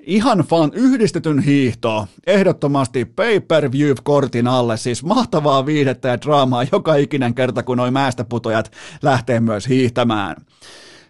ihan 0.00 0.38
fan 0.38 0.70
yhdistetyn 0.74 1.38
hiihto, 1.38 2.06
ehdottomasti 2.26 3.04
pay-per-view-kortin 3.04 4.46
alle, 4.46 4.76
siis 4.76 5.04
mahtavaa 5.04 5.66
viihdettä 5.66 6.08
ja 6.08 6.20
draamaa 6.20 6.64
joka 6.72 6.94
ikinen 6.94 7.34
kerta, 7.34 7.62
kun 7.62 7.76
noin 7.76 7.94
putojat 8.28 8.72
lähtee 9.02 9.40
myös 9.40 9.68
hiihtämään. 9.68 10.36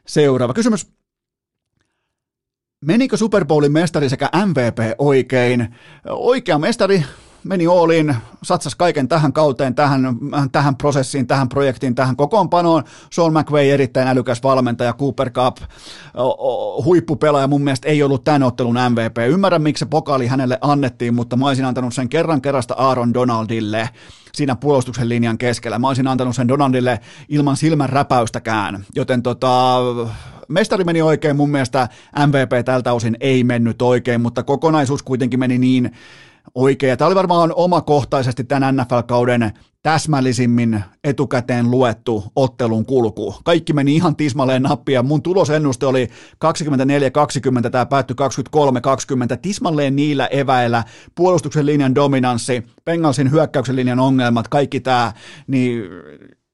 Seuraava 0.07 0.55
kysymys. 0.55 0.87
Menikö 2.85 3.17
Super 3.17 3.45
Bowlin 3.45 3.73
mestari 3.73 4.09
sekä 4.09 4.31
MVP 4.47 4.79
oikein? 4.99 5.75
Oikea 6.09 6.59
mestari 6.59 7.05
meni 7.45 7.67
Ooliin, 7.67 8.17
satsasi 8.43 8.77
kaiken 8.77 9.09
tähän 9.09 9.33
kauteen, 9.33 9.75
tähän, 9.75 10.17
tähän 10.53 10.77
prosessiin, 10.77 11.27
tähän 11.27 11.49
projektiin, 11.49 11.95
tähän 11.95 12.17
kokoonpanoon. 12.17 12.85
Sean 13.13 13.33
McVay 13.33 13.69
erittäin 13.69 14.09
älykäs 14.09 14.43
valmentaja, 14.43 14.93
Cooper 14.93 15.31
Cup, 15.31 15.57
huippupelaaja 16.85 17.47
mun 17.47 17.63
mielestä 17.63 17.89
ei 17.89 18.03
ollut 18.03 18.25
tämän 18.25 18.43
ottelun 18.43 18.77
MVP. 18.89 19.17
Ymmärrän, 19.29 19.63
miksi 19.63 19.79
se 19.79 19.87
pokaali 19.87 20.27
hänelle 20.27 20.59
annettiin, 20.61 21.15
mutta 21.15 21.37
mä 21.37 21.47
olisin 21.47 21.65
antanut 21.65 21.95
sen 21.95 22.09
kerran 22.09 22.43
kerrasta 22.43 22.75
Aaron 22.75 23.15
Donaldille 23.15 23.91
siinä 24.35 24.57
puolustuksen 24.57 25.09
linjan 25.09 25.39
keskellä. 25.39 25.79
Mä 25.79 25.89
olisin 25.89 26.07
antanut 26.07 26.37
sen 26.37 26.49
Donaldille 26.49 27.01
ilman 27.29 27.57
silmän 27.57 27.89
räpäystäkään, 27.89 28.85
joten 28.95 29.23
tota, 29.23 29.77
mestari 30.49 30.85
meni 30.85 31.03
oikein, 31.03 31.37
mun 31.37 31.51
mielestä 31.51 31.89
MVP 32.27 32.65
tältä 32.65 32.93
osin 32.93 33.17
ei 33.21 33.45
mennyt 33.45 33.83
oikein, 33.83 34.21
mutta 34.21 34.43
kokonaisuus 34.43 35.03
kuitenkin 35.03 35.41
meni 35.41 35.59
niin 35.59 35.93
oikein. 36.59 36.99
Tämä 36.99 37.07
oli 37.07 37.15
varmaan 37.15 37.53
omakohtaisesti 37.55 38.45
tämän 38.45 38.77
NFL-kauden 38.77 39.53
täsmällisimmin 39.83 40.85
etukäteen 41.05 41.71
luettu 41.71 42.25
ottelun 42.37 42.87
kulku. 42.87 43.35
Kaikki 43.45 43.73
meni 43.73 43.97
ihan 43.97 44.17
tismalleen 44.17 44.63
nappia. 44.63 45.03
Mun 45.03 45.23
tulosennuste 45.23 45.87
oli 45.87 46.09
24-20, 47.67 47.71
tämä 47.71 47.87
päättyi 47.87 48.17
23-20, 49.35 49.37
tismalleen 49.43 49.97
niillä 49.97 50.27
eväillä, 50.27 50.85
puolustuksen 51.15 51.67
linjan 51.67 51.95
dominanssi, 51.95 52.63
Bengalsin 52.85 53.31
hyökkäyksen 53.31 53.77
linjan 53.77 54.01
ongelmat, 54.01 54.49
kaikki 54.49 54.81
tämä, 54.81 55.13
niin 55.47 55.83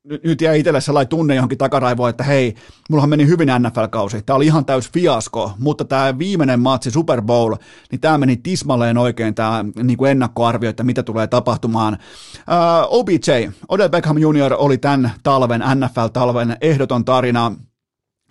nyt 0.05 0.40
jäi 0.40 0.61
itselle 0.61 0.80
sellainen 0.80 1.09
tunne 1.09 1.34
johonkin 1.34 1.59
takaraivoon, 1.59 2.11
että 2.11 2.24
hei, 2.24 2.55
mullahan 2.90 3.11
meni 3.11 3.26
hyvin 3.26 3.48
NFL-kausi, 3.59 4.22
tämä 4.22 4.36
oli 4.36 4.46
ihan 4.46 4.64
täys 4.64 4.90
fiasko, 4.90 5.52
mutta 5.59 5.84
tämä 5.84 6.18
viimeinen 6.18 6.61
matsi 6.61 6.90
Super 6.90 7.22
Bowl, 7.22 7.55
niin 7.90 8.00
tämä 8.00 8.18
meni 8.18 8.36
tismalleen 8.36 8.98
oikein 8.98 9.34
tämä 9.34 9.64
niin 9.82 9.96
kuin 9.96 10.11
ennakkoarvio, 10.11 10.70
että 10.70 10.84
mitä 10.84 11.02
tulee 11.02 11.26
tapahtumaan. 11.26 11.94
Uh, 12.38 12.98
OBJ, 12.98 13.48
Odell 13.68 13.88
Beckham 13.88 14.18
Jr. 14.18 14.55
oli 14.59 14.78
tämän 14.78 15.12
talven, 15.22 15.61
NFL-talven 15.61 16.57
ehdoton 16.61 17.05
tarina, 17.05 17.52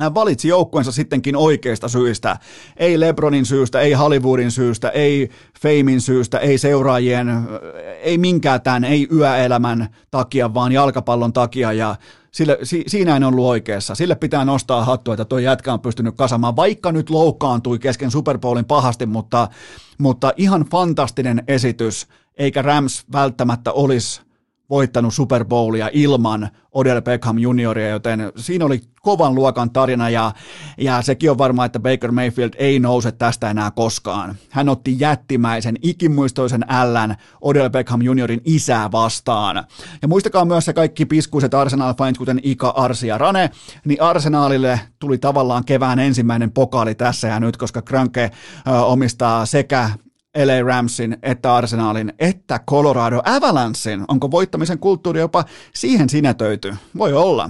hän 0.03 0.13
valitsi 0.13 0.47
joukkueensa 0.47 0.91
sittenkin 0.91 1.35
oikeista 1.35 1.87
syistä. 1.87 2.37
Ei 2.77 2.99
Lebronin 2.99 3.45
syystä, 3.45 3.81
ei 3.81 3.93
Hollywoodin 3.93 4.51
syystä, 4.51 4.89
ei 4.89 5.29
Famein 5.61 6.01
syystä, 6.01 6.37
ei 6.37 6.57
seuraajien, 6.57 7.27
ei 8.01 8.17
minkään 8.17 8.61
tämän, 8.61 8.83
ei 8.83 9.07
yöelämän 9.11 9.87
takia, 10.11 10.53
vaan 10.53 10.71
jalkapallon 10.71 11.33
takia. 11.33 11.73
Ja 11.73 11.95
sille, 12.31 12.57
si, 12.63 12.83
siinä 12.87 13.15
en 13.15 13.23
ollut 13.23 13.45
oikeassa. 13.45 13.95
Sille 13.95 14.15
pitää 14.15 14.45
nostaa 14.45 14.85
hattua, 14.85 15.13
että 15.13 15.25
tuo 15.25 15.39
jätkä 15.39 15.73
on 15.73 15.79
pystynyt 15.79 16.15
kasamaan, 16.17 16.55
vaikka 16.55 16.91
nyt 16.91 17.09
loukkaantui 17.09 17.79
kesken 17.79 18.11
Super 18.11 18.37
Bowlin 18.37 18.65
pahasti, 18.65 19.05
mutta, 19.05 19.47
mutta 19.97 20.33
ihan 20.37 20.65
fantastinen 20.71 21.43
esitys, 21.47 22.07
eikä 22.37 22.61
Rams 22.61 23.03
välttämättä 23.11 23.71
olisi 23.71 24.21
voittanut 24.73 25.13
Super 25.13 25.45
Bowlia 25.45 25.89
ilman 25.93 26.49
Odell 26.71 27.01
Beckham 27.01 27.37
junioria, 27.37 27.89
joten 27.89 28.31
siinä 28.35 28.65
oli 28.65 28.81
kovan 29.01 29.35
luokan 29.35 29.71
tarina 29.71 30.09
ja, 30.09 30.31
ja 30.77 31.01
sekin 31.01 31.31
on 31.31 31.37
varma, 31.37 31.65
että 31.65 31.79
Baker 31.79 32.11
Mayfield 32.11 32.53
ei 32.57 32.79
nouse 32.79 33.11
tästä 33.11 33.49
enää 33.49 33.71
koskaan. 33.71 34.35
Hän 34.49 34.69
otti 34.69 34.95
jättimäisen, 34.99 35.75
ikimuistoisen 35.81 36.65
ällän 36.69 37.15
Odell 37.41 37.69
Beckham 37.69 38.01
juniorin 38.01 38.41
isää 38.45 38.91
vastaan. 38.91 39.63
Ja 40.01 40.07
muistakaa 40.07 40.45
myös 40.45 40.65
se 40.65 40.73
kaikki 40.73 41.05
piskuiset 41.05 41.53
Arsenal-fans, 41.53 42.17
kuten 42.17 42.39
Ika, 42.43 42.69
Arsi 42.69 43.07
ja 43.07 43.17
Rane, 43.17 43.49
niin 43.85 44.01
Arsenalille 44.01 44.79
tuli 44.99 45.17
tavallaan 45.17 45.65
kevään 45.65 45.99
ensimmäinen 45.99 46.51
pokaali 46.51 46.95
tässä 46.95 47.27
ja 47.27 47.39
nyt, 47.39 47.57
koska 47.57 47.81
Kranke 47.81 48.31
omistaa 48.85 49.45
sekä 49.45 49.89
LA 50.35 50.67
Ramsin, 50.67 51.17
että 51.23 51.55
Arsenalin, 51.55 52.13
että 52.19 52.59
Colorado 52.69 53.21
Avalanchein. 53.25 54.05
Onko 54.07 54.31
voittamisen 54.31 54.79
kulttuuri 54.79 55.19
jopa 55.19 55.45
siihen 55.75 56.09
sinetöity? 56.09 56.75
Voi 56.97 57.13
olla. 57.13 57.49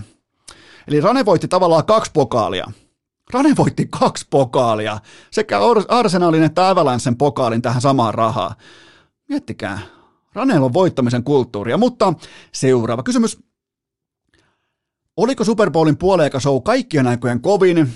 Eli 0.88 1.02
Rane 1.02 1.26
voitti 1.26 1.48
tavallaan 1.48 1.86
kaksi 1.86 2.12
pokaalia. 2.14 2.72
Rane 3.34 3.56
voitti 3.58 3.88
kaksi 4.00 4.28
pokaalia, 4.30 5.00
sekä 5.32 5.60
Arsenalin 5.88 6.44
että 6.44 6.70
Avalanchen 6.70 7.18
pokaalin 7.18 7.62
tähän 7.62 7.82
samaan 7.82 8.14
rahaa. 8.14 8.56
Miettikää, 9.30 9.80
Raneella 10.34 10.66
on 10.66 10.74
voittamisen 10.74 11.24
kulttuuria, 11.24 11.78
mutta 11.78 12.14
seuraava 12.52 13.04
kysymys. 13.04 13.40
Oliko 15.18 15.44
Super 15.44 15.72
Bowlin 15.72 15.98
puoleika 15.98 16.40
show 16.40 16.62
kaikkien 16.64 17.08
aikojen 17.08 17.42
kovin? 17.42 17.94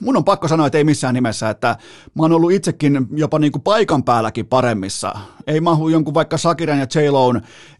Mun 0.00 0.16
on 0.16 0.24
pakko 0.24 0.48
sanoa, 0.48 0.66
että 0.66 0.78
ei 0.78 0.84
missään 0.84 1.14
nimessä, 1.14 1.50
että 1.50 1.76
mä 2.14 2.22
oon 2.22 2.32
ollut 2.32 2.52
itsekin 2.52 3.06
jopa 3.16 3.38
niin 3.38 3.52
kuin 3.52 3.62
paikan 3.62 4.04
päälläkin 4.04 4.46
paremmissa. 4.46 5.14
Ei 5.46 5.60
mahu 5.60 5.88
jonkun 5.88 6.14
vaikka 6.14 6.38
Sakiran 6.38 6.78
ja 6.78 6.86
j 6.94 6.98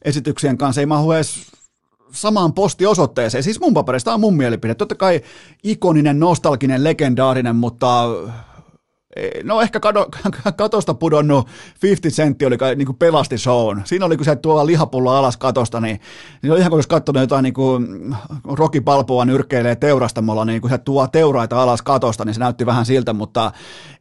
esityksien 0.02 0.58
kanssa, 0.58 0.80
ei 0.80 0.86
mahu 0.86 1.12
edes 1.12 1.52
samaan 2.12 2.52
postiosoitteeseen. 2.52 3.44
Siis 3.44 3.60
mun 3.60 3.74
paperista 3.74 4.14
on 4.14 4.20
mun 4.20 4.36
mielipide. 4.36 4.74
Totta 4.74 4.94
kai 4.94 5.20
ikoninen, 5.62 6.20
nostalginen, 6.20 6.84
legendaarinen, 6.84 7.56
mutta 7.56 8.04
no 9.42 9.60
ehkä 9.60 9.80
kado, 9.80 10.06
katosta 10.56 10.94
pudonnut 10.94 11.48
50 11.82 12.16
sentti 12.16 12.46
oli 12.46 12.56
niin 12.76 12.86
kuin 12.86 12.96
pelasti 12.96 13.38
shown. 13.38 13.82
Siinä 13.84 14.06
oli, 14.06 14.16
kun 14.16 14.24
se 14.24 14.36
tuo 14.36 14.66
lihapullo 14.66 15.10
alas 15.10 15.36
katosta, 15.36 15.80
niin, 15.80 16.00
niin 16.42 16.52
oli 16.52 16.60
ihan 16.60 16.70
kuin 16.70 16.76
olisi 16.76 16.88
katsonut 16.88 17.20
jotain 17.20 17.42
niin 17.42 17.54
kuin 17.54 18.14
Rocky 18.44 18.80
Balboa 18.80 19.24
nyrkkeilee 19.24 19.76
teurastamolla, 19.76 20.44
niin 20.44 20.60
kun 20.60 20.70
se 20.70 20.78
tuo 20.78 21.06
teuraita 21.06 21.62
alas 21.62 21.82
katosta, 21.82 22.24
niin 22.24 22.34
se 22.34 22.40
näytti 22.40 22.66
vähän 22.66 22.86
siltä, 22.86 23.12
mutta 23.12 23.52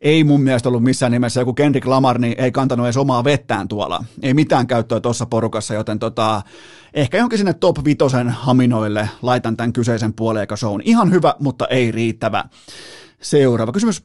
ei 0.02 0.24
mun 0.24 0.42
mielestä 0.42 0.70
ollut 0.70 0.84
missään 0.84 1.12
nimessä 1.12 1.42
joku 1.42 1.54
Kendrick 1.54 1.88
Lamar, 1.88 2.20
niin 2.20 2.36
ei 2.38 2.52
kantanut 2.52 2.86
edes 2.86 2.98
omaa 2.98 3.24
vettään 3.24 3.68
tuolla. 3.68 4.04
Ei 4.22 4.34
mitään 4.34 4.68
käyttöä 4.68 5.00
tuossa 5.00 5.26
porukassa, 5.26 5.74
joten 5.74 6.00
tota, 6.00 6.42
ehkä 6.94 7.18
jonkin 7.18 7.38
sinne 7.40 7.54
top 7.54 7.78
vitosen 7.86 8.30
haminoille 8.30 9.10
laitan 9.22 9.58
tämän 9.58 9.74
kyseisen 9.74 10.14
puoleen, 10.14 10.48
shown. 10.56 10.82
Ihan 10.86 11.12
hyvä, 11.12 11.36
mutta 11.40 11.68
ei 11.68 11.92
riittävä. 11.92 12.44
Seuraava 13.22 13.72
kysymys. 13.72 14.04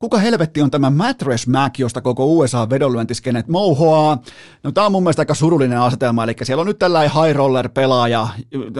Kuka 0.00 0.18
helvetti 0.18 0.62
on 0.62 0.70
tämä 0.70 0.90
Mattress 0.90 1.46
Mac, 1.46 1.78
josta 1.78 2.00
koko 2.00 2.26
USA 2.26 2.70
vedonlyöntiskenet 2.70 3.48
mouhoaa. 3.48 4.18
No 4.62 4.72
tämä 4.72 4.86
on 4.86 4.92
mun 4.92 5.02
mielestä 5.02 5.22
aika 5.22 5.34
surullinen 5.34 5.80
asetelma, 5.80 6.24
eli 6.24 6.34
siellä 6.42 6.60
on 6.60 6.66
nyt 6.66 6.78
tällainen 6.78 7.12
high 7.12 7.36
roller 7.36 7.68
pelaaja 7.68 8.28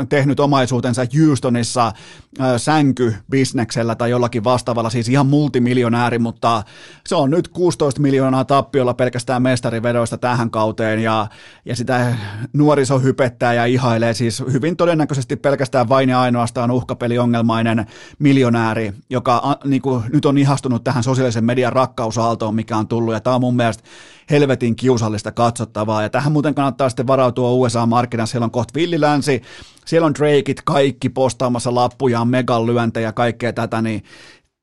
tehnyt 0.09 0.41
omaisuutensa 0.41 1.03
Houstonissa 1.19 1.87
äh, 1.87 2.47
sänkybisneksellä 2.57 3.95
tai 3.95 4.11
jollakin 4.11 4.45
vastaavalla, 4.45 4.91
siis 4.91 5.09
ihan 5.09 5.27
multimiljonääri, 5.27 6.19
mutta 6.19 6.63
se 7.07 7.15
on 7.15 7.31
nyt 7.31 7.49
16 7.49 8.01
miljoonaa 8.01 8.45
tappiolla 8.45 8.95
pelkästään 8.95 9.43
mestarivedoista 9.43 10.19
tähän 10.19 10.51
kauteen. 10.51 11.01
Ja, 11.03 11.27
ja 11.65 11.77
sitä 11.77 12.17
nuoriso 12.53 12.99
hypettää 12.99 13.55
ja 13.55 13.67
ihailee. 13.67 14.15
Siis 14.15 14.43
hyvin 14.53 14.77
todennäköisesti 14.77 15.37
pelkästään 15.37 15.89
vain 15.89 16.09
ja 16.09 16.21
ainoastaan 16.21 16.71
uhkapeliongelmainen 16.71 17.87
miljonääri, 18.19 18.93
joka 19.11 19.37
a, 19.37 19.57
niin 19.65 19.83
kuin, 19.83 20.03
nyt 20.13 20.27
on 20.27 20.39
ihastunut 20.39 20.85
tähän 20.85 21.03
sosiaalisen 21.11 21.45
median 21.45 21.73
rakkausaaltoon, 21.73 22.55
mikä 22.55 22.77
on 22.77 22.89
tullut, 22.89 23.15
ja 23.15 23.21
tämä 23.21 23.35
on 23.35 23.41
mun 23.41 23.57
mielestä 23.57 23.85
helvetin 24.31 24.77
kiusallista 24.77 25.33
katsottavaa, 25.33 26.03
ja 26.03 26.11
tähän 26.11 26.33
muuten 26.33 26.55
kannattaa 26.55 26.89
sitten 26.89 27.07
varautua 27.07 27.51
USA-markkinassa, 27.51 28.31
siellä 28.31 28.45
on 28.45 28.51
kohta 28.51 28.75
villilänsi, 28.75 29.43
siellä 29.87 30.07
on 30.07 30.15
Drakeit 30.15 30.63
kaikki 30.65 31.09
postaamassa 31.09 31.75
lappujaan, 31.75 32.29
megalyöntejä 32.29 33.09
ja 33.09 33.13
kaikkea 33.13 33.53
tätä, 33.53 33.83
niin 33.83 34.05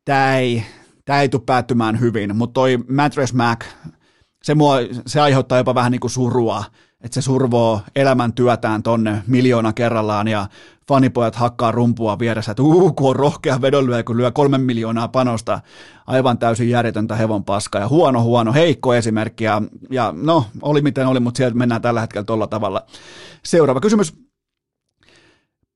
tämä 0.05 0.37
ei, 0.37 0.63
tämä 1.05 1.21
ei 1.21 1.29
tule 1.29 1.41
päättymään 1.45 1.99
hyvin, 1.99 2.35
mutta 2.35 2.53
toi 2.53 2.77
Mattress 2.89 3.33
Mac, 3.33 3.65
se, 4.43 4.55
mua, 4.55 4.75
se 5.05 5.21
aiheuttaa 5.21 5.57
jopa 5.57 5.75
vähän 5.75 5.91
niin 5.91 5.99
kuin 5.99 6.11
surua, 6.11 6.63
että 7.01 7.15
se 7.15 7.21
survoo 7.21 7.81
elämäntyötään 7.95 8.83
tonne 8.83 9.23
miljoona 9.27 9.73
kerrallaan 9.73 10.27
ja 10.27 10.47
fanipojat 10.87 11.35
hakkaa 11.35 11.71
rumpua 11.71 12.19
vieressä, 12.19 12.51
että 12.51 12.63
uu, 12.63 12.93
kun 12.93 13.09
on 13.09 13.15
rohkea 13.15 13.61
vedonlyö, 13.61 14.03
kun 14.03 14.17
lyö 14.17 14.31
kolme 14.31 14.57
miljoonaa 14.57 15.07
panosta, 15.07 15.59
aivan 16.07 16.37
täysin 16.37 16.69
järjetöntä 16.69 17.15
hevon 17.15 17.43
paskaa 17.43 17.81
ja 17.81 17.87
huono, 17.87 18.23
huono, 18.23 18.53
heikko 18.53 18.95
esimerkki 18.95 19.43
ja, 19.43 19.61
ja 19.91 20.13
no, 20.17 20.45
oli 20.61 20.81
miten 20.81 21.07
oli, 21.07 21.19
mutta 21.19 21.37
sieltä 21.37 21.57
mennään 21.57 21.81
tällä 21.81 22.01
hetkellä 22.01 22.25
tuolla 22.25 22.47
tavalla. 22.47 22.85
Seuraava 23.45 23.79
kysymys. 23.79 24.26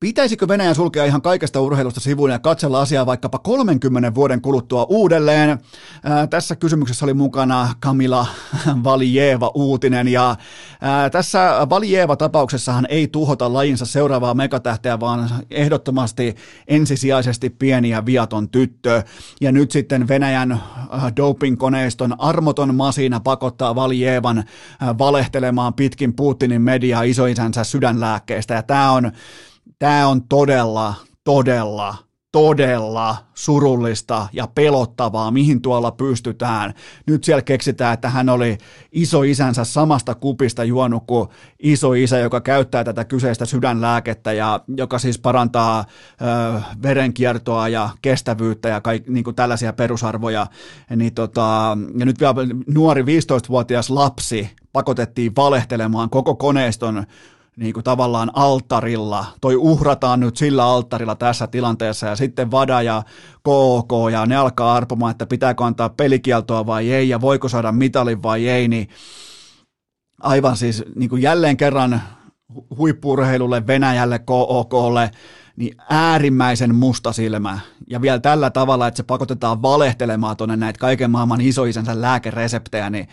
Pitäisikö 0.01 0.47
Venäjä 0.47 0.73
sulkea 0.73 1.05
ihan 1.05 1.21
kaikesta 1.21 1.61
urheilusta 1.61 1.99
sivuun 1.99 2.29
ja 2.29 2.39
katsella 2.39 2.81
asiaa 2.81 3.05
vaikkapa 3.05 3.39
30 3.39 4.15
vuoden 4.15 4.41
kuluttua 4.41 4.85
uudelleen? 4.89 5.59
Ää, 6.03 6.27
tässä 6.27 6.55
kysymyksessä 6.55 7.05
oli 7.05 7.13
mukana 7.13 7.75
Kamila 7.79 8.27
Valijeva 8.83 9.51
uutinen 9.55 10.07
ja 10.07 10.35
ää, 10.81 11.09
tässä 11.09 11.67
Valijeva 11.69 12.15
tapauksessahan 12.15 12.87
ei 12.89 13.07
tuhota 13.07 13.53
lajinsa 13.53 13.85
seuraavaa 13.85 14.33
megatähteä, 14.33 14.99
vaan 14.99 15.29
ehdottomasti 15.51 16.35
ensisijaisesti 16.67 17.49
pieni 17.49 17.89
ja 17.89 18.05
viaton 18.05 18.49
tyttö. 18.49 19.03
Ja 19.41 19.51
nyt 19.51 19.71
sitten 19.71 20.07
Venäjän 20.07 20.61
dopingkoneiston 21.17 22.15
armoton 22.17 22.75
masina 22.75 23.19
pakottaa 23.19 23.75
Valijevan 23.75 24.43
valehtelemaan 24.99 25.73
pitkin 25.73 26.13
Putinin 26.13 26.61
mediaa 26.61 27.03
isoisänsä 27.03 27.63
sydänlääkkeestä 27.63 28.53
ja 28.53 28.63
tämä 28.63 28.91
on 28.91 29.11
Tämä 29.81 30.07
on 30.07 30.27
todella, 30.27 30.93
todella, 31.23 31.95
todella 32.31 33.17
surullista 33.33 34.27
ja 34.33 34.47
pelottavaa, 34.55 35.31
mihin 35.31 35.61
tuolla 35.61 35.91
pystytään. 35.91 36.73
Nyt 37.07 37.23
siellä 37.23 37.41
keksitään, 37.41 37.93
että 37.93 38.09
hän 38.09 38.29
oli 38.29 38.57
iso 38.91 39.23
isänsä 39.23 39.63
samasta 39.63 40.15
kupista 40.15 40.63
juonut 40.63 41.03
kuin 41.07 41.29
iso 41.59 41.93
isä, 41.93 42.19
joka 42.19 42.41
käyttää 42.41 42.83
tätä 42.83 43.05
kyseistä 43.05 43.45
sydänlääkettä 43.45 44.33
ja 44.33 44.59
joka 44.77 44.99
siis 44.99 45.19
parantaa 45.19 45.85
ö, 46.21 46.61
verenkiertoa 46.83 47.67
ja 47.67 47.89
kestävyyttä 48.01 48.69
ja 48.69 48.81
kaik, 48.81 49.07
niin 49.07 49.23
kuin 49.23 49.35
tällaisia 49.35 49.73
perusarvoja. 49.73 50.47
Niin 50.95 51.13
tota, 51.13 51.77
ja 51.97 52.05
nyt 52.05 52.19
vielä 52.19 52.35
nuori 52.73 53.01
15-vuotias 53.01 53.89
lapsi 53.89 54.49
pakotettiin 54.73 55.35
valehtelemaan 55.35 56.09
koko 56.09 56.35
koneiston 56.35 57.05
niin 57.57 57.73
kuin 57.73 57.83
tavallaan 57.83 58.31
alttarilla, 58.33 59.25
toi 59.41 59.55
uhrataan 59.55 60.19
nyt 60.19 60.37
sillä 60.37 60.65
alttarilla 60.65 61.15
tässä 61.15 61.47
tilanteessa 61.47 62.07
ja 62.07 62.15
sitten 62.15 62.51
Vada 62.51 62.81
ja 62.81 63.03
KK 63.39 64.11
ja 64.11 64.25
ne 64.25 64.35
alkaa 64.35 64.75
arpomaan, 64.75 65.11
että 65.11 65.25
pitääkö 65.25 65.65
antaa 65.65 65.89
pelikieltoa 65.89 66.65
vai 66.65 66.91
ei 66.91 67.09
ja 67.09 67.21
voiko 67.21 67.49
saada 67.49 67.71
mitalin 67.71 68.23
vai 68.23 68.47
ei, 68.47 68.67
niin 68.67 68.89
aivan 70.19 70.57
siis 70.57 70.83
niin 70.95 71.09
kuin 71.09 71.21
jälleen 71.21 71.57
kerran 71.57 72.01
huippurheilulle, 72.77 73.67
Venäjälle, 73.67 74.19
KOKlle, 74.19 75.11
niin 75.55 75.75
äärimmäisen 75.89 76.75
musta 76.75 77.13
silmä. 77.13 77.59
Ja 77.89 78.01
vielä 78.01 78.19
tällä 78.19 78.49
tavalla, 78.49 78.87
että 78.87 78.97
se 78.97 79.03
pakotetaan 79.03 79.61
valehtelemaan 79.61 80.37
tuonne 80.37 80.57
näitä 80.57 80.79
kaiken 80.79 81.11
maailman 81.11 81.41
isoisänsä 81.41 82.01
lääkereseptejä, 82.01 82.89
niin 82.89 83.07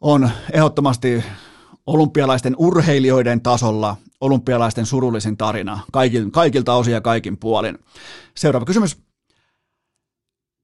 on 0.00 0.30
ehdottomasti 0.52 1.24
olympialaisten 1.86 2.54
urheilijoiden 2.58 3.40
tasolla 3.40 3.96
olympialaisten 4.20 4.86
surullisin 4.86 5.36
tarina 5.36 5.80
kaikilta, 5.92 6.30
kaikilta 6.30 6.74
osin 6.74 6.92
ja 6.94 7.00
kaikin 7.00 7.36
puolin. 7.36 7.78
Seuraava 8.36 8.66
kysymys. 8.66 8.98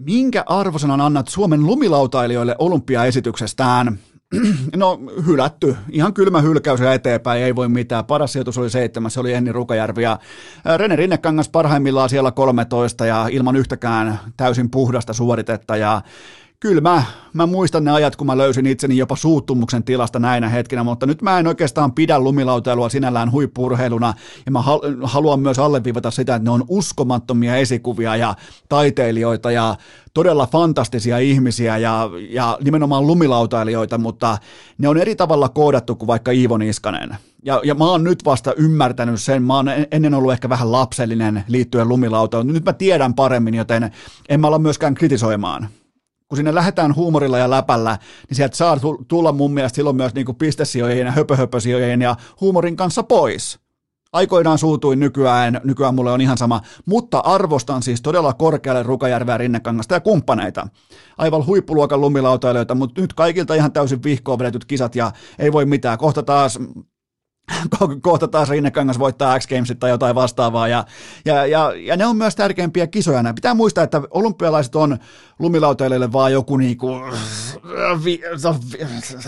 Minkä 0.02 0.44
arvosanan 0.46 1.00
annat 1.00 1.28
Suomen 1.28 1.66
lumilautailijoille 1.66 2.56
olympiaesityksestään? 2.58 3.98
No 4.76 5.00
hylätty, 5.26 5.76
ihan 5.90 6.14
kylmä 6.14 6.40
hylkäys 6.40 6.80
ja 6.80 6.92
eteenpäin, 6.92 7.42
ei 7.42 7.56
voi 7.56 7.68
mitään. 7.68 8.04
Paras 8.04 8.32
sijoitus 8.32 8.58
oli 8.58 8.70
seitsemäs, 8.70 9.14
se 9.14 9.20
oli 9.20 9.32
Enni 9.32 9.52
Rukajärvi 9.52 10.02
ja 10.02 10.18
Rene 10.76 10.96
Rinnekangas 10.96 11.48
parhaimmillaan 11.48 12.08
siellä 12.08 12.30
13 12.30 13.06
ja 13.06 13.28
ilman 13.30 13.56
yhtäkään 13.56 14.20
täysin 14.36 14.70
puhdasta 14.70 15.12
suoritetta 15.12 15.76
ja 15.76 16.02
kyllä 16.60 16.80
mä, 16.80 17.02
mä 17.32 17.46
muistan 17.46 17.84
ne 17.84 17.90
ajat, 17.90 18.16
kun 18.16 18.26
mä 18.26 18.38
löysin 18.38 18.66
itseni 18.66 18.96
jopa 18.96 19.16
suuttumuksen 19.16 19.84
tilasta 19.84 20.18
näinä 20.18 20.48
hetkinä, 20.48 20.84
mutta 20.84 21.06
nyt 21.06 21.22
mä 21.22 21.38
en 21.38 21.46
oikeastaan 21.46 21.92
pidä 21.92 22.18
lumilautailua 22.18 22.88
sinällään 22.88 23.32
huippurheiluna, 23.32 24.14
ja 24.46 24.52
mä 24.52 24.62
haluan 25.02 25.40
myös 25.40 25.58
alleviivata 25.58 26.10
sitä, 26.10 26.34
että 26.34 26.44
ne 26.44 26.50
on 26.50 26.64
uskomattomia 26.68 27.56
esikuvia 27.56 28.16
ja 28.16 28.34
taiteilijoita 28.68 29.50
ja 29.50 29.76
todella 30.14 30.46
fantastisia 30.46 31.18
ihmisiä 31.18 31.78
ja, 31.78 32.10
ja 32.30 32.58
nimenomaan 32.64 33.06
lumilautailijoita, 33.06 33.98
mutta 33.98 34.38
ne 34.78 34.88
on 34.88 34.98
eri 34.98 35.16
tavalla 35.16 35.48
koodattu 35.48 35.96
kuin 35.96 36.06
vaikka 36.06 36.30
Iivo 36.30 36.58
Niskanen. 36.58 37.16
Ja, 37.44 37.60
ja 37.64 37.74
mä 37.74 37.84
oon 37.84 38.04
nyt 38.04 38.24
vasta 38.24 38.54
ymmärtänyt 38.54 39.20
sen, 39.20 39.42
mä 39.42 39.56
oon 39.56 39.66
ennen 39.90 40.14
ollut 40.14 40.32
ehkä 40.32 40.48
vähän 40.48 40.72
lapsellinen 40.72 41.44
liittyen 41.48 41.88
lumilautaan, 41.88 42.46
nyt 42.46 42.64
mä 42.64 42.72
tiedän 42.72 43.14
paremmin, 43.14 43.54
joten 43.54 43.90
en 44.28 44.40
mä 44.40 44.46
olla 44.46 44.58
myöskään 44.58 44.94
kritisoimaan 44.94 45.68
kun 46.30 46.36
sinne 46.36 46.54
lähdetään 46.54 46.96
huumorilla 46.96 47.38
ja 47.38 47.50
läpällä, 47.50 47.98
niin 48.28 48.36
sieltä 48.36 48.56
saa 48.56 48.78
tulla 49.08 49.32
mun 49.32 49.54
mielestä 49.54 49.76
silloin 49.76 49.96
myös 49.96 50.14
niin 50.14 50.36
pistesijojen 50.38 51.06
ja 51.06 51.12
höpöhöpösijojen 51.12 52.02
ja 52.02 52.16
huumorin 52.40 52.76
kanssa 52.76 53.02
pois. 53.02 53.58
Aikoinaan 54.12 54.58
suutuin 54.58 55.00
nykyään, 55.00 55.60
nykyään 55.64 55.94
mulle 55.94 56.12
on 56.12 56.20
ihan 56.20 56.38
sama, 56.38 56.60
mutta 56.86 57.18
arvostan 57.18 57.82
siis 57.82 58.02
todella 58.02 58.32
korkealle 58.32 58.82
Rukajärveä, 58.82 59.38
Rinnekangasta 59.38 59.94
ja 59.94 60.00
kumppaneita. 60.00 60.68
Aivan 61.18 61.46
huippuluokan 61.46 62.00
lumilautailijoita, 62.00 62.74
mutta 62.74 63.00
nyt 63.00 63.12
kaikilta 63.12 63.54
ihan 63.54 63.72
täysin 63.72 64.02
vihkoon 64.02 64.38
vedetyt 64.38 64.64
kisat 64.64 64.94
ja 64.94 65.12
ei 65.38 65.52
voi 65.52 65.66
mitään. 65.66 65.98
Kohta 65.98 66.22
taas 66.22 66.58
kohta 68.02 68.28
taas 68.28 68.48
Rinnekangas 68.48 68.98
voittaa 68.98 69.38
X 69.38 69.46
Gamesit 69.46 69.78
tai 69.78 69.90
jotain 69.90 70.14
vastaavaa, 70.14 70.68
ja, 70.68 70.84
ja, 71.24 71.46
ja, 71.46 71.72
ja 71.76 71.96
ne 71.96 72.06
on 72.06 72.16
myös 72.16 72.36
tärkeimpiä 72.36 72.86
kisoja. 72.86 73.22
Nämä. 73.22 73.34
Pitää 73.34 73.54
muistaa, 73.54 73.84
että 73.84 74.02
olympialaiset 74.10 74.76
on 74.76 74.98
lumilautailijoille 75.38 76.12
vaan 76.12 76.32
joku 76.32 76.56
niinku, 76.56 77.00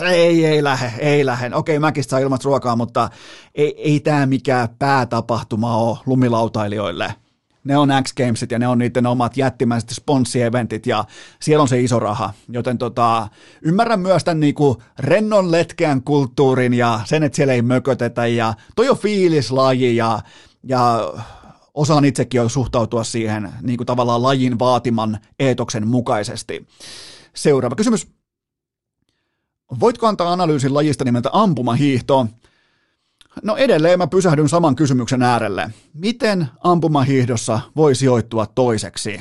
ei, 0.04 0.46
ei 0.46 0.64
lähde, 0.64 0.92
ei 0.98 1.26
lähde. 1.26 1.54
Okei, 1.54 1.78
mäkin 1.78 2.04
saa 2.04 2.18
ilmasta 2.18 2.46
ruokaa, 2.46 2.76
mutta 2.76 3.08
ei, 3.54 3.90
ei 3.90 4.00
tämä 4.00 4.26
mikään 4.26 4.68
päätapahtuma 4.78 5.76
ole 5.76 5.98
lumilautailijoille 6.06 7.21
ne 7.64 7.76
on 7.76 7.88
X 8.02 8.12
Gamesit 8.12 8.50
ja 8.50 8.58
ne 8.58 8.68
on 8.68 8.78
niiden 8.78 9.06
omat 9.06 9.36
jättimäiset 9.36 9.90
sponssieventit 9.90 10.86
ja 10.86 11.04
siellä 11.40 11.62
on 11.62 11.68
se 11.68 11.80
iso 11.80 11.98
raha. 11.98 12.32
Joten 12.48 12.78
tota, 12.78 13.28
ymmärrän 13.62 14.00
myös 14.00 14.24
tämän 14.24 14.40
niinku 14.40 14.82
rennon 14.98 15.52
letkeän 15.52 16.02
kulttuurin 16.02 16.74
ja 16.74 17.00
sen, 17.04 17.22
että 17.22 17.36
siellä 17.36 17.54
ei 17.54 17.62
mökötetä 17.62 18.26
ja 18.26 18.54
toi 18.76 18.88
on 18.88 18.98
fiilislaji 18.98 19.96
ja, 19.96 20.20
ja 20.62 21.12
osaan 21.74 22.04
itsekin 22.04 22.38
jo 22.38 22.48
suhtautua 22.48 23.04
siihen 23.04 23.52
niin 23.62 23.76
kuin 23.76 23.86
tavallaan 23.86 24.22
lajin 24.22 24.58
vaatiman 24.58 25.18
eetoksen 25.38 25.88
mukaisesti. 25.88 26.66
Seuraava 27.34 27.76
kysymys. 27.76 28.08
Voitko 29.80 30.06
antaa 30.06 30.32
analyysin 30.32 30.74
lajista 30.74 31.04
nimeltä 31.04 31.30
ampumahiihto? 31.32 32.26
No 33.42 33.56
edelleen 33.56 33.98
mä 33.98 34.06
pysähdyn 34.06 34.48
saman 34.48 34.76
kysymyksen 34.76 35.22
äärelle. 35.22 35.70
Miten 35.94 36.48
ampumahiihdossa 36.64 37.60
voi 37.76 37.94
sijoittua 37.94 38.46
toiseksi? 38.46 39.20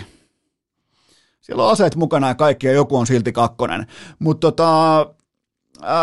Siellä 1.41 1.64
on 1.64 1.72
aseet 1.72 1.95
mukana 1.95 2.28
ja 2.28 2.36
kaikki 2.36 2.68
ja 2.68 2.74
joku 2.74 2.97
on 2.97 3.07
silti 3.07 3.32
kakkonen. 3.32 3.88
Mutta 4.20 4.51
tota, 4.51 5.14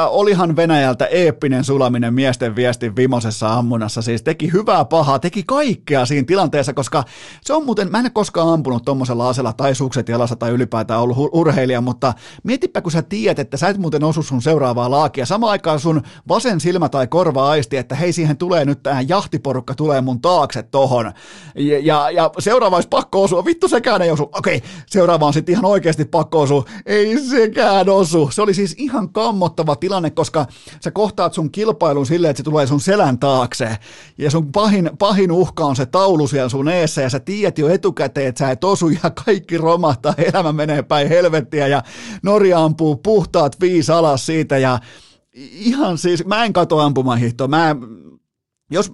olihan 0.09 0.57
Venäjältä 0.57 1.07
eeppinen 1.07 1.65
sulaminen 1.65 2.15
miesten 2.15 2.57
viestin 2.57 2.97
vimosessa 2.97 3.55
ammunassa. 3.55 4.03
Siis 4.03 4.23
teki 4.23 4.53
hyvää 4.53 4.85
pahaa, 4.85 5.19
teki 5.19 5.43
kaikkea 5.47 6.07
siinä 6.07 6.27
tilanteessa, 6.27 6.73
koska 6.73 7.05
se 7.43 7.53
on 7.53 7.65
muuten, 7.65 7.91
mä 7.91 7.99
en 7.99 8.13
koskaan 8.13 8.49
ampunut 8.49 8.85
tuommoisella 8.85 9.29
asella 9.29 9.53
tai 9.53 9.75
sukset 9.75 10.09
jalassa 10.09 10.37
tai 10.37 10.51
ylipäätään 10.51 11.01
ollut 11.01 11.17
urheilija, 11.33 11.81
mutta 11.81 12.15
mietipä 12.43 12.81
kun 12.81 12.93
sä 12.93 13.03
tiedät, 13.03 13.39
että 13.39 13.57
sä 13.57 13.69
et 13.69 13.79
muuten 13.79 14.05
osu 14.05 14.23
sun 14.23 14.43
seuraavaa 14.43 14.91
laakia. 14.91 15.27
Samaan 15.27 15.51
aikaan 15.51 15.81
sun 15.81 16.03
vasen 16.29 16.61
silmä 16.61 16.89
tai 16.89 17.07
korva 17.07 17.49
aisti, 17.49 17.77
että 17.77 17.95
hei 17.95 18.13
siihen 18.13 18.37
tulee 18.37 18.65
nyt 18.65 18.83
tähän 18.83 19.09
jahtiporukka 19.09 19.75
tulee 19.75 20.01
mun 20.01 20.21
taakse 20.21 20.63
tohon. 20.63 21.13
Ja, 21.55 21.79
ja, 21.79 22.11
ja 22.11 22.31
seuraava 22.39 22.77
olisi 22.77 22.89
pakko 22.89 23.23
osua, 23.23 23.45
vittu 23.45 23.69
sekään 23.69 24.03
ei 24.03 24.11
osu. 24.11 24.23
Okei, 24.23 24.63
seuraava 24.87 25.27
on 25.27 25.33
sitten 25.33 25.53
ihan 25.53 25.65
oikeasti 25.65 26.05
pakko 26.05 26.41
osua. 26.41 26.65
Ei 26.87 27.19
sekään 27.19 27.89
osu. 27.89 28.31
Se 28.33 28.43
oli 28.43 28.55
siis 28.55 28.75
ihan 28.79 29.13
kammottava 29.13 29.68
tilanne, 29.77 30.11
koska 30.11 30.47
sä 30.85 30.91
kohtaat 30.91 31.35
sun 31.35 31.51
kilpailun 31.51 32.07
silleen, 32.07 32.31
että 32.31 32.39
se 32.39 32.45
tulee 32.45 32.67
sun 32.67 32.81
selän 32.81 33.19
taakse. 33.19 33.79
Ja 34.19 34.31
sun 34.31 34.53
pahin, 34.53 34.91
pahin 34.99 35.33
uhka 35.33 35.65
on 35.65 35.77
se 35.77 35.87
taulu 35.87 36.29
siellä 36.29 36.49
sun 36.49 36.69
eessä 36.69 37.03
ja 37.03 37.11
sä 37.11 37.21
tiedät 37.21 37.59
jo 37.59 37.69
etukäteen, 37.69 38.27
että 38.27 38.39
sä 38.39 38.51
et 38.51 38.65
osu 38.65 38.89
ja 38.89 39.11
kaikki 39.25 39.59
romahtaa, 39.59 40.15
elämä 40.33 40.53
menee 40.53 40.83
päin 40.83 41.09
helvettiä 41.09 41.67
ja 41.67 41.83
Norja 42.23 42.65
ampuu 42.65 42.97
puhtaat 42.97 43.61
viisi 43.61 43.93
alas 43.93 44.27
siitä 44.27 44.59
ja 44.59 44.79
ihan 45.53 45.99
siis, 45.99 46.27
mä 46.27 46.45
en 46.45 46.53
kato 46.53 46.81
ampumahiihtoa, 46.81 47.49
mä 47.49 47.77
jos 48.71 48.93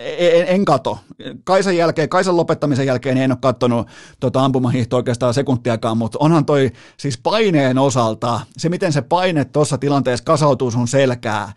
en, 0.00 0.46
en 0.48 0.64
kato. 0.64 0.98
Kaisan 1.44 1.76
jälkeen, 1.76 2.08
Kaisan 2.08 2.36
lopettamisen 2.36 2.86
jälkeen 2.86 3.16
en 3.16 3.32
ole 3.32 3.38
katsonut 3.42 3.88
tota 4.20 4.44
ampumahiihtoa 4.44 4.96
oikeastaan 4.96 5.34
sekuntiakaan, 5.34 5.98
mutta 5.98 6.18
onhan 6.20 6.44
toi 6.44 6.70
siis 6.96 7.18
paineen 7.18 7.78
osalta, 7.78 8.40
se 8.56 8.68
miten 8.68 8.92
se 8.92 9.02
paine 9.02 9.44
tuossa 9.44 9.78
tilanteessa 9.78 10.24
kasautuu 10.24 10.70
sun 10.70 10.88
selkää, 10.88 11.52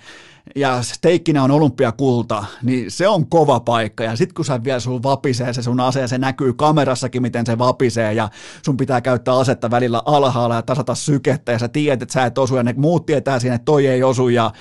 ja 0.56 0.82
steikkinä 0.82 1.44
on 1.44 1.52
olympiakulta, 1.52 2.46
niin 2.64 2.92
se 2.92 3.08
on 3.08 3.30
kova 3.30 3.60
paikka. 3.60 4.04
Ja 4.04 4.16
sitten 4.16 4.36
kun 4.36 4.46
sä 4.46 4.64
vielä 4.64 4.80
sun 4.80 5.04
vapisee 5.04 5.54
se 5.54 5.62
sun 5.62 5.80
ase, 5.80 6.08
se 6.08 6.18
näkyy 6.18 6.54
kamerassakin, 6.54 7.22
miten 7.22 7.46
se 7.46 7.58
vapisee, 7.58 8.14
ja 8.14 8.30
sun 8.66 8.78
pitää 8.78 9.02
käyttää 9.02 9.38
asetta 9.38 9.72
välillä 9.72 10.02
alhaalla 10.06 10.56
ja 10.56 10.62
tasata 10.62 10.96
sykettä, 10.96 11.52
ja 11.52 11.60
sä 11.60 11.68
tiedät, 11.68 12.02
että 12.02 12.14
sä 12.14 12.26
et 12.26 12.38
osu, 12.38 12.56
ja 12.56 12.64
ne 12.64 12.74
muut 12.78 13.06
tietää 13.06 13.40
siinä, 13.40 13.56
että 13.56 13.66
toi 13.66 13.88
ei 13.88 14.04
osu, 14.04 14.30
ja 14.30 14.52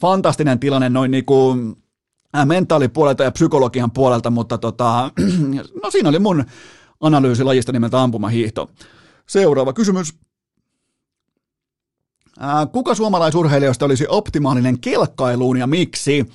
fantastinen 0.00 0.60
tilanne 0.60 0.88
noin 0.88 1.10
niinku 1.10 1.56
mentaalipuolelta 2.44 3.22
ja 3.22 3.30
psykologian 3.30 3.90
puolelta, 3.90 4.30
mutta 4.30 4.58
tota, 4.58 5.10
no 5.82 5.90
siinä 5.90 6.08
oli 6.08 6.18
mun 6.18 6.44
analyysi 7.00 7.44
lajista 7.44 7.72
nimeltä 7.72 8.02
ampumahiihto. 8.02 8.70
Seuraava 9.26 9.72
kysymys. 9.72 10.14
Kuka 12.72 12.94
suomalaisurheilijoista 12.94 13.84
olisi 13.84 14.06
optimaalinen 14.08 14.80
kelkkailuun 14.80 15.56
ja 15.56 15.66
miksi? 15.66 16.26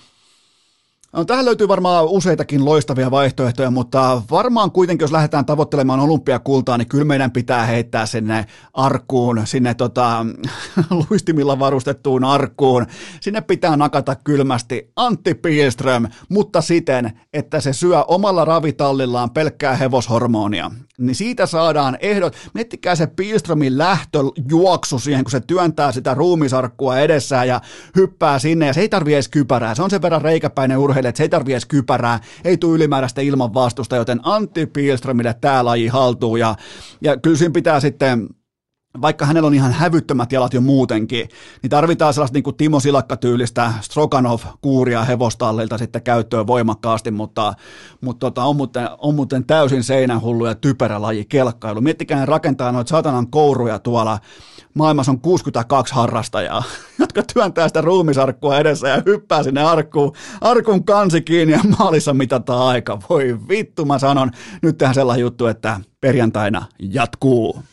No, 1.15 1.25
tähän 1.25 1.45
löytyy 1.45 1.67
varmaan 1.67 2.05
useitakin 2.05 2.65
loistavia 2.65 3.11
vaihtoehtoja, 3.11 3.71
mutta 3.71 4.21
varmaan 4.31 4.71
kuitenkin, 4.71 5.03
jos 5.03 5.11
lähdetään 5.11 5.45
tavoittelemaan 5.45 5.99
olympiakultaa, 5.99 6.77
niin 6.77 6.87
kyllä 6.87 7.05
meidän 7.05 7.31
pitää 7.31 7.65
heittää 7.65 8.05
sinne 8.05 8.45
arkkuun, 8.73 9.41
sinne 9.45 9.73
tota, 9.73 10.25
luistimilla 11.09 11.59
varustettuun 11.59 12.23
arkkuun. 12.23 12.85
Sinne 13.21 13.41
pitää 13.41 13.77
nakata 13.77 14.15
kylmästi 14.15 14.91
Antti 14.95 15.33
Pielström, 15.33 16.07
mutta 16.29 16.61
siten, 16.61 17.19
että 17.33 17.61
se 17.61 17.73
syö 17.73 18.03
omalla 18.03 18.45
ravitallillaan 18.45 19.31
pelkkää 19.31 19.75
hevoshormonia 19.75 20.71
niin 20.97 21.15
siitä 21.15 21.45
saadaan 21.45 21.97
ehdot. 21.99 22.35
Miettikää 22.53 22.95
se 22.95 23.07
Pilströmin 23.07 23.77
lähtöjuoksu 23.77 24.99
siihen, 24.99 25.23
kun 25.23 25.31
se 25.31 25.39
työntää 25.39 25.91
sitä 25.91 26.13
ruumisarkkua 26.13 26.99
edessään 26.99 27.47
ja 27.47 27.61
hyppää 27.95 28.39
sinne, 28.39 28.67
ja 28.67 28.73
se 28.73 28.81
ei 28.81 28.89
tarvi 28.89 29.13
edes 29.13 29.29
kypärää. 29.29 29.75
Se 29.75 29.83
on 29.83 29.89
sen 29.89 30.01
verran 30.01 30.21
reikäpäinen 30.21 30.77
urheilija, 30.77 31.04
että 31.09 31.17
se 31.17 31.23
ei 31.23 31.29
tarvi 31.29 31.51
edes 31.51 31.65
kypärää, 31.65 32.19
ei 32.43 32.57
tule 32.57 32.75
ylimääräistä 32.75 33.21
ilman 33.21 33.53
vastusta, 33.53 33.95
joten 33.95 34.19
Antti 34.23 34.65
Pilströmille 34.65 35.35
tämä 35.41 35.65
laji 35.65 35.87
haltuu, 35.87 36.35
ja, 36.35 36.55
ja 37.01 37.17
kyllä 37.17 37.37
siinä 37.37 37.53
pitää 37.53 37.79
sitten 37.79 38.27
vaikka 39.01 39.25
hänellä 39.25 39.47
on 39.47 39.53
ihan 39.53 39.73
hävyttömät 39.73 40.31
jalat 40.31 40.53
jo 40.53 40.61
muutenkin, 40.61 41.29
niin 41.61 41.69
tarvitaan 41.69 42.13
sellaista 42.13 42.35
niin 42.35 42.43
kuin 42.43 42.55
Timo 42.55 42.79
Silakka-tyylistä 42.79 43.73
Stroganov-kuuria 43.81 45.03
hevostallilta 45.03 45.77
sitten 45.77 46.03
käyttöön 46.03 46.47
voimakkaasti, 46.47 47.11
mutta, 47.11 47.53
mutta 48.01 48.19
tota, 48.25 48.43
on, 48.43 48.55
muuten, 48.55 48.89
on 48.97 49.15
muuten 49.15 49.45
täysin 49.45 49.83
seinähullu 49.83 50.45
ja 50.45 50.55
typerä 50.55 51.01
laji 51.01 51.25
kelkkailu. 51.25 51.81
Miettikää 51.81 52.19
ne 52.19 52.25
rakentaa 52.25 52.71
noita 52.71 52.89
satanan 52.89 53.27
kouruja 53.27 53.79
tuolla, 53.79 54.19
maailmassa 54.73 55.11
on 55.11 55.21
62 55.21 55.95
harrastajaa, 55.95 56.63
jotka 56.99 57.23
työntää 57.33 57.67
sitä 57.67 57.81
ruumisarkkua 57.81 58.57
edessä 58.57 58.87
ja 58.87 59.01
hyppää 59.05 59.43
sinne 59.43 59.63
arkkuun, 59.63 60.13
arkun 60.41 60.85
kansi 60.85 61.21
kiinni 61.21 61.53
ja 61.53 61.59
maalissa 61.79 62.13
mitataan 62.13 62.67
aika. 62.67 62.99
Voi 63.09 63.39
vittu, 63.49 63.85
mä 63.85 63.99
sanon, 63.99 64.31
nyt 64.61 64.77
tehdään 64.77 64.95
sellainen 64.95 65.21
juttu, 65.21 65.47
että 65.47 65.79
perjantaina 66.01 66.65
jatkuu. 66.79 67.63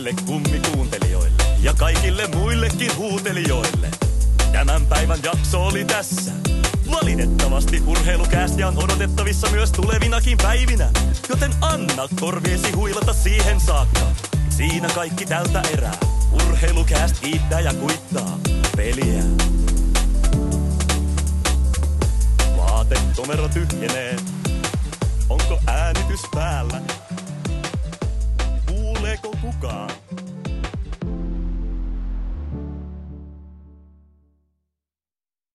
Kaikille 0.00 0.22
kummikuuntelijoille 0.26 1.42
ja 1.62 1.74
kaikille 1.74 2.26
muillekin 2.26 2.96
huutelijoille. 2.96 3.90
Tämän 4.52 4.86
päivän 4.86 5.18
jakso 5.22 5.66
oli 5.66 5.84
tässä. 5.84 6.32
Valitettavasti 6.90 7.82
urheilukäästiä 7.86 8.68
on 8.68 8.84
odotettavissa 8.84 9.50
myös 9.50 9.72
tulevinakin 9.72 10.38
päivinä, 10.38 10.90
joten 11.28 11.50
anna 11.60 12.08
korviesi 12.20 12.72
huilata 12.72 13.12
siihen 13.12 13.60
saakka. 13.60 14.00
Siinä 14.48 14.88
kaikki 14.94 15.26
tältä 15.26 15.62
erää. 15.72 15.96
Urheilukääst 16.32 17.20
kiittää 17.20 17.60
ja 17.60 17.74
kuittaa 17.74 18.38
peliä. 18.76 19.22
Vaatetomero 22.56 23.48
tyhjenee. 23.48 24.16
Onko 25.28 25.58
äänitys 25.66 26.20
päällä? 26.34 26.80
Kuuleeko 29.10 29.36
kukaan? 29.42 29.90